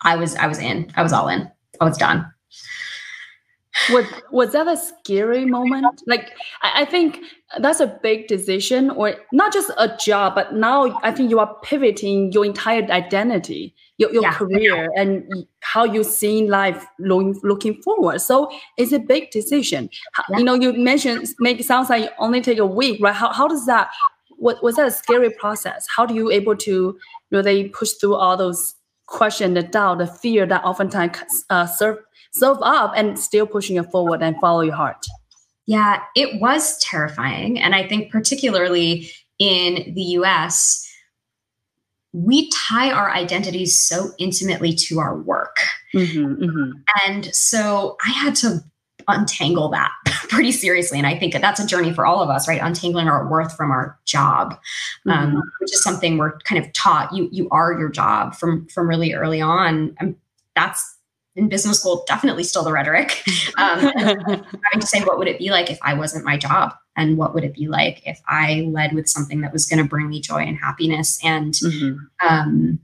I 0.00 0.16
was 0.16 0.34
I 0.36 0.46
was 0.46 0.58
in. 0.58 0.92
I 0.96 1.02
was 1.02 1.12
all 1.12 1.28
in. 1.28 1.50
I 1.80 1.84
was 1.84 1.98
done 1.98 2.32
was 3.90 4.06
was 4.30 4.52
that 4.52 4.68
a 4.68 4.76
scary 4.76 5.44
moment? 5.44 6.02
Like 6.06 6.32
I, 6.62 6.82
I, 6.82 6.84
think 6.84 7.18
that's 7.58 7.80
a 7.80 7.98
big 8.02 8.28
decision 8.28 8.90
or 8.90 9.14
not 9.32 9.52
just 9.52 9.70
a 9.78 9.96
job 9.96 10.34
but 10.34 10.54
now 10.54 10.98
i 11.04 11.12
think 11.12 11.30
you 11.30 11.38
are 11.38 11.54
pivoting 11.62 12.32
your 12.32 12.44
entire 12.44 12.82
identity 12.90 13.74
your, 13.98 14.12
your 14.12 14.22
yeah. 14.22 14.32
career 14.32 14.90
and 14.96 15.46
how 15.60 15.84
you 15.84 16.02
see 16.02 16.48
life 16.48 16.84
looking, 16.98 17.38
looking 17.42 17.80
forward. 17.82 18.20
So 18.20 18.50
it's 18.76 18.92
a 18.92 18.98
big 18.98 19.30
decision. 19.30 19.88
Yeah. 20.28 20.38
you 20.38 20.44
know 20.44 20.54
you 20.54 20.72
mentioned 20.72 21.28
make 21.38 21.60
it 21.60 21.66
sounds 21.66 21.90
like 21.90 22.04
you 22.04 22.08
only 22.18 22.40
take 22.40 22.58
a 22.58 22.66
week 22.66 23.00
right? 23.02 23.14
How, 23.14 23.32
how 23.32 23.46
does 23.46 23.66
that 23.66 23.90
what 24.36 24.62
was 24.62 24.76
that 24.76 24.88
a 24.88 24.90
scary 24.90 25.30
process? 25.30 25.86
How 25.94 26.06
do 26.06 26.14
you 26.14 26.30
able 26.30 26.56
to 26.56 26.98
really 27.30 27.68
push 27.68 27.92
through 27.92 28.16
all 28.16 28.36
those 28.36 28.74
questions 29.06 29.54
the 29.54 29.62
doubt 29.62 29.98
the 29.98 30.06
fear 30.06 30.46
that 30.46 30.64
oftentimes 30.64 31.44
uh, 31.50 31.66
serve 31.66 31.98
self 32.34 32.58
up 32.62 32.92
and 32.96 33.18
still 33.18 33.46
pushing 33.46 33.76
it 33.76 33.90
forward 33.90 34.22
and 34.22 34.36
follow 34.40 34.60
your 34.60 34.74
heart. 34.74 35.06
Yeah, 35.66 36.02
it 36.14 36.40
was 36.40 36.78
terrifying. 36.78 37.58
And 37.58 37.74
I 37.74 37.86
think, 37.86 38.10
particularly 38.10 39.10
in 39.38 39.94
the 39.94 40.02
US, 40.18 40.86
we 42.12 42.50
tie 42.50 42.92
our 42.92 43.10
identities 43.10 43.80
so 43.80 44.10
intimately 44.18 44.72
to 44.72 45.00
our 45.00 45.18
work. 45.18 45.56
Mm-hmm, 45.94 46.44
mm-hmm. 46.44 46.70
And 47.06 47.34
so 47.34 47.96
I 48.06 48.10
had 48.10 48.36
to 48.36 48.60
untangle 49.08 49.68
that 49.70 49.90
pretty 50.28 50.52
seriously. 50.52 50.98
And 50.98 51.06
I 51.06 51.18
think 51.18 51.34
that's 51.34 51.60
a 51.60 51.66
journey 51.66 51.92
for 51.92 52.06
all 52.06 52.22
of 52.22 52.30
us, 52.30 52.46
right? 52.46 52.60
Untangling 52.62 53.08
our 53.08 53.28
worth 53.28 53.56
from 53.56 53.70
our 53.70 53.98
job, 54.04 54.58
um, 55.06 55.28
mm-hmm. 55.28 55.38
which 55.60 55.72
is 55.72 55.82
something 55.82 56.18
we're 56.18 56.38
kind 56.40 56.64
of 56.64 56.72
taught. 56.72 57.12
You 57.12 57.28
you 57.32 57.48
are 57.50 57.78
your 57.78 57.88
job 57.88 58.34
from 58.34 58.68
from 58.68 58.88
really 58.88 59.14
early 59.14 59.40
on. 59.40 59.96
And 59.98 60.16
that's 60.54 60.96
in 61.36 61.48
business 61.48 61.80
school 61.80 62.04
definitely 62.06 62.44
still 62.44 62.64
the 62.64 62.72
rhetoric. 62.72 63.22
Um, 63.56 63.78
having 63.78 64.80
to 64.80 64.86
say, 64.86 65.00
what 65.04 65.16
would 65.16 65.28
it 65.28 65.38
be 65.38 65.50
like 65.50 65.70
if 65.70 65.78
I 65.80 65.94
wasn't 65.94 66.24
my 66.24 66.36
job? 66.36 66.74
And 66.96 67.16
what 67.16 67.34
would 67.34 67.44
it 67.44 67.54
be 67.54 67.68
like 67.68 68.02
if 68.04 68.20
I 68.26 68.62
led 68.62 68.94
with 68.94 69.08
something 69.08 69.42
that 69.42 69.52
was 69.52 69.64
going 69.66 69.80
to 69.80 69.88
bring 69.88 70.08
me 70.08 70.20
joy 70.20 70.38
and 70.38 70.58
happiness 70.58 71.20
and 71.22 71.54
mm-hmm. 71.54 72.28
um, 72.28 72.80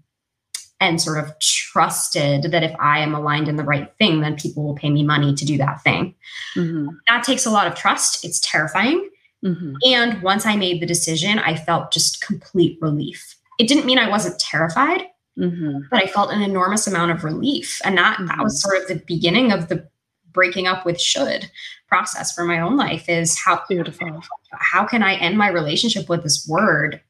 and 0.80 1.00
sort 1.00 1.18
of 1.18 1.36
trusted 1.40 2.52
that 2.52 2.62
if 2.62 2.72
I 2.78 3.00
am 3.00 3.14
aligned 3.14 3.48
in 3.48 3.56
the 3.56 3.64
right 3.64 3.92
thing, 3.98 4.20
then 4.20 4.36
people 4.36 4.62
will 4.62 4.76
pay 4.76 4.90
me 4.90 5.02
money 5.02 5.34
to 5.34 5.44
do 5.44 5.58
that 5.58 5.82
thing. 5.82 6.14
Mm-hmm. 6.54 6.88
That 7.08 7.24
takes 7.24 7.46
a 7.46 7.50
lot 7.50 7.66
of 7.66 7.74
trust. 7.74 8.24
It's 8.24 8.38
terrifying. 8.40 9.10
Mm-hmm. 9.44 9.74
And 9.86 10.22
once 10.22 10.46
I 10.46 10.54
made 10.56 10.80
the 10.80 10.86
decision, 10.86 11.38
I 11.40 11.56
felt 11.56 11.92
just 11.92 12.24
complete 12.24 12.78
relief. 12.80 13.36
It 13.58 13.68
didn't 13.68 13.86
mean 13.86 13.98
I 13.98 14.08
wasn't 14.08 14.38
terrified, 14.38 15.02
mm-hmm. 15.40 15.78
but 15.90 16.02
I 16.02 16.06
felt 16.06 16.32
an 16.32 16.42
enormous 16.42 16.86
amount 16.86 17.12
of 17.12 17.24
relief. 17.24 17.80
And 17.84 17.96
that, 17.98 18.18
that 18.18 18.38
was 18.38 18.62
mm-hmm. 18.62 18.70
sort 18.70 18.82
of 18.82 18.88
the 18.88 19.04
beginning 19.06 19.52
of 19.52 19.68
the 19.68 19.88
breaking 20.32 20.66
up 20.66 20.86
with 20.86 21.00
should 21.00 21.50
process 21.88 22.32
for 22.32 22.44
my 22.44 22.60
own 22.60 22.76
life 22.76 23.08
is 23.08 23.36
how 23.36 23.60
beautiful 23.68 24.22
how 24.52 24.86
can 24.86 25.02
i 25.02 25.14
end 25.14 25.36
my 25.36 25.48
relationship 25.48 26.08
with 26.08 26.22
this 26.22 26.46
word 26.48 27.00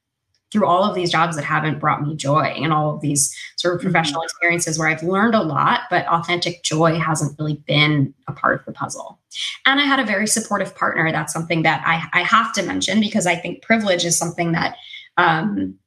through 0.50 0.66
all 0.66 0.84
of 0.84 0.94
these 0.94 1.12
jobs 1.12 1.36
that 1.36 1.44
haven't 1.44 1.78
brought 1.78 2.02
me 2.02 2.16
joy 2.16 2.42
and 2.42 2.72
all 2.72 2.94
of 2.94 3.00
these 3.00 3.34
sort 3.56 3.74
of 3.74 3.80
mm-hmm. 3.80 3.90
professional 3.90 4.22
experiences 4.22 4.78
where 4.78 4.88
I've 4.88 5.02
learned 5.02 5.34
a 5.34 5.42
lot, 5.42 5.82
but 5.90 6.06
authentic 6.06 6.62
joy 6.64 6.98
hasn't 6.98 7.38
really 7.38 7.62
been 7.66 8.12
a 8.26 8.32
part 8.32 8.58
of 8.58 8.66
the 8.66 8.72
puzzle. 8.72 9.20
And 9.64 9.80
I 9.80 9.84
had 9.84 10.00
a 10.00 10.04
very 10.04 10.26
supportive 10.26 10.74
partner. 10.74 11.12
That's 11.12 11.32
something 11.32 11.62
that 11.62 11.82
I, 11.86 12.20
I 12.20 12.24
have 12.24 12.52
to 12.54 12.64
mention 12.64 13.00
because 13.00 13.26
I 13.26 13.36
think 13.36 13.62
privilege 13.62 14.04
is 14.04 14.18
something 14.18 14.52
that 14.52 14.76
um, 15.16 15.78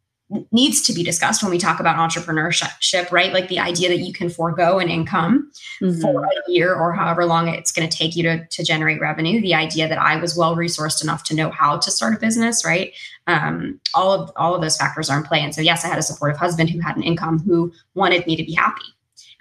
needs 0.52 0.82
to 0.84 0.94
be 0.94 1.04
discussed 1.04 1.44
when 1.44 1.52
we 1.52 1.58
talk 1.58 1.80
about 1.80 1.96
entrepreneurship, 1.98 3.12
right? 3.12 3.34
Like 3.34 3.48
the 3.48 3.60
idea 3.60 3.90
that 3.90 4.00
you 4.00 4.14
can 4.14 4.30
forego 4.30 4.80
an 4.80 4.90
income 4.90 5.52
mm-hmm. 5.82 6.02
for 6.02 6.26
a 6.26 6.52
year 6.52 6.74
or 6.74 6.94
however 6.94 7.26
long 7.26 7.48
it's 7.48 7.72
going 7.72 7.88
to 7.88 7.98
take 7.98 8.16
you 8.16 8.24
to, 8.24 8.46
to 8.46 8.64
generate 8.64 9.00
revenue. 9.02 9.42
The 9.42 9.54
idea 9.54 9.88
that 9.88 9.98
I 9.98 10.18
was 10.18 10.38
well 10.38 10.56
resourced 10.56 11.04
enough 11.04 11.24
to 11.26 11.36
know 11.36 11.50
how 11.50 11.78
to 11.78 11.92
start 11.92 12.16
a 12.16 12.20
business, 12.20 12.66
right? 12.66 12.94
Um, 13.28 13.80
all 13.94 14.12
of 14.12 14.32
all 14.36 14.56
of 14.56 14.62
those 14.62 14.78
factors 14.78 15.10
are 15.10 15.18
in 15.18 15.24
play. 15.24 15.40
And 15.40 15.56
so, 15.56 15.62
yes, 15.62 15.86
I 15.86 15.88
had 15.88 15.98
a 15.98 16.04
supportive 16.04 16.38
husband 16.38 16.70
who 16.70 16.80
had 16.80 16.98
an 16.98 17.04
income 17.04 17.40
who 17.40 17.72
wanted 17.96 18.28
me 18.28 18.36
to 18.36 18.44
be 18.44 18.54
happy, 18.54 18.84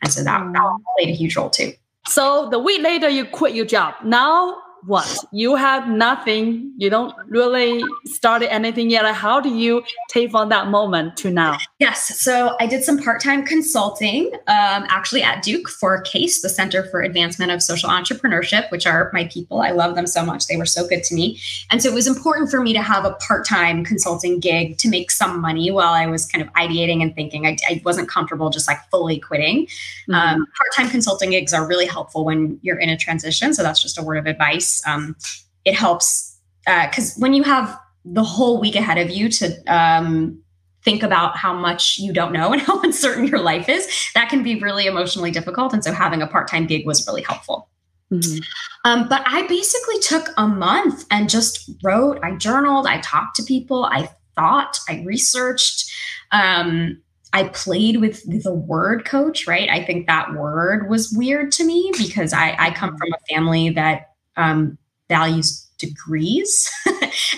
and 0.03 0.13
so 0.13 0.23
that, 0.23 0.41
that 0.53 0.63
mm. 0.63 0.79
played 0.97 1.09
a 1.09 1.17
huge 1.17 1.37
role 1.37 1.51
too. 1.51 1.73
So 2.07 2.49
the 2.51 2.59
week 2.59 2.83
later, 2.83 3.09
you 3.09 3.25
quit 3.25 3.55
your 3.55 3.67
job. 3.67 3.95
Now 4.05 4.57
what? 4.85 5.25
You 5.33 5.55
have 5.55 5.89
nothing. 5.89 6.73
You 6.77 6.91
don't 6.91 7.15
really 7.29 7.85
started 8.05 8.53
anything 8.53 8.91
yet. 8.91 9.05
How 9.15 9.41
do 9.41 9.49
you 9.49 9.85
take 10.11 10.33
from 10.33 10.49
that 10.49 10.69
moment 10.69 11.17
to 11.19 11.31
now? 11.31 11.59
Yes. 11.79 12.21
So 12.21 12.57
i 12.61 12.67
did 12.67 12.83
some 12.85 12.99
part-time 12.99 13.45
consulting 13.45 14.31
um, 14.49 14.85
actually 14.89 15.23
at 15.23 15.43
duke 15.43 15.69
for 15.69 16.01
case 16.03 16.43
the 16.43 16.49
center 16.49 16.85
for 16.85 17.01
advancement 17.01 17.51
of 17.53 17.63
social 17.63 17.91
entrepreneurship 17.91 18.71
which 18.71 18.87
are 18.87 19.11
my 19.13 19.25
people. 19.27 19.61
I 19.61 19.71
love 19.71 19.95
them 19.95 20.07
so 20.07 20.25
much. 20.25 20.47
They 20.47 20.57
were 20.57 20.67
so 20.67 20.87
good 20.87 21.05
to 21.05 21.15
me. 21.15 21.39
And 21.71 21.83
so 21.83 21.89
it 21.89 21.95
was 21.95 22.07
important 22.07 22.51
for 22.51 22.61
me 22.61 22.73
to 22.73 22.83
have 22.83 23.05
a 23.05 23.13
part-time 23.15 23.85
consulting 23.85 24.41
gig 24.41 24.79
to 24.79 24.89
make 24.89 25.11
some 25.11 25.41
money 25.41 25.71
while 25.71 25.93
i 25.93 26.07
was 26.07 26.27
kind 26.27 26.43
of 26.43 26.53
ideating 26.55 27.03
and 27.03 27.15
thinking. 27.15 27.47
I, 27.47 27.57
I 27.69 27.83
wasn't 27.85 28.09
comfortable 28.09 28.51
just 28.51 28.67
like 28.67 28.79
fully 28.91 29.19
quitting. 29.21 29.67
Mm-hmm. 29.67 30.15
um, 30.15 30.47
part-time 30.57 30.91
consulting 30.91 31.31
gigs 31.31 31.53
are 31.53 31.67
really 31.67 31.87
helpful 31.87 32.25
when 32.25 32.59
you're 32.63 32.79
in 32.79 32.89
a 32.89 32.97
transition. 32.97 33.55
So 33.55 33.63
that's 33.63 33.81
just 33.81 33.99
a 33.99 34.03
word 34.03 34.17
of 34.17 34.27
advice 34.27 34.72
um, 34.87 35.17
it 35.65 35.75
helps 35.75 36.39
because 36.65 37.17
uh, 37.17 37.21
when 37.21 37.35
you 37.35 37.43
have 37.43 37.77
the 38.05 38.23
whole 38.23 38.61
week 38.61 38.77
ahead 38.77 38.99
of 38.99 39.11
you 39.11 39.29
to 39.29 39.57
um, 39.67 40.41
think 40.85 41.03
about 41.03 41.37
how 41.37 41.53
much 41.53 41.99
you 41.99 42.13
don't 42.13 42.33
know 42.33 42.53
and 42.53 42.63
how 42.63 42.81
uncertain 42.83 43.27
your 43.27 43.41
life 43.41 43.69
is, 43.69 44.11
that 44.15 44.29
can 44.29 44.43
be 44.43 44.61
really 44.61 44.87
emotionally 44.87 45.31
difficult. 45.31 45.73
And 45.73 45.83
so 45.83 45.93
having 45.93 46.23
a 46.23 46.27
part 46.27 46.49
time 46.49 46.67
gig 46.67 46.87
was 46.87 47.07
really 47.07 47.23
helpful. 47.23 47.69
Mm-hmm. 48.11 48.41
Um, 48.85 49.09
but 49.09 49.23
I 49.25 49.47
basically 49.47 49.99
took 50.01 50.29
a 50.37 50.47
month 50.47 51.07
and 51.11 51.31
just 51.31 51.71
wrote, 51.83 52.19
I 52.23 52.37
journaled, 52.37 52.87
I 52.87 53.01
talked 53.01 53.37
to 53.37 53.43
people, 53.43 53.85
I 53.87 54.11
thought, 54.35 54.79
I 54.89 55.03
researched. 55.07 55.91
Um, 56.31 57.01
I 57.33 57.45
played 57.45 58.01
with 58.01 58.23
the 58.43 58.53
word 58.53 59.07
coach, 59.07 59.47
right? 59.47 59.71
I 59.71 59.83
think 59.83 60.07
that 60.07 60.35
word 60.35 60.91
was 60.91 61.11
weird 61.17 61.51
to 61.53 61.65
me 61.65 61.91
because 61.97 62.35
I, 62.35 62.55
I 62.59 62.71
come 62.73 62.91
from 62.99 63.09
a 63.13 63.35
family 63.35 63.71
that 63.71 64.12
um, 64.37 64.79
values 65.09 65.69
degrees. 65.79 66.71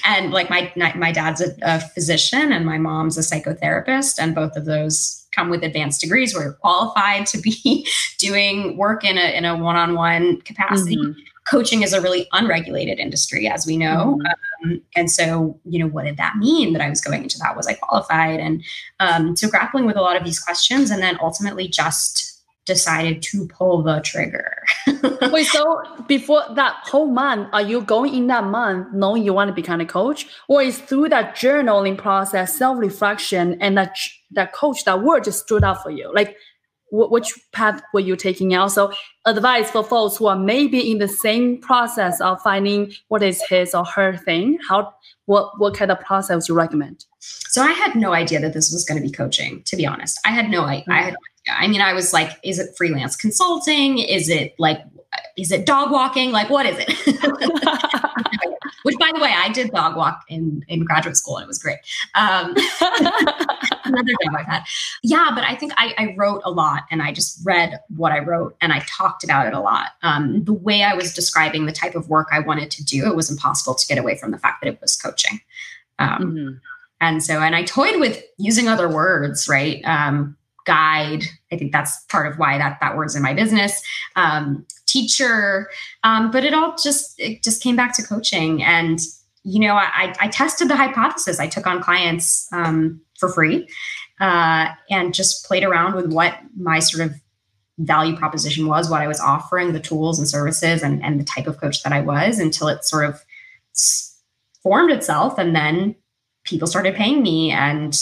And 0.04 0.33
like 0.33 0.50
my 0.50 0.70
my 0.94 1.11
dad's 1.11 1.40
a, 1.40 1.57
a, 1.62 1.80
physician 1.80 2.52
and 2.52 2.64
my 2.64 2.78
mom's 2.78 3.16
a 3.18 3.22
psychotherapist 3.22 4.18
and 4.20 4.35
both 4.35 4.54
of 4.54 4.66
those 4.66 5.26
come 5.35 5.48
with 5.50 5.64
advanced 5.64 6.00
degrees. 6.00 6.35
We're 6.35 6.52
qualified 6.52 7.26
to 7.26 7.38
be 7.38 7.88
doing 8.18 8.76
work 8.76 9.02
in 9.02 9.18
a 9.18 9.37
in 9.37 9.44
a 9.44 9.57
one-on-one 9.57 10.42
capacity. 10.42 10.96
Mm-hmm. 10.96 11.20
coaching 11.50 11.83
is 11.83 11.92
a 11.92 12.00
really 12.00 12.28
unregulated 12.33 12.98
industry 12.98 13.48
as 13.48 13.66
we 13.66 13.76
know. 13.76 14.20
Mm-hmm. 14.20 14.70
um, 14.70 14.83
and 14.94 15.11
so 15.11 15.59
you 15.64 15.78
know 15.78 15.88
what 15.88 16.04
did 16.04 16.18
that 16.18 16.37
mean 16.37 16.72
that 16.74 16.83
i 16.83 16.88
was 16.88 17.00
going 17.00 17.22
into 17.22 17.38
that? 17.38 17.57
Was 17.57 17.66
i 17.66 17.74
qualified? 17.74 18.40
And 18.40 18.62
um, 19.00 19.37
so 19.37 19.48
grappling 19.48 19.87
with 19.87 19.96
a 19.96 20.02
lot 20.02 20.16
of 20.16 20.24
these 20.24 20.38
questions 20.38 20.90
and 20.90 21.02
then 21.02 21.18
ultimately 21.20 21.66
just 21.66 22.34
decided 22.66 23.22
to 23.22 23.46
pull 23.48 23.83
the 23.83 24.00
trigger. 24.00 24.62
Wait, 25.33 25.46
so 25.46 25.83
before 26.07 26.42
that 26.55 26.77
whole 26.85 27.07
month, 27.07 27.48
are 27.53 27.62
you 27.62 27.83
going 27.83 28.14
in 28.14 28.27
that 28.29 28.44
month 28.44 28.88
knowing 28.92 29.22
you 29.22 29.33
want 29.33 29.48
to 29.48 29.55
become 29.55 29.81
a 29.81 29.87
coach, 29.87 30.27
or 30.48 30.62
is 30.62 30.79
through 30.79 31.09
that 31.11 31.37
journaling 31.37 31.96
process, 31.96 32.57
self 32.57 32.79
reflection, 32.79 33.61
and 33.61 33.77
that 33.77 33.96
that 34.31 34.53
coach, 34.53 34.85
that 34.85 35.03
word 35.03 35.24
just 35.24 35.44
stood 35.44 35.64
out 35.64 35.83
for 35.83 35.90
you? 35.90 36.11
Like, 36.14 36.37
which 36.90 37.35
path 37.53 37.83
were 37.92 38.00
you 38.00 38.16
taking? 38.16 38.55
Also, 38.55 38.92
advice 39.27 39.70
for 39.70 39.83
folks 39.83 40.16
who 40.16 40.27
are 40.27 40.38
maybe 40.38 40.90
in 40.90 40.98
the 40.98 41.09
same 41.09 41.61
process 41.61 42.20
of 42.20 42.40
finding 42.42 42.92
what 43.09 43.22
is 43.22 43.42
his 43.48 43.74
or 43.74 43.85
her 43.85 44.16
thing. 44.16 44.59
How 44.68 44.94
what 45.27 45.59
what 45.59 45.74
kind 45.74 45.90
of 45.90 46.00
process 46.00 46.48
you 46.48 46.55
recommend? 46.55 47.05
So 47.20 47.62
I 47.62 47.72
had 47.72 47.94
no 47.94 48.12
idea 48.12 48.40
that 48.40 48.53
this 48.53 48.70
was 48.70 48.85
going 48.85 49.03
to 49.03 49.07
be 49.07 49.12
coaching. 49.12 49.62
To 49.64 49.77
be 49.77 49.87
honest, 49.87 50.18
I 50.24 50.31
had 50.31 50.50
no 50.50 50.62
I, 50.62 50.85
I 50.88 51.03
had 51.03 51.14
mm. 51.14 51.34
I 51.50 51.66
mean, 51.66 51.80
I 51.80 51.92
was 51.92 52.12
like, 52.12 52.30
is 52.42 52.59
it 52.59 52.76
freelance 52.76 53.16
consulting? 53.16 53.98
Is 53.98 54.28
it 54.28 54.54
like, 54.59 54.80
is 55.37 55.52
it 55.52 55.66
dog 55.66 55.90
walking? 55.90 56.33
Like, 56.33 56.50
what 56.50 56.66
is 56.66 56.76
it? 56.78 56.90
Which, 58.83 58.98
by 58.98 59.11
the 59.14 59.20
way, 59.20 59.33
I 59.35 59.48
did 59.48 59.70
dog 59.70 59.96
walk 59.96 60.24
in 60.28 60.62
in 60.68 60.85
graduate 60.85 61.16
school, 61.16 61.38
and 61.38 61.44
it 61.44 61.46
was 61.46 61.59
great. 61.59 61.78
Um, 62.14 62.54
another 63.85 64.12
job 64.22 64.35
I've 64.37 64.46
had. 64.46 64.62
Yeah, 65.02 65.30
but 65.35 65.42
I 65.44 65.54
think 65.54 65.72
I, 65.78 65.94
I, 65.96 66.14
wrote 66.18 66.42
a 66.44 66.50
lot, 66.50 66.83
and 66.90 67.00
I 67.00 67.11
just 67.11 67.40
read 67.46 67.80
what 67.96 68.12
I 68.12 68.18
wrote, 68.18 68.57
and 68.61 68.74
I 68.74 68.80
talked 68.80 69.24
about 69.24 69.46
it 69.46 69.54
a 69.54 69.61
lot. 69.61 69.92
Um, 70.02 70.44
the 70.44 70.52
way 70.52 70.83
I 70.83 70.92
was 70.92 71.14
describing 71.14 71.64
the 71.64 71.72
type 71.72 71.94
of 71.94 72.11
work 72.11 72.28
I 72.30 72.40
wanted 72.40 72.70
to 72.72 72.85
do, 72.85 73.07
it 73.07 73.16
was 73.16 73.30
impossible 73.30 73.74
to 73.74 73.87
get 73.87 73.96
away 73.96 74.18
from 74.18 74.33
the 74.33 74.38
fact 74.38 74.62
that 74.62 74.68
it 74.68 74.78
was 74.83 74.96
coaching. 74.96 75.40
Um, 75.98 76.09
mm-hmm. 76.18 76.54
And 77.00 77.22
so, 77.22 77.40
and 77.40 77.57
I 77.57 77.62
toyed 77.62 77.98
with 78.00 78.22
using 78.37 78.68
other 78.68 78.88
words, 78.88 79.48
right? 79.48 79.83
Um, 79.85 80.37
guide. 80.64 81.24
I 81.53 81.57
think 81.57 81.72
that's 81.72 82.05
part 82.07 82.27
of 82.27 82.38
why 82.38 82.59
that 82.59 82.79
that 82.81 82.96
word's 82.96 83.16
in 83.16 83.22
my 83.22 83.35
business. 83.35 83.83
Um, 84.16 84.66
teacher, 84.87 85.68
um, 86.05 86.31
but 86.31 86.44
it 86.44 86.55
all 86.55 86.77
just 86.83 87.18
it 87.18 87.42
just 87.42 87.62
came 87.62 87.77
back 87.77 87.94
to 87.96 88.03
coaching. 88.03 88.62
And 88.62 89.00
you 89.42 89.61
know, 89.61 89.74
I, 89.74 90.14
I 90.20 90.29
tested 90.29 90.68
the 90.68 90.77
hypothesis. 90.77 91.38
I 91.38 91.48
took 91.48 91.66
on 91.66 91.83
clients 91.83 92.48
um, 92.53 93.00
for 93.18 93.29
free 93.29 93.68
uh, 94.20 94.68
and 94.88 95.12
just 95.12 95.44
played 95.46 95.64
around 95.64 95.94
with 95.94 96.12
what 96.12 96.38
my 96.57 96.79
sort 96.79 97.07
of 97.07 97.14
value 97.79 98.16
proposition 98.16 98.66
was, 98.66 98.88
what 98.88 99.03
I 99.03 99.09
was 99.09 99.20
offering, 99.20 99.72
the 99.72 99.81
tools 99.81 100.18
and 100.18 100.29
services, 100.29 100.83
and 100.83 101.03
and 101.03 101.20
the 101.20 101.24
type 101.24 101.46
of 101.46 101.61
coach 101.61 101.83
that 101.83 101.92
I 101.92 102.00
was 102.00 102.38
until 102.38 102.68
it 102.68 102.85
sort 102.85 103.05
of 103.05 103.24
formed 104.62 104.92
itself, 104.92 105.38
and 105.38 105.55
then 105.55 105.96
people 106.44 106.68
started 106.68 106.94
paying 106.94 107.22
me 107.22 107.50
and 107.50 107.98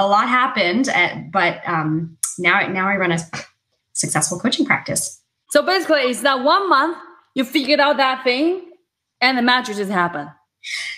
a 0.00 0.06
lot 0.06 0.28
happened, 0.28 0.88
at, 0.88 1.12
eh, 1.12 1.22
but 1.30 1.60
um, 1.66 2.16
now 2.38 2.66
now 2.66 2.88
I 2.88 2.96
run 2.96 3.12
a 3.12 3.18
successful 3.92 4.40
coaching 4.40 4.64
practice. 4.64 5.20
So 5.50 5.62
basically, 5.62 6.00
it's 6.00 6.22
that 6.22 6.42
one 6.42 6.68
month 6.70 6.96
you 7.34 7.44
figured 7.44 7.80
out 7.80 7.98
that 7.98 8.24
thing, 8.24 8.72
and 9.20 9.36
the 9.36 9.42
magic 9.42 9.76
just 9.76 9.90
happened. 9.90 10.30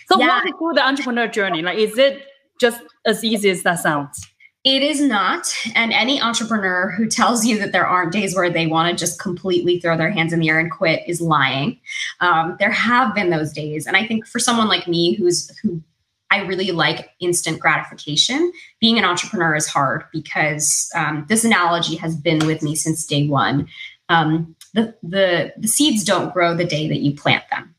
So 0.07 0.21
yeah. 0.21 0.29
walk 0.29 0.45
through 0.45 0.75
the 0.75 0.87
entrepreneur 0.87 1.27
journey. 1.27 1.63
Like, 1.63 1.79
is 1.79 1.99
it 1.99 2.27
just 2.61 2.81
as 3.05 3.25
easy 3.25 3.51
as 3.51 3.65
that 3.65 3.81
sounds? 3.81 4.25
It 4.65 4.83
is 4.83 5.01
not. 5.01 5.53
And 5.75 5.93
any 5.93 6.21
entrepreneur 6.21 6.91
who 6.97 7.09
tells 7.09 7.45
you 7.45 7.59
that 7.59 7.73
there 7.73 7.87
aren't 7.87 8.13
days 8.13 8.37
where 8.37 8.49
they 8.49 8.69
want 8.69 8.89
to 8.89 8.97
just 8.97 9.21
completely 9.21 9.81
throw 9.81 9.97
their 9.97 10.13
hands 10.13 10.33
in 10.33 10.39
the 10.39 10.49
air 10.49 10.61
and 10.61 10.71
quit 10.71 11.03
is 11.09 11.21
lying. 11.21 11.81
Um, 12.21 12.57
there 12.61 12.71
have 12.71 13.13
been 13.17 13.31
those 13.31 13.53
days, 13.53 13.89
and 13.89 13.97
I 13.97 14.07
think 14.07 14.29
for 14.29 14.39
someone 14.39 14.69
like 14.69 14.87
me 14.87 15.15
who's 15.15 15.51
who 15.59 15.83
I 16.33 16.47
really 16.47 16.71
like 16.71 17.11
instant 17.21 17.61
gratification. 17.61 18.53
Being 18.81 18.97
an 18.99 19.05
entrepreneur 19.05 19.55
is 19.55 19.67
hard 19.67 20.05
because 20.13 20.91
um, 20.95 21.27
this 21.29 21.45
analogy 21.45 21.97
has 21.97 22.17
been 22.17 22.47
with 22.47 22.63
me 22.63 22.75
since 22.75 23.05
day 23.05 23.29
one. 23.29 23.69
Um, 24.09 24.57
the, 24.73 24.95
the, 25.03 25.53
the 25.59 25.69
seeds 25.69 26.05
don't 26.05 26.33
grow 26.33 26.55
the 26.55 26.65
day 26.65 26.89
that 26.89 27.01
you 27.01 27.15
plant 27.15 27.45
them. 27.51 27.75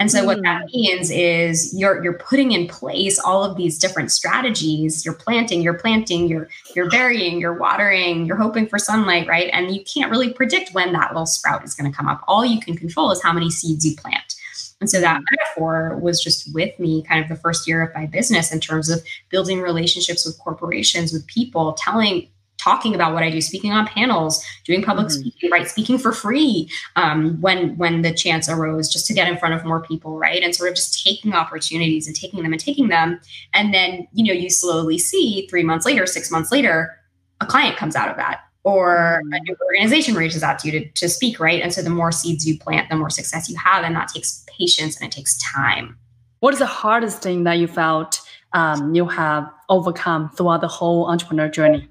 And 0.00 0.10
so 0.10 0.22
mm. 0.22 0.26
what 0.26 0.42
that 0.42 0.62
mm. 0.62 0.74
means 0.74 1.08
is 1.12 1.72
you're 1.78 2.02
you're 2.02 2.18
putting 2.18 2.50
in 2.50 2.66
place 2.66 3.16
all 3.20 3.44
of 3.44 3.56
these 3.56 3.78
different 3.78 4.10
strategies. 4.10 5.04
You're 5.04 5.14
planting, 5.14 5.62
you're 5.62 5.78
planting, 5.78 6.26
you're 6.26 6.48
you're 6.74 6.90
burying, 6.90 7.38
you're 7.38 7.56
watering, 7.56 8.26
you're 8.26 8.36
hoping 8.36 8.66
for 8.66 8.76
sunlight, 8.76 9.28
right? 9.28 9.50
And 9.52 9.72
you 9.74 9.84
can't 9.84 10.10
really 10.10 10.32
predict 10.32 10.74
when 10.74 10.92
that 10.94 11.12
little 11.12 11.26
sprout 11.26 11.62
is 11.64 11.74
going 11.74 11.88
to 11.88 11.96
come 11.96 12.08
up. 12.08 12.24
All 12.26 12.44
you 12.44 12.60
can 12.60 12.76
control 12.76 13.12
is 13.12 13.22
how 13.22 13.32
many 13.32 13.50
seeds 13.50 13.86
you 13.86 13.94
plant. 13.96 14.34
And 14.80 14.90
so 14.90 15.00
that 15.00 15.22
metaphor 15.30 15.98
was 15.98 16.22
just 16.22 16.52
with 16.54 16.78
me 16.78 17.02
kind 17.04 17.22
of 17.22 17.28
the 17.28 17.36
first 17.36 17.66
year 17.66 17.82
of 17.82 17.94
my 17.94 18.06
business 18.06 18.52
in 18.52 18.60
terms 18.60 18.90
of 18.90 19.02
building 19.30 19.60
relationships 19.60 20.26
with 20.26 20.38
corporations, 20.38 21.12
with 21.12 21.26
people, 21.26 21.74
telling 21.74 22.28
talking 22.64 22.94
about 22.94 23.12
what 23.12 23.22
I 23.22 23.30
do, 23.30 23.40
speaking 23.40 23.72
on 23.72 23.86
panels, 23.86 24.42
doing 24.64 24.82
public 24.82 25.08
mm-hmm. 25.08 25.20
speaking, 25.20 25.50
right? 25.50 25.68
Speaking 25.68 25.98
for 25.98 26.12
free 26.12 26.70
um, 26.96 27.40
when 27.40 27.76
when 27.76 28.02
the 28.02 28.12
chance 28.12 28.48
arose, 28.48 28.88
just 28.88 29.06
to 29.08 29.14
get 29.14 29.28
in 29.28 29.36
front 29.36 29.54
of 29.54 29.64
more 29.64 29.82
people, 29.82 30.18
right? 30.18 30.42
And 30.42 30.54
sort 30.54 30.70
of 30.70 30.76
just 30.76 31.04
taking 31.04 31.34
opportunities 31.34 32.06
and 32.06 32.16
taking 32.16 32.42
them 32.42 32.52
and 32.52 32.60
taking 32.60 32.88
them, 32.88 33.20
and 33.52 33.74
then 33.74 34.08
you 34.12 34.24
know 34.24 34.32
you 34.32 34.48
slowly 34.48 34.98
see 34.98 35.46
three 35.48 35.62
months 35.62 35.84
later, 35.84 36.06
six 36.06 36.30
months 36.30 36.50
later, 36.50 36.98
a 37.40 37.46
client 37.46 37.76
comes 37.76 37.96
out 37.96 38.08
of 38.08 38.16
that, 38.16 38.40
or 38.64 39.22
mm-hmm. 39.24 39.32
a 39.34 39.40
new 39.40 39.56
organization 39.64 40.14
reaches 40.14 40.42
out 40.42 40.58
to 40.58 40.70
you 40.70 40.80
to, 40.80 40.90
to 40.92 41.08
speak, 41.08 41.38
right? 41.38 41.62
And 41.62 41.72
so 41.72 41.82
the 41.82 41.90
more 41.90 42.10
seeds 42.10 42.46
you 42.46 42.58
plant, 42.58 42.90
the 42.90 42.96
more 42.96 43.10
success 43.10 43.48
you 43.48 43.56
have, 43.56 43.84
and 43.84 43.94
that 43.94 44.08
takes 44.08 44.44
patience 44.58 44.96
and 44.96 45.06
it 45.06 45.12
takes 45.14 45.38
time. 45.38 45.96
What 46.40 46.52
is 46.52 46.60
the 46.60 46.66
hardest 46.66 47.22
thing 47.22 47.44
that 47.44 47.54
you 47.54 47.66
felt 47.66 48.20
um, 48.52 48.94
you 48.94 49.06
have 49.06 49.50
overcome 49.68 50.30
throughout 50.30 50.60
the 50.60 50.68
whole 50.68 51.06
entrepreneur 51.10 51.48
journey? 51.48 51.88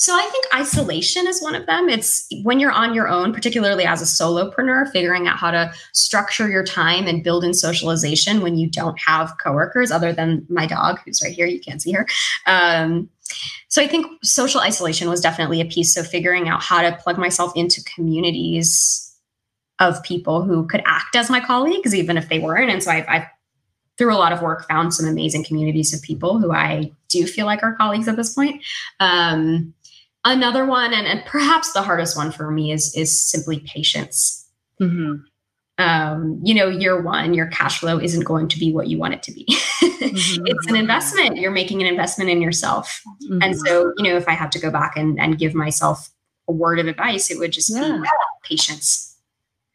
So 0.00 0.14
I 0.14 0.28
think 0.30 0.46
isolation 0.54 1.26
is 1.26 1.42
one 1.42 1.56
of 1.56 1.66
them. 1.66 1.88
It's 1.88 2.24
when 2.44 2.60
you're 2.60 2.70
on 2.70 2.94
your 2.94 3.08
own, 3.08 3.32
particularly 3.32 3.84
as 3.84 4.00
a 4.00 4.04
solopreneur, 4.04 4.92
figuring 4.92 5.26
out 5.26 5.38
how 5.38 5.50
to 5.50 5.72
structure 5.92 6.48
your 6.48 6.62
time 6.62 7.08
and 7.08 7.24
build 7.24 7.42
in 7.42 7.52
socialization 7.52 8.40
when 8.40 8.56
you 8.56 8.70
don't 8.70 8.96
have 9.00 9.34
coworkers 9.42 9.90
other 9.90 10.12
than 10.12 10.46
my 10.48 10.66
dog, 10.66 11.00
who's 11.04 11.20
right 11.20 11.32
here. 11.32 11.46
You 11.46 11.58
can't 11.58 11.82
see 11.82 11.90
her. 11.90 12.06
Um, 12.46 13.10
so 13.66 13.82
I 13.82 13.88
think 13.88 14.06
social 14.22 14.60
isolation 14.60 15.08
was 15.08 15.20
definitely 15.20 15.60
a 15.60 15.64
piece. 15.64 15.92
So 15.92 16.04
figuring 16.04 16.48
out 16.48 16.62
how 16.62 16.80
to 16.80 16.96
plug 16.98 17.18
myself 17.18 17.50
into 17.56 17.82
communities 17.82 19.16
of 19.80 20.00
people 20.04 20.42
who 20.42 20.64
could 20.68 20.82
act 20.86 21.16
as 21.16 21.28
my 21.28 21.40
colleagues, 21.40 21.92
even 21.92 22.16
if 22.16 22.28
they 22.28 22.38
weren't. 22.38 22.70
And 22.70 22.84
so 22.84 22.92
I've, 22.92 23.04
I've 23.08 23.26
through 23.98 24.14
a 24.14 24.16
lot 24.16 24.32
of 24.32 24.40
work 24.40 24.66
found 24.68 24.94
some 24.94 25.08
amazing 25.08 25.42
communities 25.44 25.92
of 25.92 26.00
people 26.02 26.38
who 26.38 26.52
I 26.52 26.92
do 27.08 27.26
feel 27.26 27.46
like 27.46 27.64
are 27.64 27.74
colleagues 27.74 28.06
at 28.06 28.16
this 28.16 28.32
point. 28.32 28.62
Um, 29.00 29.74
another 30.24 30.66
one 30.66 30.92
and, 30.92 31.06
and 31.06 31.24
perhaps 31.24 31.72
the 31.72 31.82
hardest 31.82 32.16
one 32.16 32.30
for 32.30 32.50
me 32.50 32.72
is 32.72 32.94
is 32.94 33.20
simply 33.20 33.60
patience 33.60 34.46
mm-hmm. 34.80 35.16
um, 35.82 36.40
you 36.42 36.54
know 36.54 36.68
year 36.68 37.00
one 37.00 37.34
your 37.34 37.46
cash 37.46 37.80
flow 37.80 37.98
isn't 37.98 38.24
going 38.24 38.48
to 38.48 38.58
be 38.58 38.72
what 38.72 38.88
you 38.88 38.98
want 38.98 39.14
it 39.14 39.22
to 39.22 39.32
be 39.32 39.46
mm-hmm. 39.48 40.46
it's 40.46 40.66
an 40.66 40.76
investment 40.76 41.36
you're 41.36 41.50
making 41.50 41.80
an 41.80 41.86
investment 41.86 42.30
in 42.30 42.42
yourself 42.42 43.00
mm-hmm. 43.24 43.42
and 43.42 43.58
so 43.58 43.92
you 43.96 44.04
know 44.04 44.16
if 44.16 44.28
i 44.28 44.32
had 44.32 44.52
to 44.52 44.58
go 44.58 44.70
back 44.70 44.96
and, 44.96 45.18
and 45.20 45.38
give 45.38 45.54
myself 45.54 46.10
a 46.48 46.52
word 46.52 46.78
of 46.78 46.86
advice 46.86 47.30
it 47.30 47.38
would 47.38 47.52
just 47.52 47.70
yeah. 47.70 48.00
be 48.02 48.08
patience 48.44 49.16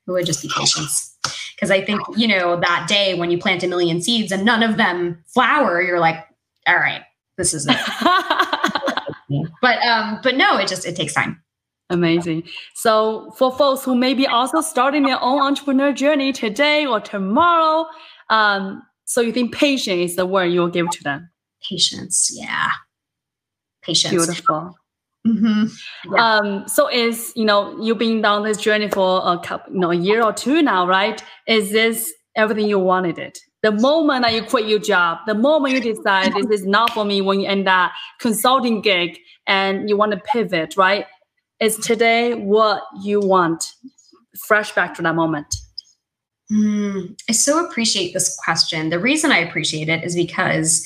it 0.07 0.11
would 0.11 0.25
just 0.25 0.41
be 0.41 0.49
patience 0.55 1.17
because 1.55 1.71
i 1.71 1.81
think 1.81 2.01
you 2.17 2.27
know 2.27 2.59
that 2.59 2.85
day 2.87 3.13
when 3.15 3.31
you 3.31 3.37
plant 3.37 3.63
a 3.63 3.67
million 3.67 4.01
seeds 4.01 4.31
and 4.31 4.43
none 4.43 4.61
of 4.61 4.77
them 4.77 5.23
flower 5.27 5.81
you're 5.81 5.99
like 5.99 6.25
all 6.67 6.75
right 6.75 7.03
this 7.37 7.53
is 7.53 7.65
it 7.67 7.77
but 9.61 9.79
um, 9.83 10.19
but 10.23 10.35
no, 10.35 10.57
it 10.57 10.67
just 10.67 10.85
it 10.85 10.95
takes 10.95 11.13
time. 11.13 11.41
Amazing. 11.89 12.43
So 12.73 13.31
for 13.37 13.51
folks 13.51 13.83
who 13.83 13.95
may 13.95 14.13
be 14.13 14.25
also 14.25 14.61
starting 14.61 15.03
their 15.03 15.21
own 15.21 15.41
entrepreneur 15.41 15.93
journey 15.93 16.33
today 16.33 16.85
or 16.85 16.99
tomorrow, 16.99 17.87
um, 18.29 18.81
so 19.05 19.21
you 19.21 19.31
think 19.31 19.53
patience 19.53 20.11
is 20.11 20.15
the 20.15 20.25
word 20.25 20.45
you 20.45 20.61
will 20.61 20.69
give 20.69 20.89
to 20.89 21.03
them? 21.03 21.29
Patience, 21.69 22.31
yeah. 22.33 22.69
Patience. 23.83 24.11
Beautiful. 24.11 24.75
Mm-hmm. 25.27 26.13
Yeah. 26.13 26.37
Um, 26.37 26.67
so 26.67 26.89
is 26.89 27.31
you 27.35 27.45
know 27.45 27.79
you've 27.81 27.97
been 27.97 28.21
down 28.21 28.43
this 28.43 28.57
journey 28.57 28.89
for 28.89 29.21
a 29.23 29.37
couple, 29.39 29.73
you 29.73 29.79
know, 29.79 29.91
a 29.91 29.95
year 29.95 30.23
or 30.23 30.33
two 30.33 30.61
now, 30.61 30.87
right? 30.87 31.23
Is 31.47 31.71
this 31.71 32.11
everything 32.35 32.67
you 32.67 32.79
wanted 32.79 33.17
it? 33.19 33.39
The 33.63 33.71
moment 33.71 34.23
that 34.23 34.33
you 34.33 34.43
quit 34.43 34.67
your 34.67 34.77
job, 34.77 35.19
the 35.25 35.33
moment 35.33 35.73
you 35.73 35.79
decide 35.79 36.33
this 36.33 36.59
is 36.59 36.65
not 36.65 36.91
for 36.91 37.05
me 37.05 37.21
when 37.21 37.39
you 37.39 37.47
end 37.47 37.65
that 37.65 37.93
consulting 38.19 38.81
gig 38.81 39.17
and 39.47 39.89
you 39.89 39.95
want 39.95 40.11
to 40.11 40.19
pivot, 40.19 40.75
right? 40.75 41.05
Is 41.61 41.77
today 41.77 42.33
what 42.33 42.83
you 43.01 43.21
want? 43.21 43.73
Fresh 44.37 44.73
back 44.73 44.93
to 44.95 45.01
that 45.01 45.15
moment. 45.15 45.55
Mm, 46.51 47.17
I 47.29 47.31
so 47.31 47.65
appreciate 47.65 48.13
this 48.13 48.37
question. 48.43 48.89
The 48.89 48.99
reason 48.99 49.31
I 49.31 49.37
appreciate 49.37 49.87
it 49.87 50.03
is 50.03 50.13
because 50.13 50.85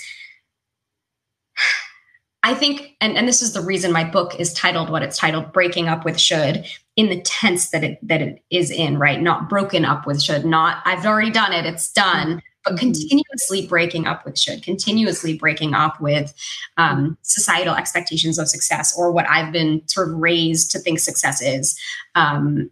I 2.43 2.53
think, 2.53 2.95
and, 3.01 3.17
and 3.17 3.27
this 3.27 3.41
is 3.41 3.53
the 3.53 3.61
reason 3.61 3.91
my 3.91 4.03
book 4.03 4.39
is 4.39 4.53
titled 4.53 4.91
what 4.91 5.01
it's 5.01 5.17
titled, 5.17 5.51
Breaking 5.51 5.87
Up 5.87 6.05
with 6.05 6.19
Should, 6.19 6.65
in 6.95 7.09
the 7.09 7.21
tense 7.21 7.71
that 7.71 7.83
it 7.83 7.99
that 8.03 8.21
it 8.21 8.43
is 8.51 8.69
in, 8.69 8.99
right? 8.99 9.19
Not 9.19 9.49
broken 9.49 9.83
up 9.83 10.05
with 10.05 10.21
should, 10.21 10.45
not 10.45 10.81
I've 10.85 11.05
already 11.05 11.31
done 11.31 11.53
it, 11.53 11.65
it's 11.65 11.91
done 11.91 12.41
but 12.67 12.75
mm-hmm. 12.75 12.91
continuously 12.91 13.65
breaking 13.65 14.07
up 14.07 14.25
with 14.25 14.37
should, 14.37 14.61
continuously 14.61 15.37
breaking 15.37 15.73
up 15.73 16.01
with 16.01 16.33
um, 16.75 17.17
societal 17.21 17.75
expectations 17.75 18.37
of 18.37 18.49
success 18.49 18.93
or 18.97 19.11
what 19.11 19.29
I've 19.29 19.53
been 19.53 19.87
sort 19.87 20.09
of 20.09 20.15
raised 20.15 20.71
to 20.71 20.79
think 20.79 20.99
success 20.99 21.41
is. 21.41 21.79
Um, 22.15 22.69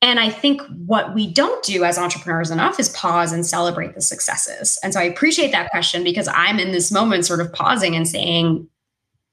and 0.00 0.20
I 0.20 0.28
think 0.28 0.62
what 0.86 1.14
we 1.14 1.32
don't 1.32 1.64
do 1.64 1.82
as 1.82 1.98
entrepreneurs 1.98 2.50
enough 2.50 2.78
is 2.78 2.90
pause 2.90 3.32
and 3.32 3.44
celebrate 3.44 3.94
the 3.94 4.00
successes. 4.00 4.78
And 4.82 4.92
so 4.92 5.00
I 5.00 5.04
appreciate 5.04 5.50
that 5.52 5.70
question 5.70 6.04
because 6.04 6.28
I'm 6.28 6.60
in 6.60 6.72
this 6.72 6.92
moment 6.92 7.24
sort 7.24 7.40
of 7.40 7.52
pausing 7.52 7.96
and 7.96 8.06
saying, 8.06 8.68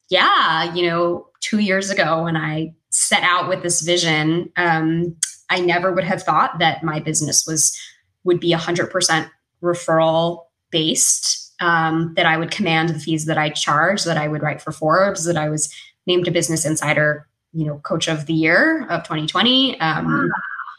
yeah, 0.09 0.73
you 0.73 0.87
know, 0.87 1.27
two 1.41 1.59
years 1.59 1.89
ago 1.89 2.23
when 2.23 2.37
I 2.37 2.73
set 2.89 3.21
out 3.21 3.47
with 3.47 3.63
this 3.63 3.81
vision, 3.81 4.51
um, 4.55 5.15
I 5.49 5.59
never 5.59 5.91
would 5.91 6.05
have 6.05 6.23
thought 6.23 6.59
that 6.59 6.83
my 6.83 6.99
business 6.99 7.45
was 7.45 7.77
would 8.23 8.39
be 8.39 8.53
100% 8.53 9.29
referral 9.61 10.43
based, 10.71 11.53
um, 11.59 12.13
that 12.15 12.25
I 12.25 12.37
would 12.37 12.51
command 12.51 12.89
the 12.89 12.99
fees 12.99 13.25
that 13.25 13.37
I 13.37 13.49
charge, 13.49 14.03
that 14.03 14.17
I 14.17 14.27
would 14.27 14.41
write 14.41 14.61
for 14.61 14.71
Forbes, 14.71 15.25
that 15.25 15.37
I 15.37 15.49
was 15.49 15.73
named 16.07 16.27
a 16.27 16.31
Business 16.31 16.65
Insider, 16.65 17.27
you 17.53 17.65
know, 17.65 17.79
Coach 17.79 18.07
of 18.07 18.25
the 18.25 18.33
Year 18.33 18.87
of 18.89 19.03
2020. 19.03 19.79
Um, 19.79 20.31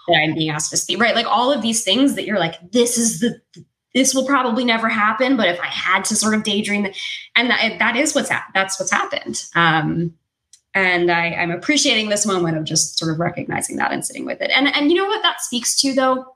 that 0.09 0.17
I'm 0.17 0.35
being 0.35 0.51
asked 0.51 0.71
to 0.71 0.77
speak, 0.77 1.01
right? 1.01 1.15
Like 1.15 1.27
all 1.27 1.53
of 1.53 1.63
these 1.63 1.85
things 1.85 2.15
that 2.15 2.25
you're 2.25 2.39
like, 2.39 2.73
this 2.73 2.99
is 2.99 3.21
the, 3.21 3.41
this 3.95 4.15
will 4.15 4.27
probably 4.27 4.65
never 4.65 4.89
happen. 4.89 5.37
But 5.37 5.49
if 5.49 5.61
I 5.61 5.67
had 5.67 6.05
to 6.07 6.17
sort 6.17 6.35
of 6.35 6.43
daydream, 6.43 6.87
and 7.37 7.51
that, 7.51 7.79
that 7.79 7.97
is 7.97 8.15
what's 8.15 8.29
ha- 8.29 8.47
that's 8.55 8.81
what's 8.81 8.91
happened. 8.91 9.45
Um, 9.55 10.15
and 10.75 11.11
I, 11.11 11.35
I'm 11.35 11.51
appreciating 11.51 12.09
this 12.09 12.27
moment 12.27 12.57
of 12.57 12.65
just 12.65 12.99
sort 12.99 13.13
of 13.13 13.21
recognizing 13.21 13.77
that 13.77 13.93
and 13.93 14.05
sitting 14.05 14.25
with 14.25 14.41
it. 14.41 14.51
And 14.51 14.75
and 14.75 14.91
you 14.91 14.97
know 14.97 15.07
what 15.07 15.23
that 15.23 15.43
speaks 15.43 15.79
to 15.83 15.93
though 15.93 16.27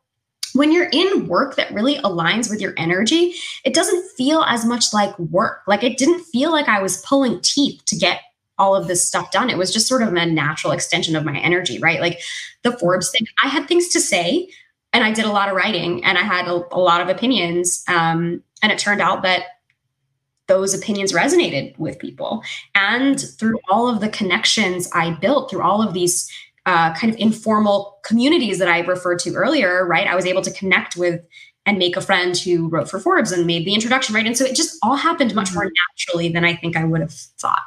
when 0.56 0.72
you're 0.72 0.88
in 0.92 1.26
work 1.26 1.56
that 1.56 1.72
really 1.72 1.96
aligns 1.98 2.50
with 2.50 2.60
your 2.60 2.74
energy, 2.76 3.34
it 3.64 3.74
doesn't 3.74 4.10
feel 4.12 4.42
as 4.42 4.64
much 4.64 4.92
like 4.92 5.18
work. 5.18 5.62
Like 5.66 5.82
it 5.82 5.98
didn't 5.98 6.24
feel 6.24 6.50
like 6.50 6.68
I 6.68 6.80
was 6.80 7.02
pulling 7.02 7.40
teeth 7.40 7.84
to 7.86 7.96
get 7.96 8.20
all 8.58 8.74
of 8.74 8.88
this 8.88 9.06
stuff 9.06 9.30
done. 9.30 9.50
It 9.50 9.58
was 9.58 9.72
just 9.72 9.86
sort 9.86 10.02
of 10.02 10.12
a 10.14 10.26
natural 10.26 10.72
extension 10.72 11.14
of 11.14 11.24
my 11.24 11.38
energy, 11.38 11.78
right? 11.78 12.00
Like 12.00 12.20
the 12.62 12.76
Forbes 12.78 13.10
thing, 13.10 13.26
I 13.42 13.48
had 13.48 13.68
things 13.68 13.88
to 13.88 14.00
say 14.00 14.48
and 14.92 15.04
I 15.04 15.12
did 15.12 15.26
a 15.26 15.32
lot 15.32 15.48
of 15.48 15.56
writing 15.56 16.04
and 16.04 16.16
I 16.16 16.22
had 16.22 16.48
a, 16.48 16.62
a 16.72 16.80
lot 16.80 17.02
of 17.02 17.08
opinions. 17.08 17.84
Um, 17.86 18.42
and 18.62 18.72
it 18.72 18.78
turned 18.78 19.02
out 19.02 19.22
that 19.22 19.42
those 20.46 20.74
opinions 20.74 21.12
resonated 21.12 21.76
with 21.78 21.98
people. 21.98 22.42
And 22.74 23.20
through 23.20 23.58
all 23.68 23.88
of 23.88 24.00
the 24.00 24.08
connections 24.08 24.88
I 24.94 25.10
built, 25.10 25.50
through 25.50 25.62
all 25.62 25.86
of 25.86 25.92
these 25.92 26.30
uh, 26.66 26.92
kind 26.94 27.12
of 27.12 27.18
informal 27.18 27.98
communities 28.04 28.58
that 28.58 28.68
I 28.68 28.80
referred 28.80 29.20
to 29.20 29.34
earlier, 29.34 29.86
right? 29.86 30.06
I 30.06 30.14
was 30.16 30.26
able 30.26 30.42
to 30.42 30.50
connect 30.50 30.96
with 30.96 31.20
and 31.64 31.78
make 31.78 31.96
a 31.96 32.00
friend 32.00 32.36
who 32.36 32.68
wrote 32.68 32.90
for 32.90 33.00
Forbes 33.00 33.32
and 33.32 33.46
made 33.46 33.64
the 33.64 33.74
introduction, 33.74 34.14
right? 34.14 34.26
And 34.26 34.36
so 34.36 34.44
it 34.44 34.54
just 34.54 34.78
all 34.82 34.96
happened 34.96 35.34
much 35.34 35.52
more 35.54 35.64
mm-hmm. 35.64 35.72
naturally 35.90 36.28
than 36.28 36.44
I 36.44 36.54
think 36.54 36.76
I 36.76 36.84
would 36.84 37.00
have 37.00 37.12
thought. 37.12 37.62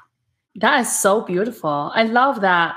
That 0.56 0.80
is 0.82 1.00
so 1.00 1.22
beautiful. 1.22 1.92
I 1.94 2.04
love 2.04 2.42
that. 2.42 2.76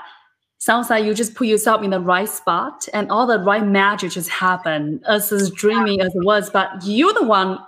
Sounds 0.58 0.90
like 0.90 1.04
you 1.04 1.12
just 1.12 1.34
put 1.34 1.48
yourself 1.48 1.82
in 1.82 1.90
the 1.90 2.00
right 2.00 2.28
spot 2.28 2.88
and 2.94 3.10
all 3.10 3.26
the 3.26 3.40
right 3.40 3.66
magic 3.66 4.12
just 4.12 4.28
happened 4.28 5.02
as 5.08 5.32
as 5.32 5.50
dreaming 5.50 6.00
as 6.00 6.14
it 6.14 6.24
was. 6.24 6.50
But 6.50 6.70
you're 6.84 7.12
the 7.12 7.24
one 7.24 7.58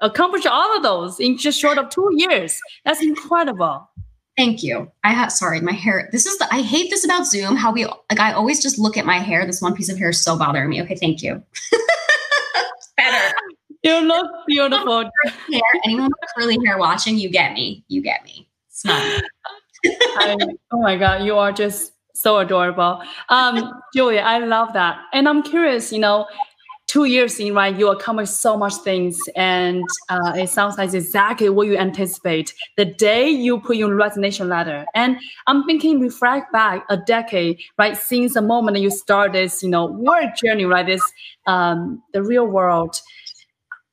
accomplished 0.00 0.46
all 0.46 0.76
of 0.76 0.82
those 0.82 1.20
in 1.20 1.36
just 1.36 1.60
short 1.60 1.78
of 1.78 1.90
two 1.90 2.08
years. 2.14 2.58
That's 2.84 3.02
incredible. 3.02 3.88
Thank 4.40 4.62
you. 4.62 4.90
I 5.04 5.12
have 5.12 5.30
sorry, 5.30 5.60
my 5.60 5.72
hair. 5.72 6.08
This 6.12 6.24
is 6.24 6.38
the 6.38 6.48
I 6.50 6.62
hate 6.62 6.88
this 6.88 7.04
about 7.04 7.26
Zoom. 7.26 7.56
How 7.56 7.70
we 7.72 7.84
like 7.84 8.20
I 8.20 8.32
always 8.32 8.62
just 8.62 8.78
look 8.78 8.96
at 8.96 9.04
my 9.04 9.18
hair. 9.18 9.44
This 9.44 9.60
one 9.60 9.74
piece 9.74 9.90
of 9.90 9.98
hair 9.98 10.08
is 10.08 10.24
so 10.24 10.38
bothering 10.38 10.70
me. 10.70 10.80
Okay, 10.80 10.94
thank 10.94 11.22
you. 11.22 11.42
Better. 12.96 13.34
You 13.82 14.00
look 14.00 14.26
beautiful. 14.46 15.10
hair, 15.52 15.60
anyone 15.84 16.06
with 16.06 16.30
curly 16.34 16.56
hair 16.64 16.78
watching, 16.78 17.18
you 17.18 17.28
get 17.28 17.52
me. 17.52 17.84
You 17.88 18.00
get 18.00 18.24
me. 18.24 18.48
Smile. 18.70 19.20
I, 19.84 20.38
oh 20.72 20.80
my 20.80 20.96
god, 20.96 21.22
you 21.22 21.36
are 21.36 21.52
just 21.52 21.92
so 22.14 22.38
adorable. 22.38 23.02
Um, 23.28 23.74
Julia, 23.94 24.20
I 24.20 24.38
love 24.38 24.72
that. 24.72 25.00
And 25.12 25.28
I'm 25.28 25.42
curious, 25.42 25.92
you 25.92 25.98
know, 25.98 26.26
two 26.90 27.04
years 27.04 27.38
in, 27.38 27.54
right, 27.54 27.78
you 27.78 27.88
accomplished 27.88 28.42
so 28.42 28.56
much 28.56 28.74
things, 28.82 29.16
and 29.36 29.84
uh, 30.08 30.32
it 30.34 30.48
sounds 30.48 30.76
like 30.76 30.92
exactly 30.92 31.48
what 31.48 31.68
you 31.68 31.76
anticipate 31.76 32.52
the 32.76 32.84
day 32.84 33.28
you 33.28 33.60
put 33.60 33.76
your 33.76 33.94
resignation 33.94 34.48
letter. 34.48 34.84
And 34.96 35.16
I'm 35.46 35.62
thinking, 35.66 36.00
reflect 36.00 36.52
back 36.52 36.84
a 36.90 36.96
decade, 36.96 37.60
right, 37.78 37.96
since 37.96 38.34
the 38.34 38.42
moment 38.42 38.76
you 38.78 38.90
start 38.90 39.34
this, 39.34 39.62
you 39.62 39.70
know, 39.70 39.86
work 39.86 40.34
journey, 40.34 40.64
right, 40.64 40.84
this 40.84 41.02
um, 41.46 42.02
the 42.12 42.24
real 42.24 42.46
world. 42.46 43.00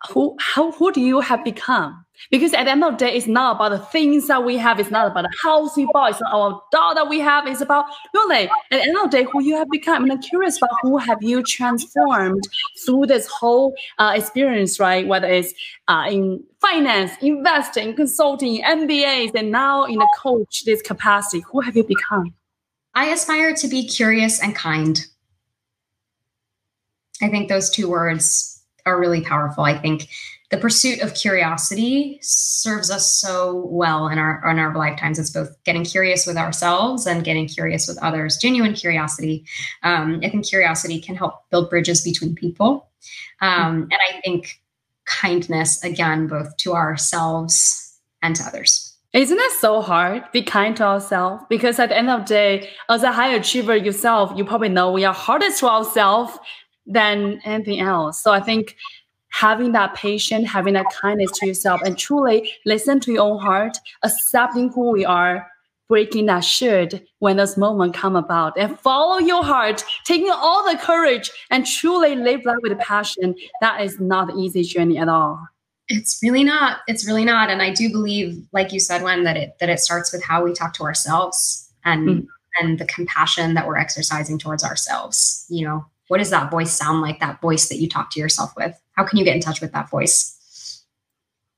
Who, 0.09 0.35
how, 0.39 0.71
who 0.71 0.91
do 0.91 1.01
you 1.01 1.19
have 1.19 1.43
become? 1.43 2.03
Because 2.31 2.53
at 2.53 2.65
the 2.65 2.71
end 2.71 2.83
of 2.83 2.93
the 2.93 3.05
day, 3.05 3.15
it's 3.15 3.27
not 3.27 3.55
about 3.55 3.69
the 3.69 3.79
things 3.79 4.27
that 4.27 4.43
we 4.43 4.57
have. 4.57 4.79
It's 4.79 4.91
not 4.91 5.11
about 5.11 5.23
the 5.23 5.37
house 5.41 5.77
we 5.77 5.87
bought. 5.93 6.11
It's 6.11 6.21
not 6.21 6.33
our 6.33 6.61
dog 6.71 6.95
that 6.95 7.07
we 7.09 7.19
have. 7.19 7.47
It's 7.47 7.61
about 7.61 7.85
really 8.13 8.45
at 8.45 8.51
the 8.71 8.81
end 8.81 8.97
of 8.97 9.11
the 9.11 9.17
day 9.17 9.27
who 9.31 9.41
you 9.41 9.55
have 9.55 9.69
become. 9.69 10.03
And 10.03 10.11
I'm 10.11 10.21
curious 10.21 10.57
about 10.57 10.71
who 10.81 10.97
have 10.97 11.21
you 11.21 11.43
transformed 11.43 12.43
through 12.85 13.05
this 13.07 13.27
whole 13.27 13.75
uh, 13.97 14.13
experience, 14.15 14.79
right? 14.79 15.07
Whether 15.07 15.27
it's 15.27 15.53
uh, 15.87 16.05
in 16.09 16.43
finance, 16.59 17.11
investing, 17.21 17.95
consulting, 17.95 18.63
MBAs, 18.63 19.35
and 19.35 19.51
now 19.51 19.85
in 19.85 19.99
the 19.99 20.09
coach 20.17 20.65
this 20.65 20.81
capacity. 20.81 21.43
Who 21.51 21.61
have 21.61 21.77
you 21.77 21.83
become? 21.83 22.33
I 22.95 23.09
aspire 23.09 23.53
to 23.55 23.67
be 23.67 23.87
curious 23.87 24.41
and 24.41 24.55
kind. 24.55 25.05
I 27.21 27.29
think 27.29 27.49
those 27.49 27.69
two 27.69 27.89
words 27.89 28.63
are 28.85 28.99
really 28.99 29.21
powerful. 29.21 29.63
I 29.63 29.77
think 29.77 30.07
the 30.49 30.57
pursuit 30.57 31.01
of 31.01 31.13
curiosity 31.13 32.19
serves 32.21 32.89
us 32.89 33.11
so 33.11 33.67
well 33.69 34.07
in 34.07 34.17
our 34.17 34.41
in 34.49 34.59
our 34.59 34.73
lifetimes. 34.75 35.19
It's 35.19 35.29
both 35.29 35.51
getting 35.65 35.83
curious 35.83 36.25
with 36.25 36.37
ourselves 36.37 37.05
and 37.05 37.23
getting 37.23 37.47
curious 37.47 37.87
with 37.87 38.01
others. 38.01 38.37
Genuine 38.37 38.73
curiosity. 38.73 39.45
Um, 39.83 40.21
I 40.23 40.29
think 40.29 40.47
curiosity 40.47 41.01
can 41.01 41.15
help 41.15 41.49
build 41.49 41.69
bridges 41.69 42.01
between 42.01 42.33
people, 42.35 42.87
um, 43.41 43.89
and 43.91 43.99
I 44.09 44.21
think 44.21 44.61
kindness 45.05 45.83
again, 45.83 46.27
both 46.27 46.55
to 46.57 46.73
ourselves 46.73 47.97
and 48.21 48.35
to 48.35 48.43
others. 48.43 48.95
Isn't 49.13 49.37
that 49.37 49.57
so 49.59 49.81
hard? 49.81 50.23
Be 50.31 50.43
kind 50.43 50.75
to 50.77 50.83
ourselves 50.83 51.43
because 51.49 51.79
at 51.79 51.89
the 51.89 51.97
end 51.97 52.09
of 52.09 52.21
the 52.21 52.25
day, 52.25 52.69
as 52.89 53.03
a 53.03 53.11
high 53.11 53.33
achiever 53.33 53.75
yourself, 53.75 54.31
you 54.35 54.45
probably 54.45 54.69
know 54.69 54.91
we 54.91 55.05
are 55.05 55.13
hardest 55.13 55.59
to 55.59 55.67
ourselves 55.67 56.37
than 56.85 57.41
anything 57.43 57.79
else. 57.79 58.21
So 58.21 58.31
I 58.31 58.39
think 58.39 58.75
having 59.37 59.71
that 59.73 59.93
patience, 59.93 60.49
having 60.49 60.73
that 60.73 60.87
kindness 60.89 61.31
to 61.31 61.45
yourself, 61.45 61.81
and 61.85 61.97
truly 61.97 62.51
listen 62.65 62.99
to 62.99 63.11
your 63.11 63.21
own 63.21 63.39
heart, 63.39 63.77
accepting 64.03 64.71
who 64.71 64.91
we 64.91 65.05
are, 65.05 65.47
breaking 65.87 66.25
that 66.25 66.43
should 66.43 67.05
when 67.19 67.37
those 67.37 67.55
moments 67.55 67.97
come 67.97 68.15
about, 68.15 68.57
and 68.57 68.79
follow 68.79 69.19
your 69.19 69.43
heart, 69.43 69.83
taking 70.05 70.31
all 70.31 70.69
the 70.69 70.77
courage, 70.77 71.29
and 71.51 71.67
truly 71.67 72.15
live 72.15 72.43
life 72.45 72.57
with 72.63 72.77
passion. 72.79 73.35
That 73.61 73.81
is 73.81 73.99
not 73.99 74.31
an 74.31 74.39
easy 74.39 74.63
journey 74.63 74.97
at 74.97 75.07
all. 75.07 75.39
It's 75.87 76.19
really 76.21 76.43
not. 76.43 76.79
It's 76.87 77.07
really 77.07 77.23
not. 77.23 77.49
And 77.49 77.61
I 77.61 77.71
do 77.71 77.89
believe, 77.91 78.43
like 78.51 78.73
you 78.73 78.79
said, 78.79 79.03
when 79.03 79.23
that 79.23 79.37
it 79.37 79.57
that 79.59 79.69
it 79.69 79.79
starts 79.79 80.11
with 80.11 80.23
how 80.23 80.43
we 80.43 80.53
talk 80.53 80.73
to 80.73 80.83
ourselves 80.83 81.71
and 81.85 82.09
mm. 82.09 82.27
and 82.59 82.79
the 82.79 82.85
compassion 82.85 83.53
that 83.53 83.67
we're 83.67 83.77
exercising 83.77 84.39
towards 84.39 84.63
ourselves. 84.63 85.45
You 85.47 85.65
know, 85.65 85.85
what 86.07 86.19
does 86.19 86.29
that 86.29 86.51
voice 86.51 86.71
sound 86.71 87.01
like? 87.01 87.19
That 87.19 87.41
voice 87.41 87.69
that 87.69 87.77
you 87.77 87.89
talk 87.89 88.11
to 88.11 88.19
yourself 88.19 88.53
with? 88.55 88.79
How 88.93 89.03
can 89.03 89.17
you 89.17 89.25
get 89.25 89.35
in 89.35 89.41
touch 89.41 89.61
with 89.61 89.71
that 89.73 89.89
voice? 89.89 90.33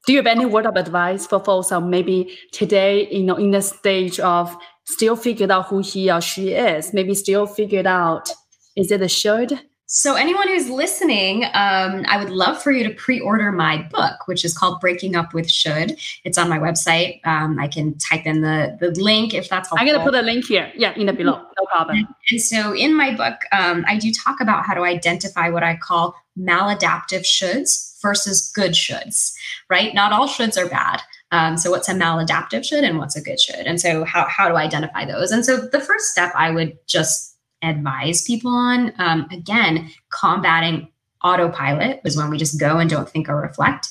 Do 0.06 0.14
you 0.14 0.20
have 0.20 0.28
any 0.28 0.46
word 0.46 0.66
of 0.66 0.76
advice 0.76 1.28
for 1.28 1.40
folks 1.40 1.70
who 1.70 1.82
maybe 1.82 2.38
today, 2.52 3.08
you 3.12 3.24
know, 3.24 3.36
in 3.36 3.52
the 3.52 3.62
stage 3.62 4.20
of 4.20 4.56
still 4.86 5.16
figured 5.16 5.52
out 5.52 5.68
who 5.68 5.80
he 5.80 6.10
or 6.12 6.22
she 6.22 6.54
is, 6.54 6.94
maybe 6.94 7.14
still 7.14 7.46
figured 7.46 7.86
out 7.86 8.32
is 8.76 8.92
it 8.92 9.02
a 9.02 9.08
should 9.10 9.62
so, 9.92 10.14
anyone 10.14 10.48
who's 10.48 10.70
listening, 10.70 11.46
um, 11.46 12.06
I 12.08 12.18
would 12.20 12.30
love 12.30 12.62
for 12.62 12.72
you 12.72 12.88
to 12.88 12.94
pre 12.94 13.20
order 13.20 13.52
my 13.52 13.82
book, 13.92 14.28
which 14.28 14.46
is 14.46 14.56
called 14.56 14.80
Breaking 14.80 15.16
Up 15.16 15.34
with 15.34 15.50
Should. 15.50 16.00
It's 16.24 16.38
on 16.38 16.48
my 16.48 16.60
website. 16.60 17.26
Um, 17.26 17.58
I 17.60 17.68
can 17.68 17.98
type 17.98 18.28
in 18.28 18.42
the, 18.42 18.78
the 18.80 18.92
link 19.02 19.34
if 19.34 19.50
that's 19.50 19.68
helpful. 19.68 19.80
I'm 19.80 19.88
going 19.88 19.98
to 19.98 20.06
put 20.06 20.14
a 20.14 20.22
link 20.22 20.46
here. 20.46 20.72
Yeah, 20.76 20.94
in 20.96 21.08
the 21.08 21.14
below. 21.14 21.42
No 21.42 21.66
problem. 21.72 22.08
And 22.30 22.40
so, 22.40 22.76
in 22.76 22.96
my 22.96 23.16
book, 23.16 23.40
um, 23.52 23.84
I 23.88 23.98
do 23.98 24.12
talk 24.12 24.40
about 24.40 24.64
how 24.64 24.76
to 24.76 24.82
identify 24.82 25.50
what 25.50 25.64
I 25.64 25.76
call 25.76 26.14
maladaptive 26.38 27.24
shoulds 27.24 28.00
versus 28.00 28.52
good 28.54 28.74
shoulds, 28.74 29.34
right? 29.72 29.96
Not 29.96 30.14
all 30.14 30.28
shoulds 30.28 30.56
are 30.56 30.70
bad. 30.70 31.02
Um, 31.32 31.58
so 31.58 31.72
what's 31.72 31.90
a 31.90 31.94
maladaptive 31.94 32.64
should 32.64 32.84
and 32.84 33.00
what's 33.00 33.16
a 33.16 33.22
good 33.22 33.40
should? 33.40 33.66
And 33.66 33.82
so 33.82 34.04
how, 34.04 34.28
how 34.28 34.50
do 34.50 34.56
I 34.56 34.64
identify 34.64 35.06
those? 35.06 35.32
And 35.32 35.44
so 35.44 35.58
the 35.58 35.80
first 35.80 36.12
step 36.12 36.32
I 36.36 36.52
would 36.52 36.78
just 36.88 37.39
advise 37.62 38.22
people 38.22 38.52
on. 38.52 38.94
Um, 39.00 39.28
again, 39.32 39.90
combating 40.10 40.88
autopilot 41.24 42.02
is 42.06 42.18
when 42.18 42.30
we 42.30 42.38
just 42.38 42.60
go 42.60 42.78
and 42.78 42.90
don't 42.90 43.10
think 43.10 43.30
or 43.30 43.42
reflect. 43.42 43.90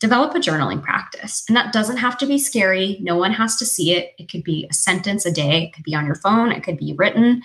Develop 0.00 0.34
a 0.34 0.38
journaling 0.38 0.82
practice. 0.82 1.44
And 1.48 1.56
that 1.56 1.72
doesn't 1.72 1.98
have 1.98 2.18
to 2.18 2.26
be 2.26 2.38
scary. 2.38 2.98
No 3.00 3.16
one 3.16 3.32
has 3.32 3.56
to 3.56 3.64
see 3.64 3.92
it. 3.94 4.12
It 4.18 4.28
could 4.28 4.42
be 4.42 4.66
a 4.68 4.74
sentence 4.74 5.24
a 5.24 5.32
day, 5.32 5.64
it 5.64 5.72
could 5.72 5.84
be 5.84 5.94
on 5.94 6.06
your 6.06 6.16
phone, 6.16 6.50
it 6.50 6.64
could 6.64 6.76
be 6.76 6.94
written. 6.94 7.42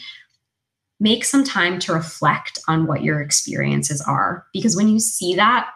Make 1.00 1.24
some 1.24 1.44
time 1.44 1.78
to 1.80 1.94
reflect 1.94 2.58
on 2.68 2.88
what 2.88 3.04
your 3.04 3.22
experiences 3.22 4.02
are. 4.02 4.48
Because 4.52 4.76
when 4.76 4.88
you 4.88 5.00
see 5.00 5.36
that, 5.36 5.70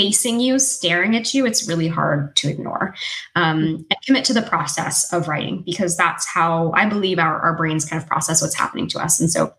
facing 0.00 0.40
you, 0.40 0.58
staring 0.58 1.14
at 1.14 1.34
you, 1.34 1.44
it's 1.44 1.68
really 1.68 1.86
hard 1.86 2.34
to 2.34 2.48
ignore. 2.48 2.94
Um, 3.36 3.84
and 3.90 3.96
commit 4.06 4.24
to 4.26 4.32
the 4.32 4.40
process 4.40 5.12
of 5.12 5.28
writing 5.28 5.62
because 5.66 5.94
that's 5.94 6.26
how 6.26 6.72
I 6.72 6.86
believe 6.86 7.18
our, 7.18 7.38
our 7.40 7.54
brains 7.54 7.84
kind 7.84 8.02
of 8.02 8.08
process 8.08 8.40
what's 8.40 8.54
happening 8.54 8.88
to 8.88 8.98
us. 8.98 9.20
And 9.20 9.30
so 9.30 9.52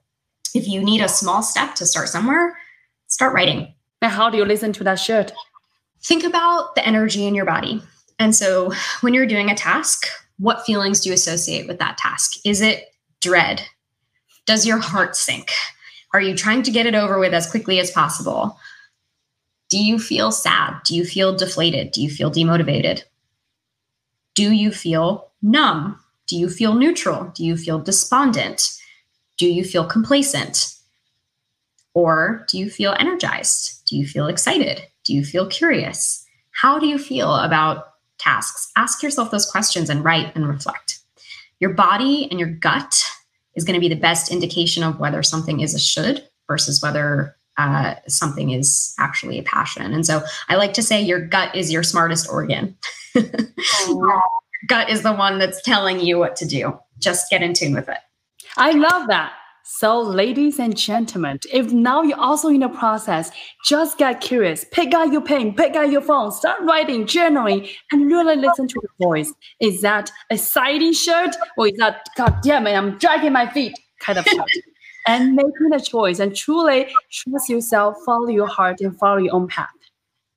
if 0.56 0.68
you 0.68 0.84
need 0.84 1.02
a 1.02 1.08
small 1.08 1.44
step 1.44 1.76
to 1.76 1.86
start 1.86 2.10
somewhere, 2.10 2.58
start 3.06 3.36
writing. 3.36 3.72
And 4.02 4.12
how 4.12 4.32
do 4.32 4.38
you 4.38 4.46
listen 4.46 4.74
to 4.74 4.84
that 4.84 4.96
should? 4.96 5.32
Think 6.04 6.24
about 6.24 6.74
the 6.74 6.84
energy 6.84 7.28
in 7.28 7.36
your 7.36 7.46
body. 7.46 7.84
And 8.18 8.36
so 8.36 8.74
when 9.02 9.14
you're 9.14 9.28
doing 9.28 9.52
a 9.52 9.56
task, 9.56 10.08
what 10.40 10.66
feelings 10.66 11.02
do 11.02 11.10
you 11.10 11.14
associate 11.14 11.68
with 11.68 11.78
that 11.78 12.00
task? 12.00 12.40
Is 12.44 12.62
it 12.62 12.86
dread? 13.22 13.62
Does 14.48 14.66
your 14.66 14.80
heart 14.80 15.16
sink? 15.16 15.52
Are 16.14 16.22
you 16.22 16.36
trying 16.36 16.64
to 16.64 16.72
get 16.72 16.88
it 16.88 16.96
over 16.96 17.20
with 17.20 17.32
as 17.32 17.50
quickly 17.50 17.80
as 17.80 17.92
possible? 17.92 18.58
Do 19.72 19.82
you 19.82 20.00
feel 20.00 20.34
sad? 20.34 20.82
Do 20.84 20.94
you 20.94 21.06
feel 21.06 21.36
deflated? 21.36 21.92
Do 21.92 22.02
you 22.02 22.10
feel 22.10 22.30
demotivated? 22.30 23.04
Do 24.36 24.52
you 24.52 24.70
feel 24.70 25.32
numb? 25.42 25.98
Do 26.28 26.38
you 26.38 26.50
feel 26.50 26.76
neutral? 26.76 27.32
Do 27.34 27.46
you 27.46 27.56
feel 27.56 27.80
despondent? 27.80 28.78
Do 29.38 29.48
you 29.48 29.64
feel 29.64 29.86
complacent? 29.86 30.76
Or 31.94 32.46
do 32.50 32.58
you 32.58 32.70
feel 32.70 32.96
energized? 33.00 33.88
Do 33.88 33.96
you 33.96 34.06
feel 34.06 34.28
excited? 34.28 34.82
Do 35.06 35.14
you 35.14 35.24
feel 35.24 35.48
curious? 35.48 36.26
How 36.52 36.78
do 36.78 36.86
you 36.86 36.98
feel 36.98 37.34
about 37.34 37.94
tasks? 38.18 38.72
Ask 38.76 39.02
yourself 39.02 39.32
those 39.32 39.50
questions 39.50 39.90
and 39.90 40.04
write 40.04 40.36
and 40.36 40.48
reflect. 40.48 41.00
Your 41.62 41.74
body 41.74 42.28
and 42.30 42.40
your 42.40 42.50
gut 42.50 43.02
is 43.56 43.64
going 43.64 43.76
to 43.76 43.80
be 43.80 43.94
the 43.94 44.00
best 44.00 44.32
indication 44.32 44.84
of 44.84 45.00
whether 45.00 45.24
something 45.24 45.62
is 45.62 45.74
a 45.74 45.80
should 45.80 46.28
versus 46.48 46.82
whether 46.82 47.38
uh, 47.58 47.96
something 48.08 48.52
is 48.52 48.94
actually 49.00 49.40
a 49.40 49.44
passion. 49.44 49.94
And 49.94 50.06
so 50.06 50.22
I 50.50 50.56
like 50.56 50.74
to 50.74 50.84
say 50.84 51.02
your 51.02 51.20
gut 51.20 51.56
is 51.56 51.72
your 51.72 51.84
smartest 51.84 52.30
organ. 52.30 52.76
gut 54.68 54.90
is 54.90 55.04
the 55.04 55.14
one 55.14 55.40
that's 55.40 55.62
telling 55.62 56.00
you 56.00 56.18
what 56.18 56.36
to 56.38 56.46
do. 56.46 56.80
Just 57.00 57.30
get 57.30 57.42
in 57.42 57.54
tune 57.54 57.74
with 57.74 57.90
it. 57.90 57.98
I 58.58 58.72
love 58.72 59.08
that. 59.08 59.34
So, 59.64 60.02
ladies 60.02 60.60
and 60.60 60.76
gentlemen, 60.76 61.40
if 61.54 61.72
now 61.72 62.02
you're 62.02 62.20
also 62.20 62.50
in 62.50 62.60
the 62.60 62.70
process, 62.70 63.32
just 63.64 63.98
get 63.98 64.20
curious. 64.20 64.66
Pick 64.72 64.94
out 64.94 65.12
your 65.12 65.22
pen, 65.22 65.54
pick 65.54 65.76
out 65.76 65.92
your 65.92 66.02
phone, 66.02 66.32
start 66.32 66.62
writing, 66.64 67.06
journaling, 67.06 67.70
and 67.92 68.08
really 68.08 68.36
listen 68.36 68.68
to 68.68 68.82
your 68.82 69.10
voice. 69.10 69.32
Is 69.60 69.82
that 69.82 70.12
a 70.30 70.34
exciting 70.34 70.94
shirt 70.94 71.36
or 71.58 71.68
is 71.68 71.78
that, 71.78 72.08
God 72.18 72.38
damn 72.42 72.66
it, 72.68 72.74
I'm 72.74 72.98
dragging 72.98 73.34
my 73.34 73.48
feet 73.48 73.74
kind 74.00 74.18
of 74.18 74.26
shirt? 74.26 74.50
and 75.08 75.36
making 75.36 75.74
a 75.74 75.80
choice 75.80 76.20
and 76.20 76.36
truly 76.36 76.88
trust 77.12 77.50
yourself, 77.50 77.98
follow 78.06 78.28
your 78.28 78.48
heart, 78.48 78.82
and 78.82 78.98
follow 78.98 79.18
your 79.18 79.34
own 79.34 79.48
path. 79.48 79.70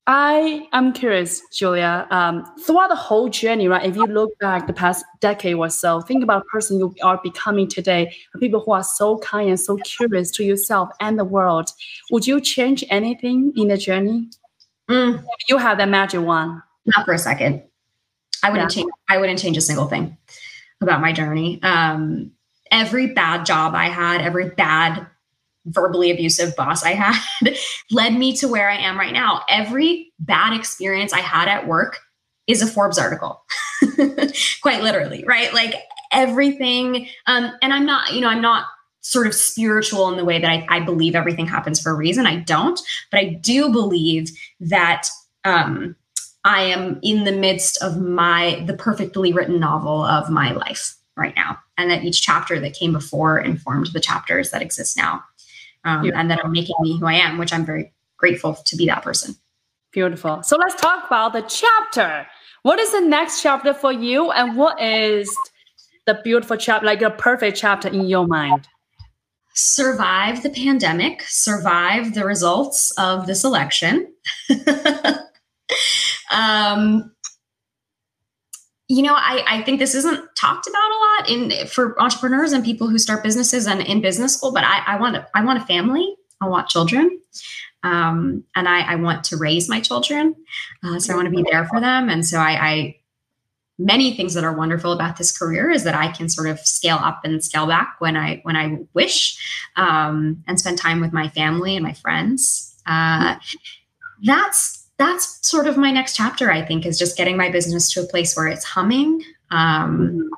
I 0.07 0.69
am 0.75 0.93
curious, 0.93 1.43
Julia. 1.51 2.07
Um, 2.11 2.45
throughout 2.61 2.89
the 2.89 2.97
whole 2.97 3.31
journey, 3.31 3.69
right? 3.69 3.89
If 3.89 3.97
you 3.97 4.05
look 4.05 4.39
back 4.39 4.67
the 4.67 4.75
past 4.75 5.03
decade 5.21 5.55
or 5.55 5.71
so, 5.71 6.03
think 6.03 6.23
about 6.23 6.43
the 6.43 6.49
person 6.51 6.79
you 6.79 6.95
are 7.03 7.19
becoming 7.23 7.69
today. 7.69 8.15
People 8.39 8.61
who 8.61 8.73
are 8.73 8.83
so 8.83 9.17
kind 9.19 9.49
and 9.49 9.59
so 9.59 9.77
curious 9.79 10.31
to 10.33 10.45
yourself 10.45 10.91
and 11.01 11.19
the 11.19 11.25
world. 11.25 11.71
Would 12.11 12.27
you 12.27 12.39
change 12.41 12.85
anything 12.91 13.55
in 13.57 13.69
the 13.69 13.79
journey? 13.79 14.29
Mm. 14.91 15.25
You 15.49 15.57
have 15.57 15.79
that 15.79 15.89
magic 15.89 16.21
one. 16.21 16.63
Not 16.85 17.07
for 17.07 17.15
a 17.15 17.19
second. 17.19 17.63
I 18.43 18.51
wouldn't 18.51 18.77
yeah. 18.77 18.83
change. 18.83 18.93
I 19.09 19.17
wouldn't 19.17 19.39
change 19.39 19.57
a 19.57 19.63
single 19.63 19.87
thing 19.87 20.19
about 20.83 21.01
my 21.01 21.13
journey. 21.13 21.63
Um, 21.63 22.33
every 22.75 23.07
bad 23.07 23.47
job 23.47 23.75
I 23.75 23.89
had, 23.89 24.21
every 24.21 24.51
bad 24.51 25.07
verbally 25.67 26.11
abusive 26.11 26.55
boss 26.57 26.85
I 26.85 26.91
had 26.91 27.57
led 27.91 28.15
me 28.15 28.37
to 28.37 28.49
where 28.49 28.69
I 28.69 28.77
am 28.77 28.99
right 28.99 29.13
now. 29.13 29.43
Every 29.49 30.13
bad 30.19 30.53
experience 30.53 31.13
I 31.13 31.21
had 31.21 31.49
at 31.49 31.67
work 31.67 32.01
is 32.47 32.61
a 32.61 32.67
Forbes 32.67 32.99
article, 32.99 33.43
quite 34.61 34.83
literally, 34.83 35.25
right? 35.27 35.55
Like 35.55 35.77
everything. 36.13 37.09
Um, 37.27 37.53
and 37.63 37.73
I'm 37.73 37.87
not, 37.87 38.13
you 38.13 38.21
know, 38.21 38.29
I'm 38.29 38.43
not 38.43 38.67
sort 39.01 39.27
of 39.27 39.35
spiritual 39.35 40.09
in 40.11 40.17
the 40.19 40.25
way 40.25 40.39
that 40.41 40.51
I, 40.51 40.67
I 40.69 40.81
believe 40.81 41.15
everything 41.15 41.47
happens 41.47 41.81
for 41.81 41.91
a 41.91 41.95
reason. 41.95 42.27
I 42.27 42.37
don't, 42.37 42.79
but 43.11 43.21
I 43.21 43.35
do 43.41 43.71
believe 43.71 44.29
that 44.61 45.09
um, 45.45 45.97
I 46.45 46.63
am 46.63 46.99
in 47.03 47.25
the 47.25 47.33
midst 47.33 47.83
of 47.83 47.99
my 47.99 48.63
the 48.67 48.75
perfectly 48.75 49.33
written 49.33 49.61
novel 49.61 50.05
of 50.05 50.29
my 50.29 50.53
life 50.53 50.97
right 51.17 51.35
now, 51.37 51.59
and 51.79 51.91
that 51.91 52.05
each 52.05 52.23
chapter 52.23 52.59
that 52.61 52.75
came 52.75 52.93
before 52.93 53.39
informed 53.39 53.89
the 53.89 54.01
chapters 54.01 54.51
that 54.51 54.63
exist 54.63 54.97
now, 54.97 55.23
um, 55.85 56.11
and 56.15 56.31
that 56.31 56.43
are 56.43 56.51
making 56.51 56.77
me 56.81 56.99
who 56.99 57.07
I 57.07 57.15
am, 57.15 57.39
which 57.39 57.53
I'm 57.53 57.65
very 57.65 57.93
grateful 58.17 58.55
to 58.55 58.77
be 58.77 58.87
that 58.87 59.03
person. 59.03 59.35
Beautiful. 59.93 60.43
So 60.43 60.57
let's 60.57 60.75
talk 60.75 61.07
about 61.07 61.33
the 61.33 61.43
chapter. 61.43 62.27
What 62.63 62.79
is 62.79 62.93
the 62.93 63.01
next 63.01 63.43
chapter 63.43 63.75
for 63.75 63.93
you, 63.93 64.31
and 64.31 64.57
what 64.57 64.81
is 64.81 65.35
the 66.07 66.21
beautiful 66.25 66.57
chapter, 66.57 66.87
like 66.87 67.03
a 67.03 67.11
perfect 67.11 67.57
chapter 67.57 67.89
in 67.89 68.07
your 68.07 68.27
mind? 68.27 68.67
Survive 69.55 70.43
the 70.43 70.51
pandemic, 70.51 71.23
survive 71.23 72.15
the 72.15 72.25
results 72.25 72.91
of 72.99 73.27
this 73.27 73.45
election. 73.45 74.13
Um, 76.35 77.14
you 78.89 79.03
know, 79.03 79.15
I, 79.15 79.43
I 79.47 79.63
think 79.63 79.79
this 79.79 79.95
isn't 79.95 80.37
talked 80.37 80.67
about 80.67 80.91
a 80.91 80.99
lot 80.99 81.31
in 81.31 81.67
for 81.69 82.01
entrepreneurs 82.01 82.53
and 82.53 82.65
people 82.65 82.89
who 82.89 82.99
start 82.99 83.23
businesses 83.23 83.67
and 83.67 83.81
in 83.81 84.01
business 84.01 84.35
school. 84.35 84.53
But 84.53 84.65
I, 84.65 84.83
I 84.87 85.01
want 85.01 85.17
I 85.35 85.45
want 85.45 85.63
a 85.63 85.67
family. 85.67 86.17
I 86.41 86.49
want 86.49 86.69
children, 86.69 87.21
um, 87.83 88.45
and 88.55 88.69
I, 88.69 88.81
I 88.81 88.95
want 88.97 89.25
to 89.25 89.37
raise 89.37 89.69
my 89.69 89.81
children. 89.81 90.35
Uh, 90.83 90.99
so 90.99 91.13
I 91.13 91.17
want 91.17 91.27
to 91.27 91.35
be 91.35 91.45
there 91.51 91.67
for 91.67 91.81
them. 91.81 92.11
And 92.11 92.27
so 92.27 92.39
I, 92.39 92.69
I 92.69 92.97
many 93.79 94.15
things 94.15 94.35
that 94.35 94.45
are 94.45 94.57
wonderful 94.57 94.93
about 94.93 95.17
this 95.17 95.37
career 95.37 95.71
is 95.71 95.85
that 95.85 95.95
I 95.95 96.13
can 96.13 96.29
sort 96.29 96.49
of 96.49 96.61
scale 96.61 96.99
up 97.01 97.21
and 97.25 97.43
scale 97.43 97.67
back 97.67 97.97
when 98.01 98.17
I 98.17 98.41
when 98.43 98.57
I 98.57 98.79
wish, 98.93 99.39
um, 99.77 100.43
and 100.47 100.61
spend 100.61 100.77
time 100.77 101.01
with 101.01 101.13
my 101.13 101.29
family 101.31 101.77
and 101.77 101.85
my 101.85 101.95
friends. 101.95 102.77
Uh, 102.87 103.37
that's 104.23 104.84
that's 104.99 105.47
sort 105.49 105.67
of 105.67 105.77
my 105.77 105.91
next 105.91 106.17
chapter, 106.17 106.51
I 106.51 106.65
think, 106.65 106.87
is 106.87 106.99
just 106.99 107.17
getting 107.17 107.37
my 107.37 107.51
business 107.51 107.93
to 107.93 108.03
a 108.03 108.07
place 108.07 108.37
where 108.37 108.47
it's 108.47 108.65
humming. 108.65 109.23
Um, 109.51 110.31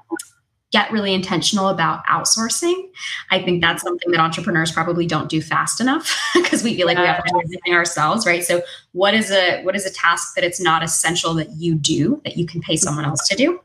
get 0.72 0.90
really 0.90 1.14
intentional 1.14 1.68
about 1.68 2.04
outsourcing. 2.06 2.90
I 3.30 3.40
think 3.40 3.62
that's 3.62 3.82
something 3.82 4.10
that 4.10 4.20
entrepreneurs 4.20 4.72
probably 4.72 5.06
don't 5.06 5.28
do 5.28 5.40
fast 5.40 5.80
enough 5.80 6.18
because 6.34 6.62
we 6.62 6.74
feel 6.74 6.86
like 6.86 6.98
we 6.98 7.04
have 7.04 7.22
to 7.22 7.30
do 7.32 7.40
everything 7.40 7.72
ourselves, 7.72 8.26
right? 8.26 8.44
So 8.44 8.62
what 8.92 9.14
is 9.14 9.30
a 9.30 9.62
what 9.62 9.76
is 9.76 9.86
a 9.86 9.92
task 9.92 10.34
that 10.34 10.44
it's 10.44 10.60
not 10.60 10.82
essential 10.82 11.34
that 11.34 11.50
you 11.52 11.74
do 11.74 12.20
that 12.24 12.36
you 12.36 12.46
can 12.46 12.60
pay 12.60 12.76
someone 12.76 13.04
else 13.04 13.26
to 13.28 13.36
do? 13.36 13.60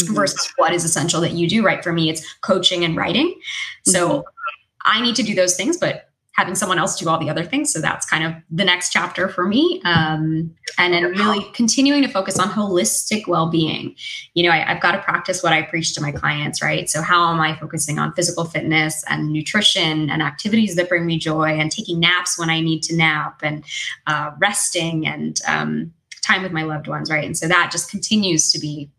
Mm-hmm. 0.00 0.14
Versus 0.14 0.52
what 0.56 0.72
is 0.72 0.84
essential 0.84 1.20
that 1.22 1.32
you 1.32 1.48
do, 1.48 1.64
right? 1.64 1.82
For 1.82 1.92
me, 1.92 2.08
it's 2.08 2.24
coaching 2.40 2.84
and 2.84 2.96
writing. 2.96 3.34
So 3.84 4.08
mm-hmm. 4.08 4.28
I 4.84 5.00
need 5.00 5.16
to 5.16 5.24
do 5.24 5.34
those 5.34 5.56
things, 5.56 5.76
but 5.76 6.07
having 6.38 6.54
someone 6.54 6.78
else 6.78 6.96
do 6.96 7.08
all 7.08 7.18
the 7.18 7.28
other 7.28 7.44
things. 7.44 7.72
So 7.72 7.80
that's 7.80 8.06
kind 8.06 8.22
of 8.22 8.32
the 8.48 8.64
next 8.64 8.92
chapter 8.92 9.28
for 9.28 9.44
me. 9.44 9.82
Um, 9.84 10.54
and 10.78 10.94
then 10.94 11.06
really 11.06 11.44
continuing 11.52 12.00
to 12.02 12.08
focus 12.08 12.38
on 12.38 12.48
holistic 12.48 13.26
well 13.26 13.50
being. 13.50 13.96
You 14.34 14.44
know, 14.44 14.50
I, 14.50 14.58
have 14.58 14.80
got 14.80 14.92
to 14.92 15.02
practice 15.02 15.42
what 15.42 15.52
I 15.52 15.62
preach 15.62 15.94
to 15.94 16.00
my 16.00 16.12
clients, 16.12 16.62
right? 16.62 16.88
So, 16.88 17.02
how 17.02 17.32
am 17.32 17.40
I 17.40 17.56
focusing 17.56 17.98
on 17.98 18.14
physical 18.14 18.44
fitness 18.44 19.02
and 19.08 19.32
nutrition 19.32 20.08
and 20.10 20.22
activities 20.22 20.76
that 20.76 20.88
bring 20.88 21.06
me 21.06 21.18
joy 21.18 21.58
and 21.58 21.72
taking 21.72 21.98
naps 21.98 22.38
when 22.38 22.50
I 22.50 22.60
need 22.60 22.84
to 22.84 22.94
nap 22.94 23.40
and 23.42 23.64
uh, 24.06 24.30
resting 24.38 25.08
and 25.08 25.40
um, 25.48 25.92
time 26.22 26.44
with 26.44 26.52
my 26.52 26.62
loved 26.62 26.86
ones, 26.86 27.10
right? 27.10 27.24
And 27.24 27.36
so 27.36 27.48
that 27.48 27.72
just 27.72 27.90
continues 27.90 28.52
to 28.52 28.60
be 28.60 28.92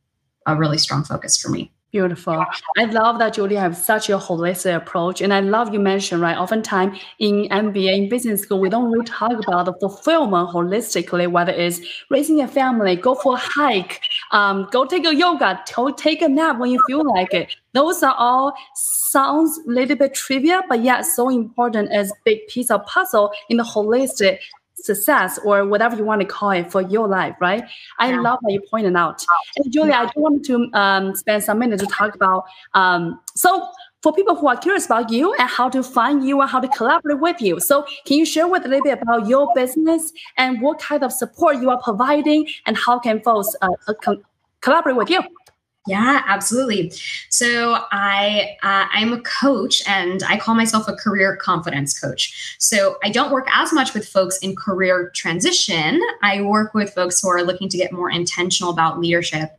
a 0.45 0.57
really 0.57 0.77
strong 0.77 1.05
focus 1.05 1.41
for 1.41 1.47
me. 1.47 1.71
Beautiful. 1.91 2.45
I 2.77 2.85
love 2.85 3.17
that 3.17 3.33
Julie 3.33 3.55
have 3.55 3.75
such 3.75 4.11
a 4.11 4.17
holistic 4.17 4.75
approach. 4.75 5.21
And 5.21 5.33
I 5.33 5.39
love 5.39 5.73
you 5.73 5.79
mentioned, 5.79 6.21
right? 6.21 6.37
Oftentimes 6.37 6.99
in 7.17 7.47
MBA, 7.49 7.97
in 7.97 8.09
business 8.09 8.43
school, 8.43 8.59
we 8.59 8.69
don't 8.69 8.91
really 8.91 9.05
talk 9.05 9.31
about 9.31 9.65
the 9.65 9.73
fulfillment 9.79 10.49
holistically, 10.49 11.27
whether 11.31 11.51
it's 11.51 11.81
raising 12.11 12.41
a 12.41 12.47
family, 12.47 12.95
go 12.95 13.15
for 13.15 13.33
a 13.33 13.39
hike, 13.39 14.01
um, 14.31 14.67
go 14.71 14.85
take 14.85 15.07
a 15.07 15.15
yoga, 15.15 15.63
take 15.97 16.21
a 16.21 16.29
nap 16.29 16.59
when 16.59 16.69
you 16.69 16.79
feel 16.85 17.03
like 17.03 17.33
it. 17.33 17.55
Those 17.73 18.03
are 18.03 18.15
all 18.15 18.53
sounds 18.75 19.59
a 19.67 19.71
little 19.71 19.95
bit 19.95 20.13
trivial, 20.13 20.61
but 20.69 20.83
yet 20.83 21.07
so 21.07 21.29
important 21.29 21.91
as 21.91 22.13
big 22.23 22.45
piece 22.47 22.69
of 22.69 22.85
puzzle 22.85 23.31
in 23.49 23.57
the 23.57 23.63
holistic 23.63 24.37
success 24.85 25.39
or 25.43 25.65
whatever 25.65 25.95
you 25.95 26.03
want 26.03 26.21
to 26.21 26.27
call 26.27 26.51
it 26.51 26.71
for 26.71 26.81
your 26.81 27.07
life, 27.07 27.35
right? 27.39 27.63
I 27.99 28.11
yeah. 28.11 28.21
love 28.21 28.39
that 28.43 28.51
you 28.51 28.61
pointed 28.69 28.95
out. 28.95 29.23
And 29.57 29.71
Julia, 29.71 29.93
I 29.93 30.05
do 30.05 30.21
want 30.21 30.45
to 30.45 30.69
um, 30.73 31.15
spend 31.15 31.43
some 31.43 31.59
minutes 31.59 31.83
to 31.83 31.89
talk 31.89 32.15
about. 32.15 32.45
Um, 32.73 33.19
so, 33.35 33.69
for 34.01 34.13
people 34.13 34.33
who 34.33 34.47
are 34.47 34.55
curious 34.55 34.85
about 34.85 35.11
you 35.11 35.33
and 35.33 35.49
how 35.49 35.67
to 35.69 35.83
find 35.83 36.25
you 36.25 36.39
and 36.39 36.49
how 36.49 36.61
to 36.61 36.69
collaborate 36.69 37.19
with 37.19 37.41
you, 37.41 37.59
so 37.59 37.85
can 38.05 38.17
you 38.17 38.25
share 38.25 38.47
with 38.47 38.65
a 38.65 38.69
little 38.69 38.83
bit 38.83 39.01
about 39.01 39.27
your 39.27 39.51
business 39.53 40.13
and 40.37 40.61
what 40.61 40.79
kind 40.79 41.03
of 41.03 41.11
support 41.11 41.57
you 41.57 41.69
are 41.69 41.81
providing 41.81 42.47
and 42.65 42.77
how 42.77 42.97
can 42.97 43.19
folks 43.21 43.53
uh, 43.61 43.67
uh 43.87 44.15
collaborate 44.61 44.95
with 44.95 45.09
you? 45.09 45.21
Yeah, 45.89 46.21
absolutely. 46.27 46.93
So 47.29 47.79
I 47.91 48.55
uh, 48.61 48.85
I'm 48.93 49.11
a 49.11 49.21
coach, 49.21 49.81
and 49.87 50.21
I 50.23 50.37
call 50.37 50.53
myself 50.53 50.87
a 50.87 50.93
career 50.93 51.35
confidence 51.35 51.99
coach. 51.99 52.55
So 52.59 52.97
I 53.03 53.09
don't 53.09 53.31
work 53.31 53.47
as 53.51 53.73
much 53.73 53.95
with 53.95 54.07
folks 54.07 54.37
in 54.37 54.55
career 54.55 55.11
transition. 55.15 55.99
I 56.21 56.41
work 56.41 56.75
with 56.75 56.93
folks 56.93 57.19
who 57.21 57.29
are 57.29 57.41
looking 57.41 57.69
to 57.69 57.77
get 57.77 57.91
more 57.91 58.11
intentional 58.11 58.71
about 58.71 58.99
leadership 58.99 59.49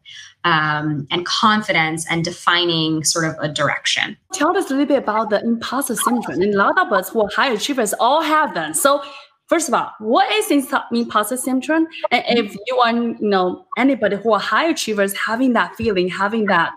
um, 0.45 1.09
and 1.11 1.27
confidence 1.27 2.07
and 2.09 2.25
defining 2.25 3.03
sort 3.03 3.25
of 3.25 3.35
a 3.41 3.49
direction. 3.49 4.17
Tell 4.33 4.57
us 4.57 4.71
a 4.71 4.75
little 4.75 4.87
bit 4.87 4.99
about 4.99 5.31
the 5.31 5.43
imposter 5.43 5.97
syndrome. 5.97 6.41
And 6.41 6.55
a 6.55 6.57
lot 6.57 6.79
of 6.79 6.93
us 6.93 7.09
who 7.11 7.23
are 7.23 7.31
high 7.35 7.51
achievers 7.51 7.93
all 7.95 8.23
have 8.23 8.55
them. 8.55 8.73
So 8.73 9.03
First 9.51 9.67
of 9.67 9.75
all, 9.75 9.91
what 9.99 10.31
is 10.33 10.49
imposter 10.93 11.37
syndrome? 11.37 11.89
And 12.13 12.39
if 12.39 12.57
you 12.69 12.79
are, 12.79 12.93
you 12.93 13.17
know, 13.21 13.67
anybody 13.77 14.15
who 14.15 14.33
are 14.33 14.39
high 14.39 14.67
achievers 14.67 15.13
having 15.17 15.55
that 15.55 15.75
feeling, 15.75 16.09
having 16.09 16.47
that, 16.47 16.71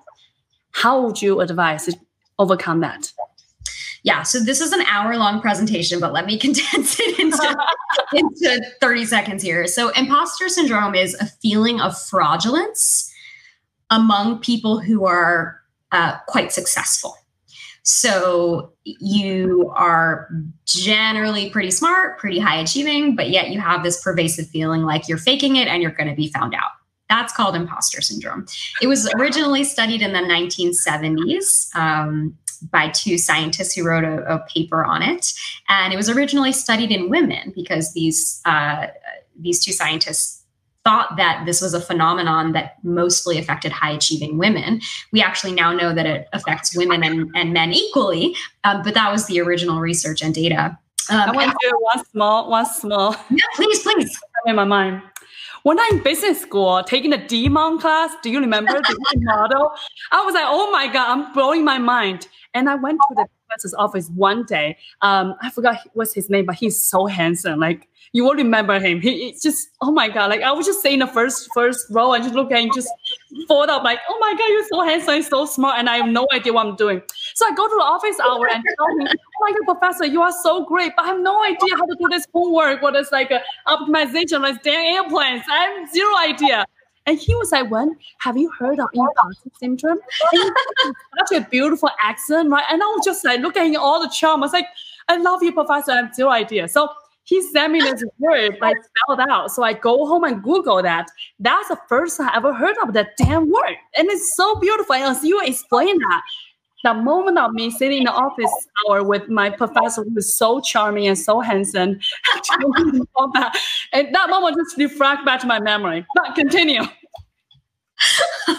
how 0.72 1.06
would 1.06 1.22
you 1.22 1.40
advise 1.40 1.86
to 1.86 1.96
overcome 2.40 2.80
that? 2.80 3.14
Yeah, 4.02 4.24
so 4.24 4.40
this 4.40 4.60
is 4.60 4.74
an 4.74 4.82
hour 4.88 5.16
long 5.18 5.40
presentation, 5.40 6.00
but 6.00 6.14
let 6.14 6.26
me 6.26 6.36
condense 6.40 7.00
it 7.00 7.20
into, 7.20 7.56
into 8.14 8.66
30 8.82 9.06
seconds 9.06 9.44
here. 9.44 9.68
So, 9.68 9.90
imposter 9.90 10.50
syndrome 10.50 10.96
is 10.96 11.14
a 11.22 11.28
feeling 11.28 11.80
of 11.80 11.96
fraudulence 11.96 13.14
among 13.92 14.40
people 14.40 14.80
who 14.80 15.06
are 15.06 15.62
uh, 15.92 16.18
quite 16.28 16.52
successful. 16.52 17.16
So 17.84 18.72
you 18.86 19.72
are 19.76 20.30
generally 20.66 21.50
pretty 21.50 21.72
smart, 21.72 22.18
pretty 22.18 22.40
high 22.40 22.58
achieving, 22.58 23.16
but 23.16 23.30
yet 23.30 23.50
you 23.50 23.60
have 23.60 23.84
this 23.84 24.02
pervasive 24.02 24.48
feeling 24.48 24.84
like 24.84 25.08
you're 25.08 25.18
faking 25.18 25.58
it 25.58 25.68
and 25.68 25.82
you're 25.82 25.92
going 25.92 26.10
to 26.10 26.16
be 26.16 26.30
found 26.30 26.56
out. 26.56 26.72
That's 27.10 27.34
called 27.34 27.56
imposter 27.56 28.02
syndrome. 28.02 28.46
It 28.82 28.88
was 28.88 29.12
originally 29.16 29.66
studied 29.66 30.02
in 30.02 30.14
the 30.14 30.20
1970s 30.20 31.76
um, 31.76 32.38
by 32.72 32.90
two 32.90 33.18
scientists 33.18 33.74
who 33.74 33.84
wrote 33.84 34.06
a, 34.06 34.24
a, 34.34 34.40
paper 34.48 34.86
on 34.86 35.02
it, 35.02 35.34
and 35.68 35.94
it 35.94 35.98
was 35.98 36.10
originally 36.10 36.54
studied 36.54 36.92
in 36.92 37.10
women 37.10 37.52
because 37.54 37.94
these 37.94 38.42
uh, 38.46 38.88
these 39.38 39.64
two 39.64 39.74
scientists 39.74 40.43
thought 40.84 41.16
that 41.18 41.46
this 41.46 41.62
was 41.62 41.74
a 41.74 41.80
phenomenon 41.80 42.52
that 42.54 42.76
mostly 42.84 43.38
affected 43.38 43.72
high 43.72 43.92
achieving 43.92 44.38
women. 44.38 44.82
We 45.12 45.22
actually 45.22 45.54
now 45.54 45.72
know 45.72 45.94
that 45.94 46.06
it 46.06 46.28
affects 46.34 46.76
women 46.76 47.04
and, 47.04 47.30
and 47.36 47.54
men 47.54 47.74
equally, 47.74 48.36
um, 48.64 48.82
but 48.84 48.94
that 48.94 49.12
was 49.12 49.28
the 49.28 49.40
original 49.40 49.80
research 49.80 50.22
and 50.22 50.34
data. 50.34 50.78
Um, 51.10 51.30
I 51.30 51.32
want 51.32 51.52
to 51.52 51.58
do 51.62 51.78
one 51.80 52.06
small, 52.06 52.50
one 52.50 52.66
small. 52.66 53.16
Yeah, 53.30 53.38
please, 53.56 53.82
please. 53.82 54.20
In 54.46 54.56
my 54.56 54.66
mind. 54.66 55.02
When 55.64 55.80
I'm 55.80 55.94
in 55.94 56.04
business 56.04 56.42
school, 56.42 56.84
taking 56.84 57.12
the 57.12 57.18
DMON 57.18 57.80
class, 57.80 58.14
do 58.22 58.30
you 58.30 58.42
remember 58.42 58.74
the 58.74 58.98
model? 59.16 59.72
I 60.12 60.22
was 60.26 60.34
like, 60.34 60.44
oh 60.46 60.70
my 60.72 60.88
God, 60.92 61.08
I'm 61.08 61.34
blowing 61.34 61.64
my 61.64 61.78
mind. 61.78 62.28
And 62.54 62.70
I 62.70 62.76
went 62.76 63.00
to 63.08 63.16
the 63.16 63.26
professor's 63.48 63.74
office 63.76 64.10
one 64.10 64.44
day. 64.44 64.78
Um, 65.02 65.36
I 65.42 65.50
forgot 65.50 65.78
what's 65.94 66.14
his 66.14 66.30
name, 66.30 66.46
but 66.46 66.56
he's 66.56 66.78
so 66.78 67.06
handsome. 67.06 67.62
Like 67.62 67.88
you 68.14 68.24
will 68.24 68.36
remember 68.36 68.80
him. 68.80 69.02
He 69.02 69.30
it's 69.30 69.42
just 69.42 69.70
oh 69.82 69.92
my 69.92 70.08
god, 70.08 70.30
like 70.30 70.42
I 70.42 70.52
was 70.52 70.66
just 70.66 70.82
saying 70.82 71.00
the 71.00 71.08
first 71.08 71.50
first 71.54 71.88
row 71.90 72.14
and 72.14 72.24
just 72.24 72.36
look 72.36 72.52
at 72.52 72.60
him, 72.60 72.70
just 72.74 72.88
fall 73.48 73.70
up 73.70 73.84
like 73.84 74.00
oh 74.08 74.18
my 74.20 74.34
god, 74.38 74.48
you're 74.48 74.68
so 74.68 74.82
handsome, 74.82 75.22
so 75.24 75.46
smart, 75.46 75.80
and 75.80 75.90
I 75.90 75.98
have 75.98 76.08
no 76.08 76.28
idea 76.32 76.54
what 76.54 76.68
I'm 76.68 76.76
doing. 76.76 77.02
So 77.34 77.46
I 77.48 77.56
go 77.56 77.68
to 77.68 77.76
the 77.76 77.84
office 77.84 78.20
hour 78.20 78.48
and 78.48 78.64
tell 78.78 78.88
him, 79.00 79.08
oh 79.08 79.42
my 79.42 79.52
god, 79.52 79.80
professor, 79.80 80.06
you 80.06 80.22
are 80.22 80.32
so 80.44 80.64
great, 80.64 80.94
but 80.96 81.06
I 81.06 81.08
have 81.10 81.20
no 81.20 81.44
idea 81.44 81.76
how 81.76 81.86
to 81.86 81.96
do 82.00 82.08
this 82.10 82.28
homework. 82.32 82.82
What 82.84 82.96
is 82.96 83.12
like 83.12 83.32
optimization, 83.68 84.42
like 84.42 84.62
damn 84.64 84.96
airplanes. 84.96 85.44
I 85.50 85.66
have 85.66 85.92
zero 85.92 86.16
idea. 86.18 86.66
And 87.06 87.20
he 87.20 87.36
was 87.36 87.52
like, 87.52 87.70
"When 87.70 87.98
have 88.20 88.38
you 88.38 88.50
heard 88.58 88.80
of 88.80 88.88
imposter 88.94 89.50
syndrome?" 89.60 90.00
Such 91.20 91.42
a 91.42 91.42
beautiful 91.50 91.90
accent, 92.02 92.50
right? 92.50 92.64
And 92.70 92.82
I 92.82 92.86
was 92.86 93.04
just 93.04 93.26
like 93.26 93.42
looking 93.42 93.76
at 93.76 93.82
all 93.82 94.02
the 94.02 94.08
charm. 94.08 94.42
I 94.42 94.46
was 94.46 94.54
like, 94.54 94.68
I 95.10 95.18
love 95.18 95.44
you, 95.44 95.52
professor. 95.52 95.92
I 95.92 95.96
have 95.98 96.16
zero 96.16 96.30
idea. 96.30 96.70
So 96.70 96.90
he 97.24 97.42
sent 97.42 97.74
me 97.74 97.80
this 97.80 98.04
word 98.20 98.58
like 98.62 98.78
spelled 98.84 99.22
out. 99.30 99.52
So 99.52 99.64
I 99.64 99.74
go 99.74 100.06
home 100.06 100.24
and 100.24 100.44
Google 100.44 100.82
that. 100.82 101.08
That's 101.40 101.70
the 101.70 101.78
first 101.88 102.20
I 102.20 102.36
ever 102.36 102.54
heard 102.54 102.76
of 102.84 102.94
that 102.94 103.12
damn 103.18 103.50
word. 103.50 103.76
And 103.98 104.10
it's 104.10 104.36
so 104.36 104.56
beautiful. 104.56 104.96
And 104.96 105.06
as 105.06 105.24
you 105.24 105.42
explain 105.42 105.98
that, 105.98 106.22
the 106.84 106.94
moment 106.94 107.38
of 107.38 107.54
me 107.54 107.72
sitting 107.72 108.00
in 108.00 108.04
the 108.04 108.12
office 108.12 108.52
hour 108.90 109.04
with 109.04 109.30
my 109.30 109.50
professor 109.50 110.04
who 110.04 110.18
is 110.18 110.38
so 110.38 110.60
charming 110.60 111.08
and 111.08 111.18
so 111.18 111.40
handsome, 111.40 111.98
and 112.52 114.14
that 114.14 114.28
moment 114.30 114.58
just 114.58 114.78
reflect 114.78 115.24
back 115.26 115.40
to 115.40 115.48
my 115.48 115.62
memory. 115.62 116.06
But 116.14 116.36
continue. 116.36 116.82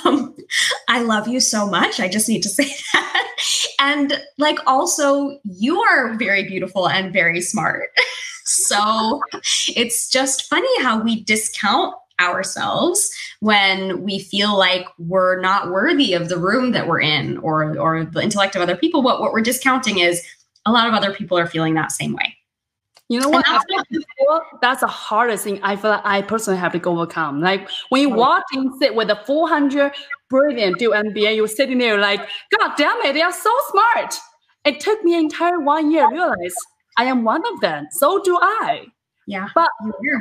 Um, 0.07 0.35
I 0.89 1.03
love 1.03 1.29
you 1.29 1.39
so 1.41 1.67
much. 1.67 2.01
I 2.01 2.09
just 2.09 2.29
need 2.29 2.43
to 2.45 2.49
say 2.49 2.65
that. 2.95 3.37
And 3.79 4.19
like, 4.39 4.59
also, 4.67 5.39
you 5.45 5.81
are 5.81 6.15
very 6.15 6.45
beautiful 6.45 6.89
and 6.89 7.13
very 7.13 7.43
smart. 7.43 7.91
so 8.45 9.21
it's 9.69 10.09
just 10.09 10.49
funny 10.49 10.83
how 10.83 11.01
we 11.01 11.23
discount 11.25 11.95
ourselves 12.21 13.11
when 13.41 14.03
we 14.03 14.21
feel 14.21 14.57
like 14.57 14.87
we're 14.99 15.41
not 15.41 15.71
worthy 15.71 16.13
of 16.13 16.29
the 16.29 16.39
room 16.39 16.71
that 16.73 16.87
we're 16.87 17.01
in 17.01 17.39
or 17.39 17.77
or 17.79 18.05
the 18.05 18.23
intellect 18.23 18.55
of 18.55 18.63
other 18.63 18.77
people 18.77 19.03
what 19.03 19.21
what 19.21 19.33
we're 19.33 19.41
discounting 19.41 19.99
is 19.99 20.23
a 20.65 20.71
lot 20.71 20.87
of 20.87 20.95
other 20.95 21.13
people 21.13 21.37
are 21.37 21.47
feeling 21.47 21.75
that 21.75 21.91
same 21.91 22.13
way 22.13 22.37
you 23.09 23.21
know 23.21 23.29
what? 23.29 23.45
That's 24.63 24.81
the 24.81 24.87
hardest 24.87 25.45
thing 25.45 25.61
I 25.63 25.77
feel 25.77 25.91
like 25.91 26.01
I 26.05 26.23
personally 26.23 26.59
have 26.59 26.73
to 26.73 26.89
overcome. 26.89 27.41
Like 27.41 27.69
when 27.91 28.01
you 28.01 28.09
walk 28.09 28.45
in, 28.55 28.77
sit 28.79 28.95
with 28.95 29.09
the 29.09 29.17
400 29.27 29.93
brilliant 30.31 30.79
do 30.79 30.91
MBA, 30.91 31.37
you're 31.37 31.47
sitting 31.47 31.79
there 31.79 31.99
like, 31.99 32.21
God 32.59 32.73
damn 32.79 32.97
it, 33.03 33.13
they 33.13 33.21
are 33.21 33.33
so 33.33 33.51
smart. 33.71 34.19
It 34.65 34.81
took 34.81 35.05
me 35.05 35.15
an 35.15 35.25
entire 35.25 35.61
one 35.61 35.91
year 35.91 36.09
to 36.09 36.15
realize 36.15 36.55
I 36.97 37.05
am 37.05 37.25
one 37.25 37.43
of 37.53 37.61
them. 37.61 37.89
So 37.91 38.23
do 38.23 38.39
I. 38.41 38.87
Yeah. 39.27 39.49
But 39.55 39.71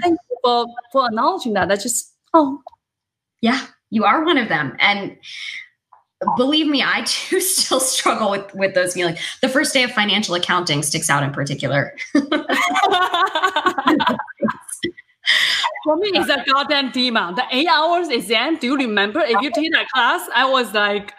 thank 0.01 0.17
you 0.29 0.37
for, 0.43 0.65
for 0.91 1.05
acknowledging 1.07 1.53
that. 1.53 1.67
That's 1.67 1.83
just, 1.83 2.13
oh. 2.33 2.61
Yeah, 3.41 3.65
you 3.89 4.05
are 4.05 4.23
one 4.23 4.37
of 4.37 4.47
them. 4.47 4.75
And 4.79 5.17
believe 6.37 6.67
me, 6.67 6.81
I 6.81 7.01
too 7.05 7.41
still 7.41 7.79
struggle 7.79 8.31
with, 8.31 8.53
with 8.55 8.73
those 8.73 8.93
feelings. 8.93 9.19
The 9.41 9.49
first 9.49 9.73
day 9.73 9.83
of 9.83 9.91
financial 9.91 10.35
accounting 10.35 10.83
sticks 10.83 11.09
out 11.09 11.23
in 11.23 11.31
particular. 11.31 11.95
For 15.83 15.97
me, 15.97 16.11
it's 16.13 16.29
a 16.29 16.43
goddamn 16.47 16.91
demon. 16.91 17.35
The 17.35 17.43
eight 17.51 17.67
hours 17.67 18.09
exam, 18.09 18.57
do 18.57 18.67
you 18.67 18.77
remember? 18.77 19.19
If 19.19 19.41
you 19.41 19.51
take 19.51 19.71
that 19.73 19.89
class, 19.89 20.27
I 20.33 20.49
was 20.49 20.73
like, 20.73 21.13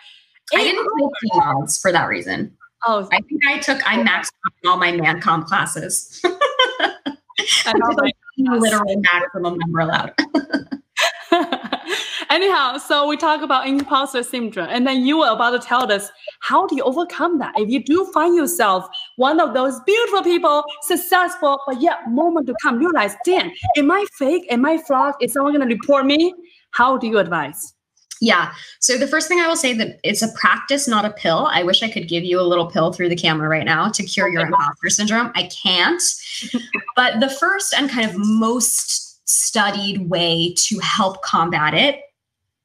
I 0.55 0.63
didn't 0.63 0.87
take 0.99 1.33
demons 1.33 1.79
for 1.79 1.93
that 1.93 2.05
reason. 2.07 2.57
Oh, 2.87 3.09
I 3.13 3.21
think 3.23 3.41
I 3.49 3.59
took 3.59 3.81
I 3.91 4.03
maxed 4.03 4.33
all 4.67 4.77
my 4.77 4.93
ManCom 4.93 5.45
classes. 5.47 6.23
Literal 8.37 9.03
maximum 9.13 9.59
number 9.59 9.81
allowed. 9.81 10.15
Anyhow, 12.31 12.79
so 12.79 13.07
we 13.07 13.17
talk 13.17 13.43
about 13.43 13.69
imposter 13.69 14.23
syndrome, 14.23 14.69
and 14.71 14.87
then 14.87 15.05
you 15.05 15.19
were 15.19 15.29
about 15.29 15.51
to 15.51 15.59
tell 15.59 15.91
us 15.93 16.11
how 16.41 16.67
do 16.67 16.75
you 16.75 16.83
overcome 16.83 17.39
that? 17.39 17.53
If 17.57 17.69
you 17.69 17.83
do 17.85 18.11
find 18.13 18.35
yourself 18.35 18.87
one 19.17 19.41
of 19.41 19.55
those 19.55 19.79
beautiful 19.87 20.23
people, 20.23 20.65
successful, 20.83 21.61
but 21.67 21.81
yet 21.81 22.09
moment 22.09 22.47
to 22.49 22.55
come, 22.61 22.79
realize, 22.79 23.15
damn, 23.25 23.51
am 23.77 23.91
I 23.91 24.05
fake? 24.19 24.47
Am 24.51 24.65
I 24.65 24.79
fraud? 24.79 25.15
Is 25.21 25.33
someone 25.35 25.55
going 25.55 25.69
to 25.69 25.75
report 25.75 26.07
me? 26.07 26.35
How 26.71 26.97
do 26.97 27.07
you 27.07 27.19
advise? 27.19 27.75
Yeah. 28.21 28.53
So 28.79 28.97
the 28.97 29.07
first 29.07 29.29
thing 29.29 29.41
I 29.41 29.49
will 29.49 29.57
say 29.57 29.75
that 29.75 29.99
it's 30.03 30.23
a 30.23 30.33
practice, 30.33 30.87
not 30.87 31.05
a 31.05 31.11
pill. 31.11 31.49
I 31.51 31.63
wish 31.63 31.83
I 31.83 31.91
could 31.91 32.09
give 32.09 32.25
you 32.25 32.41
a 32.41 32.43
little 32.43 32.67
pill 32.67 32.93
through 32.93 33.09
the 33.09 33.17
camera 33.17 33.49
right 33.49 33.65
now 33.65 33.89
to 33.91 34.03
cure 34.03 34.29
your 34.29 34.47
imposter 34.47 34.89
syndrome. 34.89 35.33
I 35.35 35.45
can't. 35.49 36.03
but 36.97 37.21
the 37.21 37.29
first 37.29 37.75
and 37.75 37.91
kind 37.91 38.09
of 38.09 38.17
most 38.17 39.29
studied 39.29 40.09
way 40.09 40.55
to 40.57 40.79
help 40.79 41.23
combat 41.23 41.75
it 41.75 42.01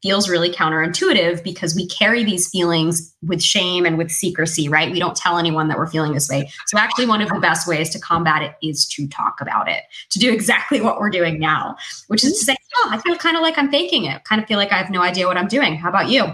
feels 0.02 0.30
really 0.30 0.50
counterintuitive 0.50 1.44
because 1.44 1.76
we 1.76 1.88
carry 1.88 2.24
these 2.24 2.50
feelings 2.50 3.14
with 3.22 3.42
shame 3.42 3.86
and 3.86 3.98
with 3.98 4.12
secrecy, 4.12 4.70
right? 4.70 4.92
We 4.92 5.00
don't 5.00 5.16
tell 5.16 5.38
anyone 5.38 5.68
that 5.68 5.78
we're 5.78 5.88
feeling 5.90 6.14
this 6.14 6.30
way. 6.30 6.50
So, 6.68 6.78
actually, 6.78 7.06
one 7.06 7.22
of 7.22 7.30
the 7.30 7.40
best 7.40 7.68
ways 7.68 7.90
to 7.92 8.00
combat 8.00 8.42
it 8.42 8.56
is 8.66 8.88
to 8.90 9.08
talk 9.08 9.42
about 9.42 9.68
it, 9.68 9.84
to 10.12 10.20
do 10.20 10.32
exactly 10.34 10.82
what 10.82 11.00
we're 11.00 11.10
doing 11.10 11.40
now, 11.40 11.76
which 12.08 12.24
is 12.24 12.38
to 12.40 12.46
say, 12.46 12.56
Oh, 12.78 12.90
I 12.92 12.98
feel 13.00 13.16
kind 13.16 13.36
of 13.36 13.42
like 13.42 13.58
I'm 13.58 13.70
faking 13.72 14.06
it, 14.06 14.24
kind 14.24 14.42
of 14.42 14.48
feel 14.48 14.58
like 14.58 14.72
I 14.72 14.78
have 14.78 14.90
no 14.90 15.02
idea 15.02 15.28
what 15.28 15.38
I'm 15.38 15.48
doing. 15.48 15.76
How 15.76 15.90
about 15.90 16.10
you? 16.10 16.26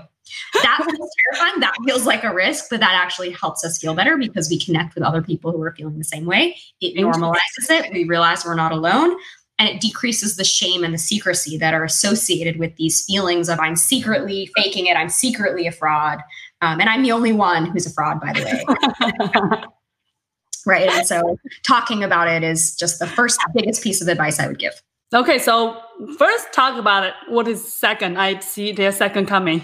That 0.54 0.82
feels 0.84 1.10
terrifying. 1.32 1.60
That 1.62 1.76
feels 1.86 2.06
like 2.06 2.24
a 2.24 2.34
risk, 2.34 2.66
but 2.70 2.80
that 2.80 2.94
actually 2.94 3.32
helps 3.32 3.64
us 3.64 3.78
feel 3.78 3.94
better 3.94 4.18
because 4.18 4.50
we 4.50 4.60
connect 4.60 4.96
with 4.96 5.04
other 5.04 5.22
people 5.22 5.52
who 5.52 5.62
are 5.62 5.74
feeling 5.76 5.98
the 5.98 6.04
same 6.04 6.26
way. 6.26 6.58
It 6.82 6.96
normalizes 6.96 7.70
it. 7.70 7.94
We 7.94 8.06
realize 8.06 8.44
we're 8.44 8.56
not 8.56 8.72
alone 8.72 9.16
and 9.58 9.70
it 9.70 9.80
decreases 9.80 10.36
the 10.36 10.44
shame 10.44 10.84
and 10.84 10.94
the 10.94 10.98
secrecy 10.98 11.58
that 11.58 11.74
are 11.74 11.84
associated 11.84 12.58
with 12.60 12.76
these 12.76 13.06
feelings 13.06 13.48
of 13.50 13.60
I'm 13.60 13.76
secretly 13.76 14.52
faking 14.56 14.88
it, 14.88 14.98
I'm 14.98 15.10
secretly 15.10 15.66
a 15.68 15.72
fraud, 15.72 16.20
um, 16.62 16.80
and 16.80 16.90
I'm 16.90 17.04
the 17.04 17.12
only 17.12 17.32
one 17.32 17.66
who's 17.66 17.86
a 17.86 17.90
fraud, 17.92 18.20
by 18.20 18.34
the 18.34 18.44
way. 18.44 19.64
right, 20.66 20.90
and 20.90 21.08
so 21.08 21.38
talking 21.64 22.04
about 22.04 22.28
it 22.28 22.44
is 22.44 22.76
just 22.76 23.00
the 23.00 23.08
first 23.08 23.40
biggest 23.54 23.84
piece 23.84 24.02
of 24.02 24.08
advice 24.08 24.40
I 24.40 24.48
would 24.48 24.60
give. 24.60 24.82
Okay, 25.14 25.40
so 25.40 25.80
first 26.18 26.52
talk 26.52 26.78
about 26.78 27.06
it. 27.06 27.14
What 27.30 27.48
is 27.48 27.74
second? 27.74 28.18
I 28.18 28.40
see 28.40 28.72
there's 28.72 28.98
second 28.98 29.28
coming. 29.28 29.62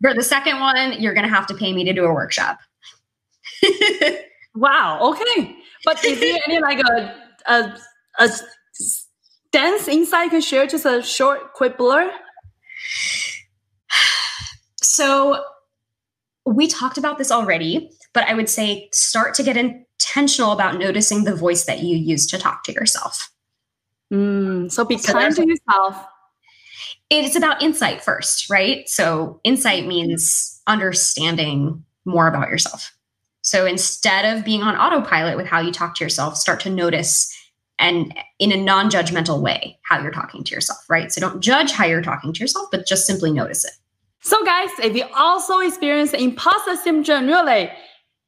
For 0.00 0.14
the 0.14 0.22
second 0.22 0.60
one, 0.60 1.00
you're 1.00 1.14
going 1.14 1.28
to 1.28 1.34
have 1.34 1.46
to 1.48 1.54
pay 1.54 1.72
me 1.72 1.84
to 1.84 1.92
do 1.92 2.04
a 2.04 2.12
workshop. 2.12 2.58
wow. 4.54 5.00
Okay, 5.10 5.56
but 5.84 6.02
is 6.04 6.20
there 6.20 6.38
any 6.46 6.60
like 6.60 6.78
a 6.78 7.14
a, 7.46 7.78
a 8.18 8.28
insight 9.88 10.24
you 10.24 10.30
can 10.30 10.40
share? 10.40 10.66
Just 10.66 10.84
a 10.84 11.02
short, 11.02 11.54
quick 11.54 11.76
blur. 11.76 12.10
So 14.82 15.44
we 16.44 16.66
talked 16.66 16.98
about 16.98 17.18
this 17.18 17.30
already, 17.30 17.90
but 18.12 18.24
I 18.24 18.34
would 18.34 18.48
say 18.48 18.88
start 18.92 19.34
to 19.34 19.42
get 19.42 19.56
intentional 19.56 20.52
about 20.52 20.78
noticing 20.78 21.24
the 21.24 21.34
voice 21.34 21.64
that 21.64 21.80
you 21.80 21.96
use 21.96 22.26
to 22.28 22.38
talk 22.38 22.64
to 22.64 22.72
yourself. 22.72 23.30
Mm, 24.12 24.70
so 24.70 24.84
be 24.84 24.98
so 24.98 25.12
kind 25.12 25.34
to 25.36 25.46
yourself. 25.46 26.04
It's 27.08 27.36
about 27.36 27.62
insight 27.62 28.02
first, 28.02 28.50
right? 28.50 28.88
So 28.88 29.40
insight 29.44 29.86
means 29.86 30.60
understanding 30.66 31.84
more 32.04 32.28
about 32.28 32.48
yourself. 32.48 32.92
So 33.42 33.66
instead 33.66 34.36
of 34.36 34.44
being 34.44 34.62
on 34.62 34.76
autopilot 34.76 35.36
with 35.36 35.46
how 35.46 35.60
you 35.60 35.72
talk 35.72 35.94
to 35.96 36.04
yourself, 36.04 36.36
start 36.36 36.60
to 36.60 36.70
notice 36.70 37.34
and 37.80 38.14
in 38.38 38.52
a 38.52 38.56
non 38.56 38.90
judgmental 38.90 39.40
way 39.40 39.78
how 39.82 40.00
you're 40.00 40.12
talking 40.12 40.44
to 40.44 40.54
yourself, 40.54 40.88
right? 40.88 41.10
So 41.10 41.20
don't 41.20 41.40
judge 41.40 41.72
how 41.72 41.86
you're 41.86 42.02
talking 42.02 42.32
to 42.32 42.40
yourself, 42.40 42.68
but 42.70 42.86
just 42.86 43.06
simply 43.06 43.32
notice 43.32 43.64
it. 43.64 43.72
So, 44.22 44.44
guys, 44.44 44.68
if 44.82 44.94
you 44.94 45.04
also 45.16 45.60
experience 45.60 46.12
imposter 46.12 46.76
syndrome, 46.76 47.26
really, 47.26 47.70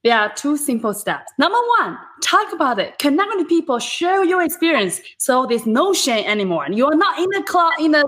there 0.04 0.18
are 0.18 0.32
two 0.34 0.56
simple 0.56 0.94
steps. 0.94 1.30
Number 1.38 1.58
one, 1.78 1.98
talk 2.22 2.52
about 2.52 2.78
it. 2.78 2.98
Connect 2.98 3.30
with 3.36 3.48
people, 3.48 3.78
share 3.78 4.24
your 4.24 4.42
experience. 4.42 5.00
So 5.18 5.46
there's 5.46 5.66
no 5.66 5.92
shame 5.92 6.26
anymore. 6.26 6.66
You 6.70 6.86
are 6.86 6.96
not 6.96 7.18
in 7.18 7.28
the 7.30 7.42
club 7.46 7.74
in 7.78 7.92
the 7.92 8.04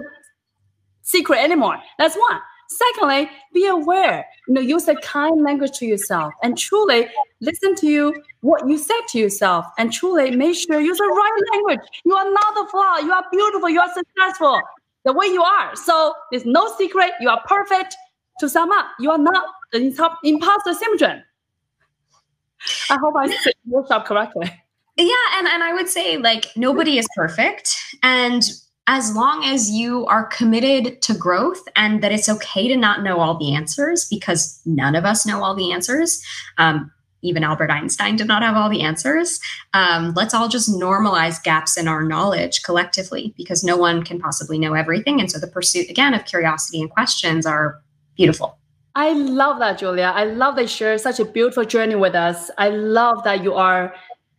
secret 1.02 1.38
anymore. 1.38 1.76
That's 1.98 2.16
one. 2.16 2.40
Secondly, 2.68 3.30
be 3.52 3.66
aware. 3.66 4.24
You 4.48 4.54
know, 4.54 4.60
use 4.60 4.88
a 4.88 4.96
kind 4.96 5.42
language 5.42 5.78
to 5.78 5.86
yourself 5.86 6.32
and 6.42 6.56
truly 6.56 7.08
listen 7.40 7.74
to 7.76 7.86
you 7.86 8.14
what 8.40 8.68
you 8.68 8.78
said 8.78 9.00
to 9.08 9.18
yourself 9.18 9.66
and 9.78 9.92
truly 9.92 10.30
make 10.30 10.56
sure 10.56 10.80
you 10.80 10.86
use 10.86 10.98
the 10.98 11.04
right 11.04 11.42
language. 11.52 11.86
You 12.04 12.14
are 12.14 12.30
not 12.30 12.66
a 12.66 12.70
flaw. 12.70 12.98
You 12.98 13.12
are 13.12 13.24
beautiful. 13.30 13.68
You 13.68 13.80
are 13.80 13.92
successful 13.92 14.60
the 15.04 15.12
way 15.12 15.26
you 15.26 15.42
are. 15.42 15.76
So 15.76 16.14
there's 16.30 16.44
no 16.44 16.74
secret. 16.76 17.12
You 17.20 17.28
are 17.28 17.42
perfect. 17.46 17.96
To 18.40 18.48
sum 18.48 18.72
up, 18.72 18.86
you 18.98 19.12
are 19.12 19.18
not 19.18 19.44
the 19.70 19.78
imposter 20.24 20.74
syndrome. 20.74 21.22
I 22.90 22.98
hope 22.98 23.14
I 23.16 23.28
said 23.28 23.54
your 23.64 23.80
workshop 23.80 24.06
correctly. 24.06 24.50
Yeah, 24.96 25.12
and, 25.38 25.46
and 25.46 25.62
I 25.62 25.72
would 25.72 25.88
say 25.88 26.16
like 26.16 26.46
nobody 26.56 26.98
is 26.98 27.06
perfect. 27.16 27.76
And 28.02 28.42
as 28.86 29.14
long 29.14 29.44
as 29.44 29.70
you 29.70 30.04
are 30.06 30.26
committed 30.26 31.00
to 31.02 31.14
growth 31.14 31.62
and 31.74 32.02
that 32.02 32.12
it's 32.12 32.28
okay 32.28 32.68
to 32.68 32.76
not 32.76 33.02
know 33.02 33.18
all 33.18 33.36
the 33.36 33.54
answers 33.54 34.04
because 34.04 34.60
none 34.66 34.94
of 34.94 35.04
us 35.04 35.24
know 35.24 35.42
all 35.42 35.54
the 35.54 35.72
answers. 35.72 36.22
Um, 36.58 36.90
even 37.22 37.42
Albert 37.42 37.70
Einstein 37.70 38.16
did 38.16 38.28
not 38.28 38.42
have 38.42 38.54
all 38.56 38.68
the 38.68 38.82
answers. 38.82 39.40
Um, 39.72 40.12
let's 40.14 40.34
all 40.34 40.48
just 40.48 40.68
normalize 40.68 41.42
gaps 41.42 41.78
in 41.78 41.88
our 41.88 42.04
knowledge 42.04 42.62
collectively 42.62 43.32
because 43.38 43.64
no 43.64 43.78
one 43.78 44.02
can 44.02 44.20
possibly 44.20 44.58
know 44.58 44.74
everything. 44.74 45.20
And 45.20 45.30
so 45.30 45.38
the 45.38 45.46
pursuit, 45.46 45.88
again, 45.88 46.12
of 46.12 46.26
curiosity 46.26 46.82
and 46.82 46.90
questions 46.90 47.46
are 47.46 47.80
beautiful. 48.16 48.58
I 48.94 49.12
love 49.12 49.58
that, 49.58 49.78
Julia. 49.78 50.12
I 50.14 50.24
love 50.24 50.54
that 50.56 50.62
you 50.62 50.68
share 50.68 50.98
such 50.98 51.18
a 51.18 51.24
beautiful 51.24 51.64
journey 51.64 51.96
with 51.96 52.14
us. 52.14 52.50
I 52.58 52.68
love 52.68 53.24
that 53.24 53.42
you 53.42 53.54
are 53.54 53.94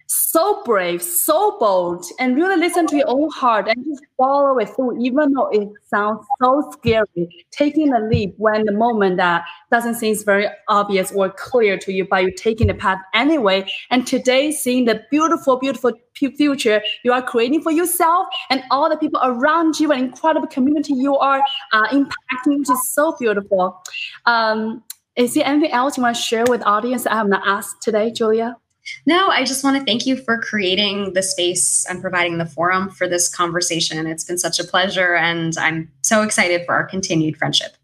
so 0.08 0.62
brave, 0.64 1.02
so 1.02 1.58
bold, 1.60 2.06
and 2.20 2.36
really 2.36 2.58
listen 2.58 2.88
to 2.88 2.98
your 2.98 3.10
own 3.10 3.30
heart 3.30 3.68
and 3.68 3.86
just 3.86 4.04
follow 4.18 4.58
it 4.60 4.70
through, 4.70 5.04
even 5.04 5.34
though 5.34 5.48
it 5.48 5.68
sounds 5.90 6.26
so 6.42 6.70
scary. 6.74 7.46
Taking 7.52 7.94
a 7.94 8.00
leap 8.00 8.36
when 8.38 8.66
the 8.66 8.72
moment 8.72 9.18
that 9.18 9.46
doesn't 9.72 9.96
seem 9.96 10.16
very 10.26 10.48
obvious 10.68 11.12
or 11.12 11.30
clear 11.30 11.78
to 11.78 11.92
you, 11.92 12.06
but 12.10 12.22
you're 12.22 12.32
taking 12.32 12.68
the 12.68 12.74
path 12.74 13.00
anyway. 13.14 13.66
And 13.90 14.06
today, 14.06 14.52
seeing 14.52 14.86
the 14.86 15.04
beautiful, 15.10 15.58
beautiful 15.58 15.94
future 16.16 16.82
you 17.04 17.12
are 17.12 17.22
creating 17.22 17.62
for 17.62 17.72
yourself 17.72 18.28
and 18.50 18.64
all 18.72 18.90
the 18.90 18.98
people 18.98 19.20
around 19.24 19.80
you, 19.80 19.92
an 19.92 20.00
incredible 20.00 20.48
community 20.48 20.94
you 20.94 21.18
are 21.18 21.42
uh, 21.74 21.88
impacting, 21.88 22.60
which 22.60 22.70
is 22.70 22.94
so 22.94 23.16
beautiful. 23.20 23.82
Um, 24.26 24.84
is 25.16 25.34
there 25.34 25.46
anything 25.46 25.72
else 25.72 25.98
you 25.98 26.04
want 26.04 26.16
to 26.16 26.22
share 26.22 26.44
with 26.48 26.60
the 26.60 26.68
audience 26.68 27.04
that 27.04 27.14
I 27.14 27.16
have 27.16 27.28
not 27.28 27.42
asked 27.46 27.82
today, 27.82 28.12
Julia? 28.12 28.58
No, 29.06 29.30
I 29.30 29.44
just 29.44 29.64
want 29.64 29.78
to 29.78 29.84
thank 29.84 30.06
you 30.06 30.16
for 30.16 30.40
creating 30.40 31.14
the 31.14 31.24
space 31.24 31.86
and 31.90 32.02
providing 32.02 32.38
the 32.38 32.46
forum 32.46 32.90
for 32.90 33.08
this 33.08 33.34
conversation. 33.34 34.08
It's 34.08 34.24
been 34.24 34.38
such 34.38 34.60
a 34.60 34.64
pleasure, 34.64 35.16
and 35.16 35.58
I'm 35.58 35.92
so 36.02 36.22
excited 36.22 36.66
for 36.66 36.74
our 36.74 36.86
continued 36.86 37.38
friendship. 37.38 37.76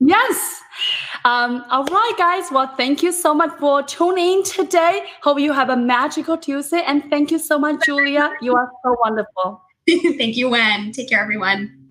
Yes. 0.00 0.60
Um, 1.24 1.64
all 1.70 1.84
right, 1.84 2.14
guys. 2.18 2.50
Well, 2.50 2.66
thank 2.76 3.02
you 3.02 3.12
so 3.12 3.32
much 3.32 3.56
for 3.60 3.82
tuning 3.82 4.38
in 4.38 4.42
today. 4.42 5.02
Hope 5.22 5.38
you 5.38 5.52
have 5.52 5.70
a 5.70 5.76
magical 5.76 6.36
Tuesday. 6.36 6.82
And 6.84 7.08
thank 7.08 7.30
you 7.30 7.38
so 7.38 7.58
much, 7.58 7.84
Julia. 7.84 8.32
You 8.40 8.56
are 8.56 8.70
so 8.84 8.96
wonderful. 9.00 9.62
thank 9.88 10.36
you, 10.36 10.48
Wen. 10.48 10.90
Take 10.90 11.08
care, 11.08 11.20
everyone. 11.20 11.81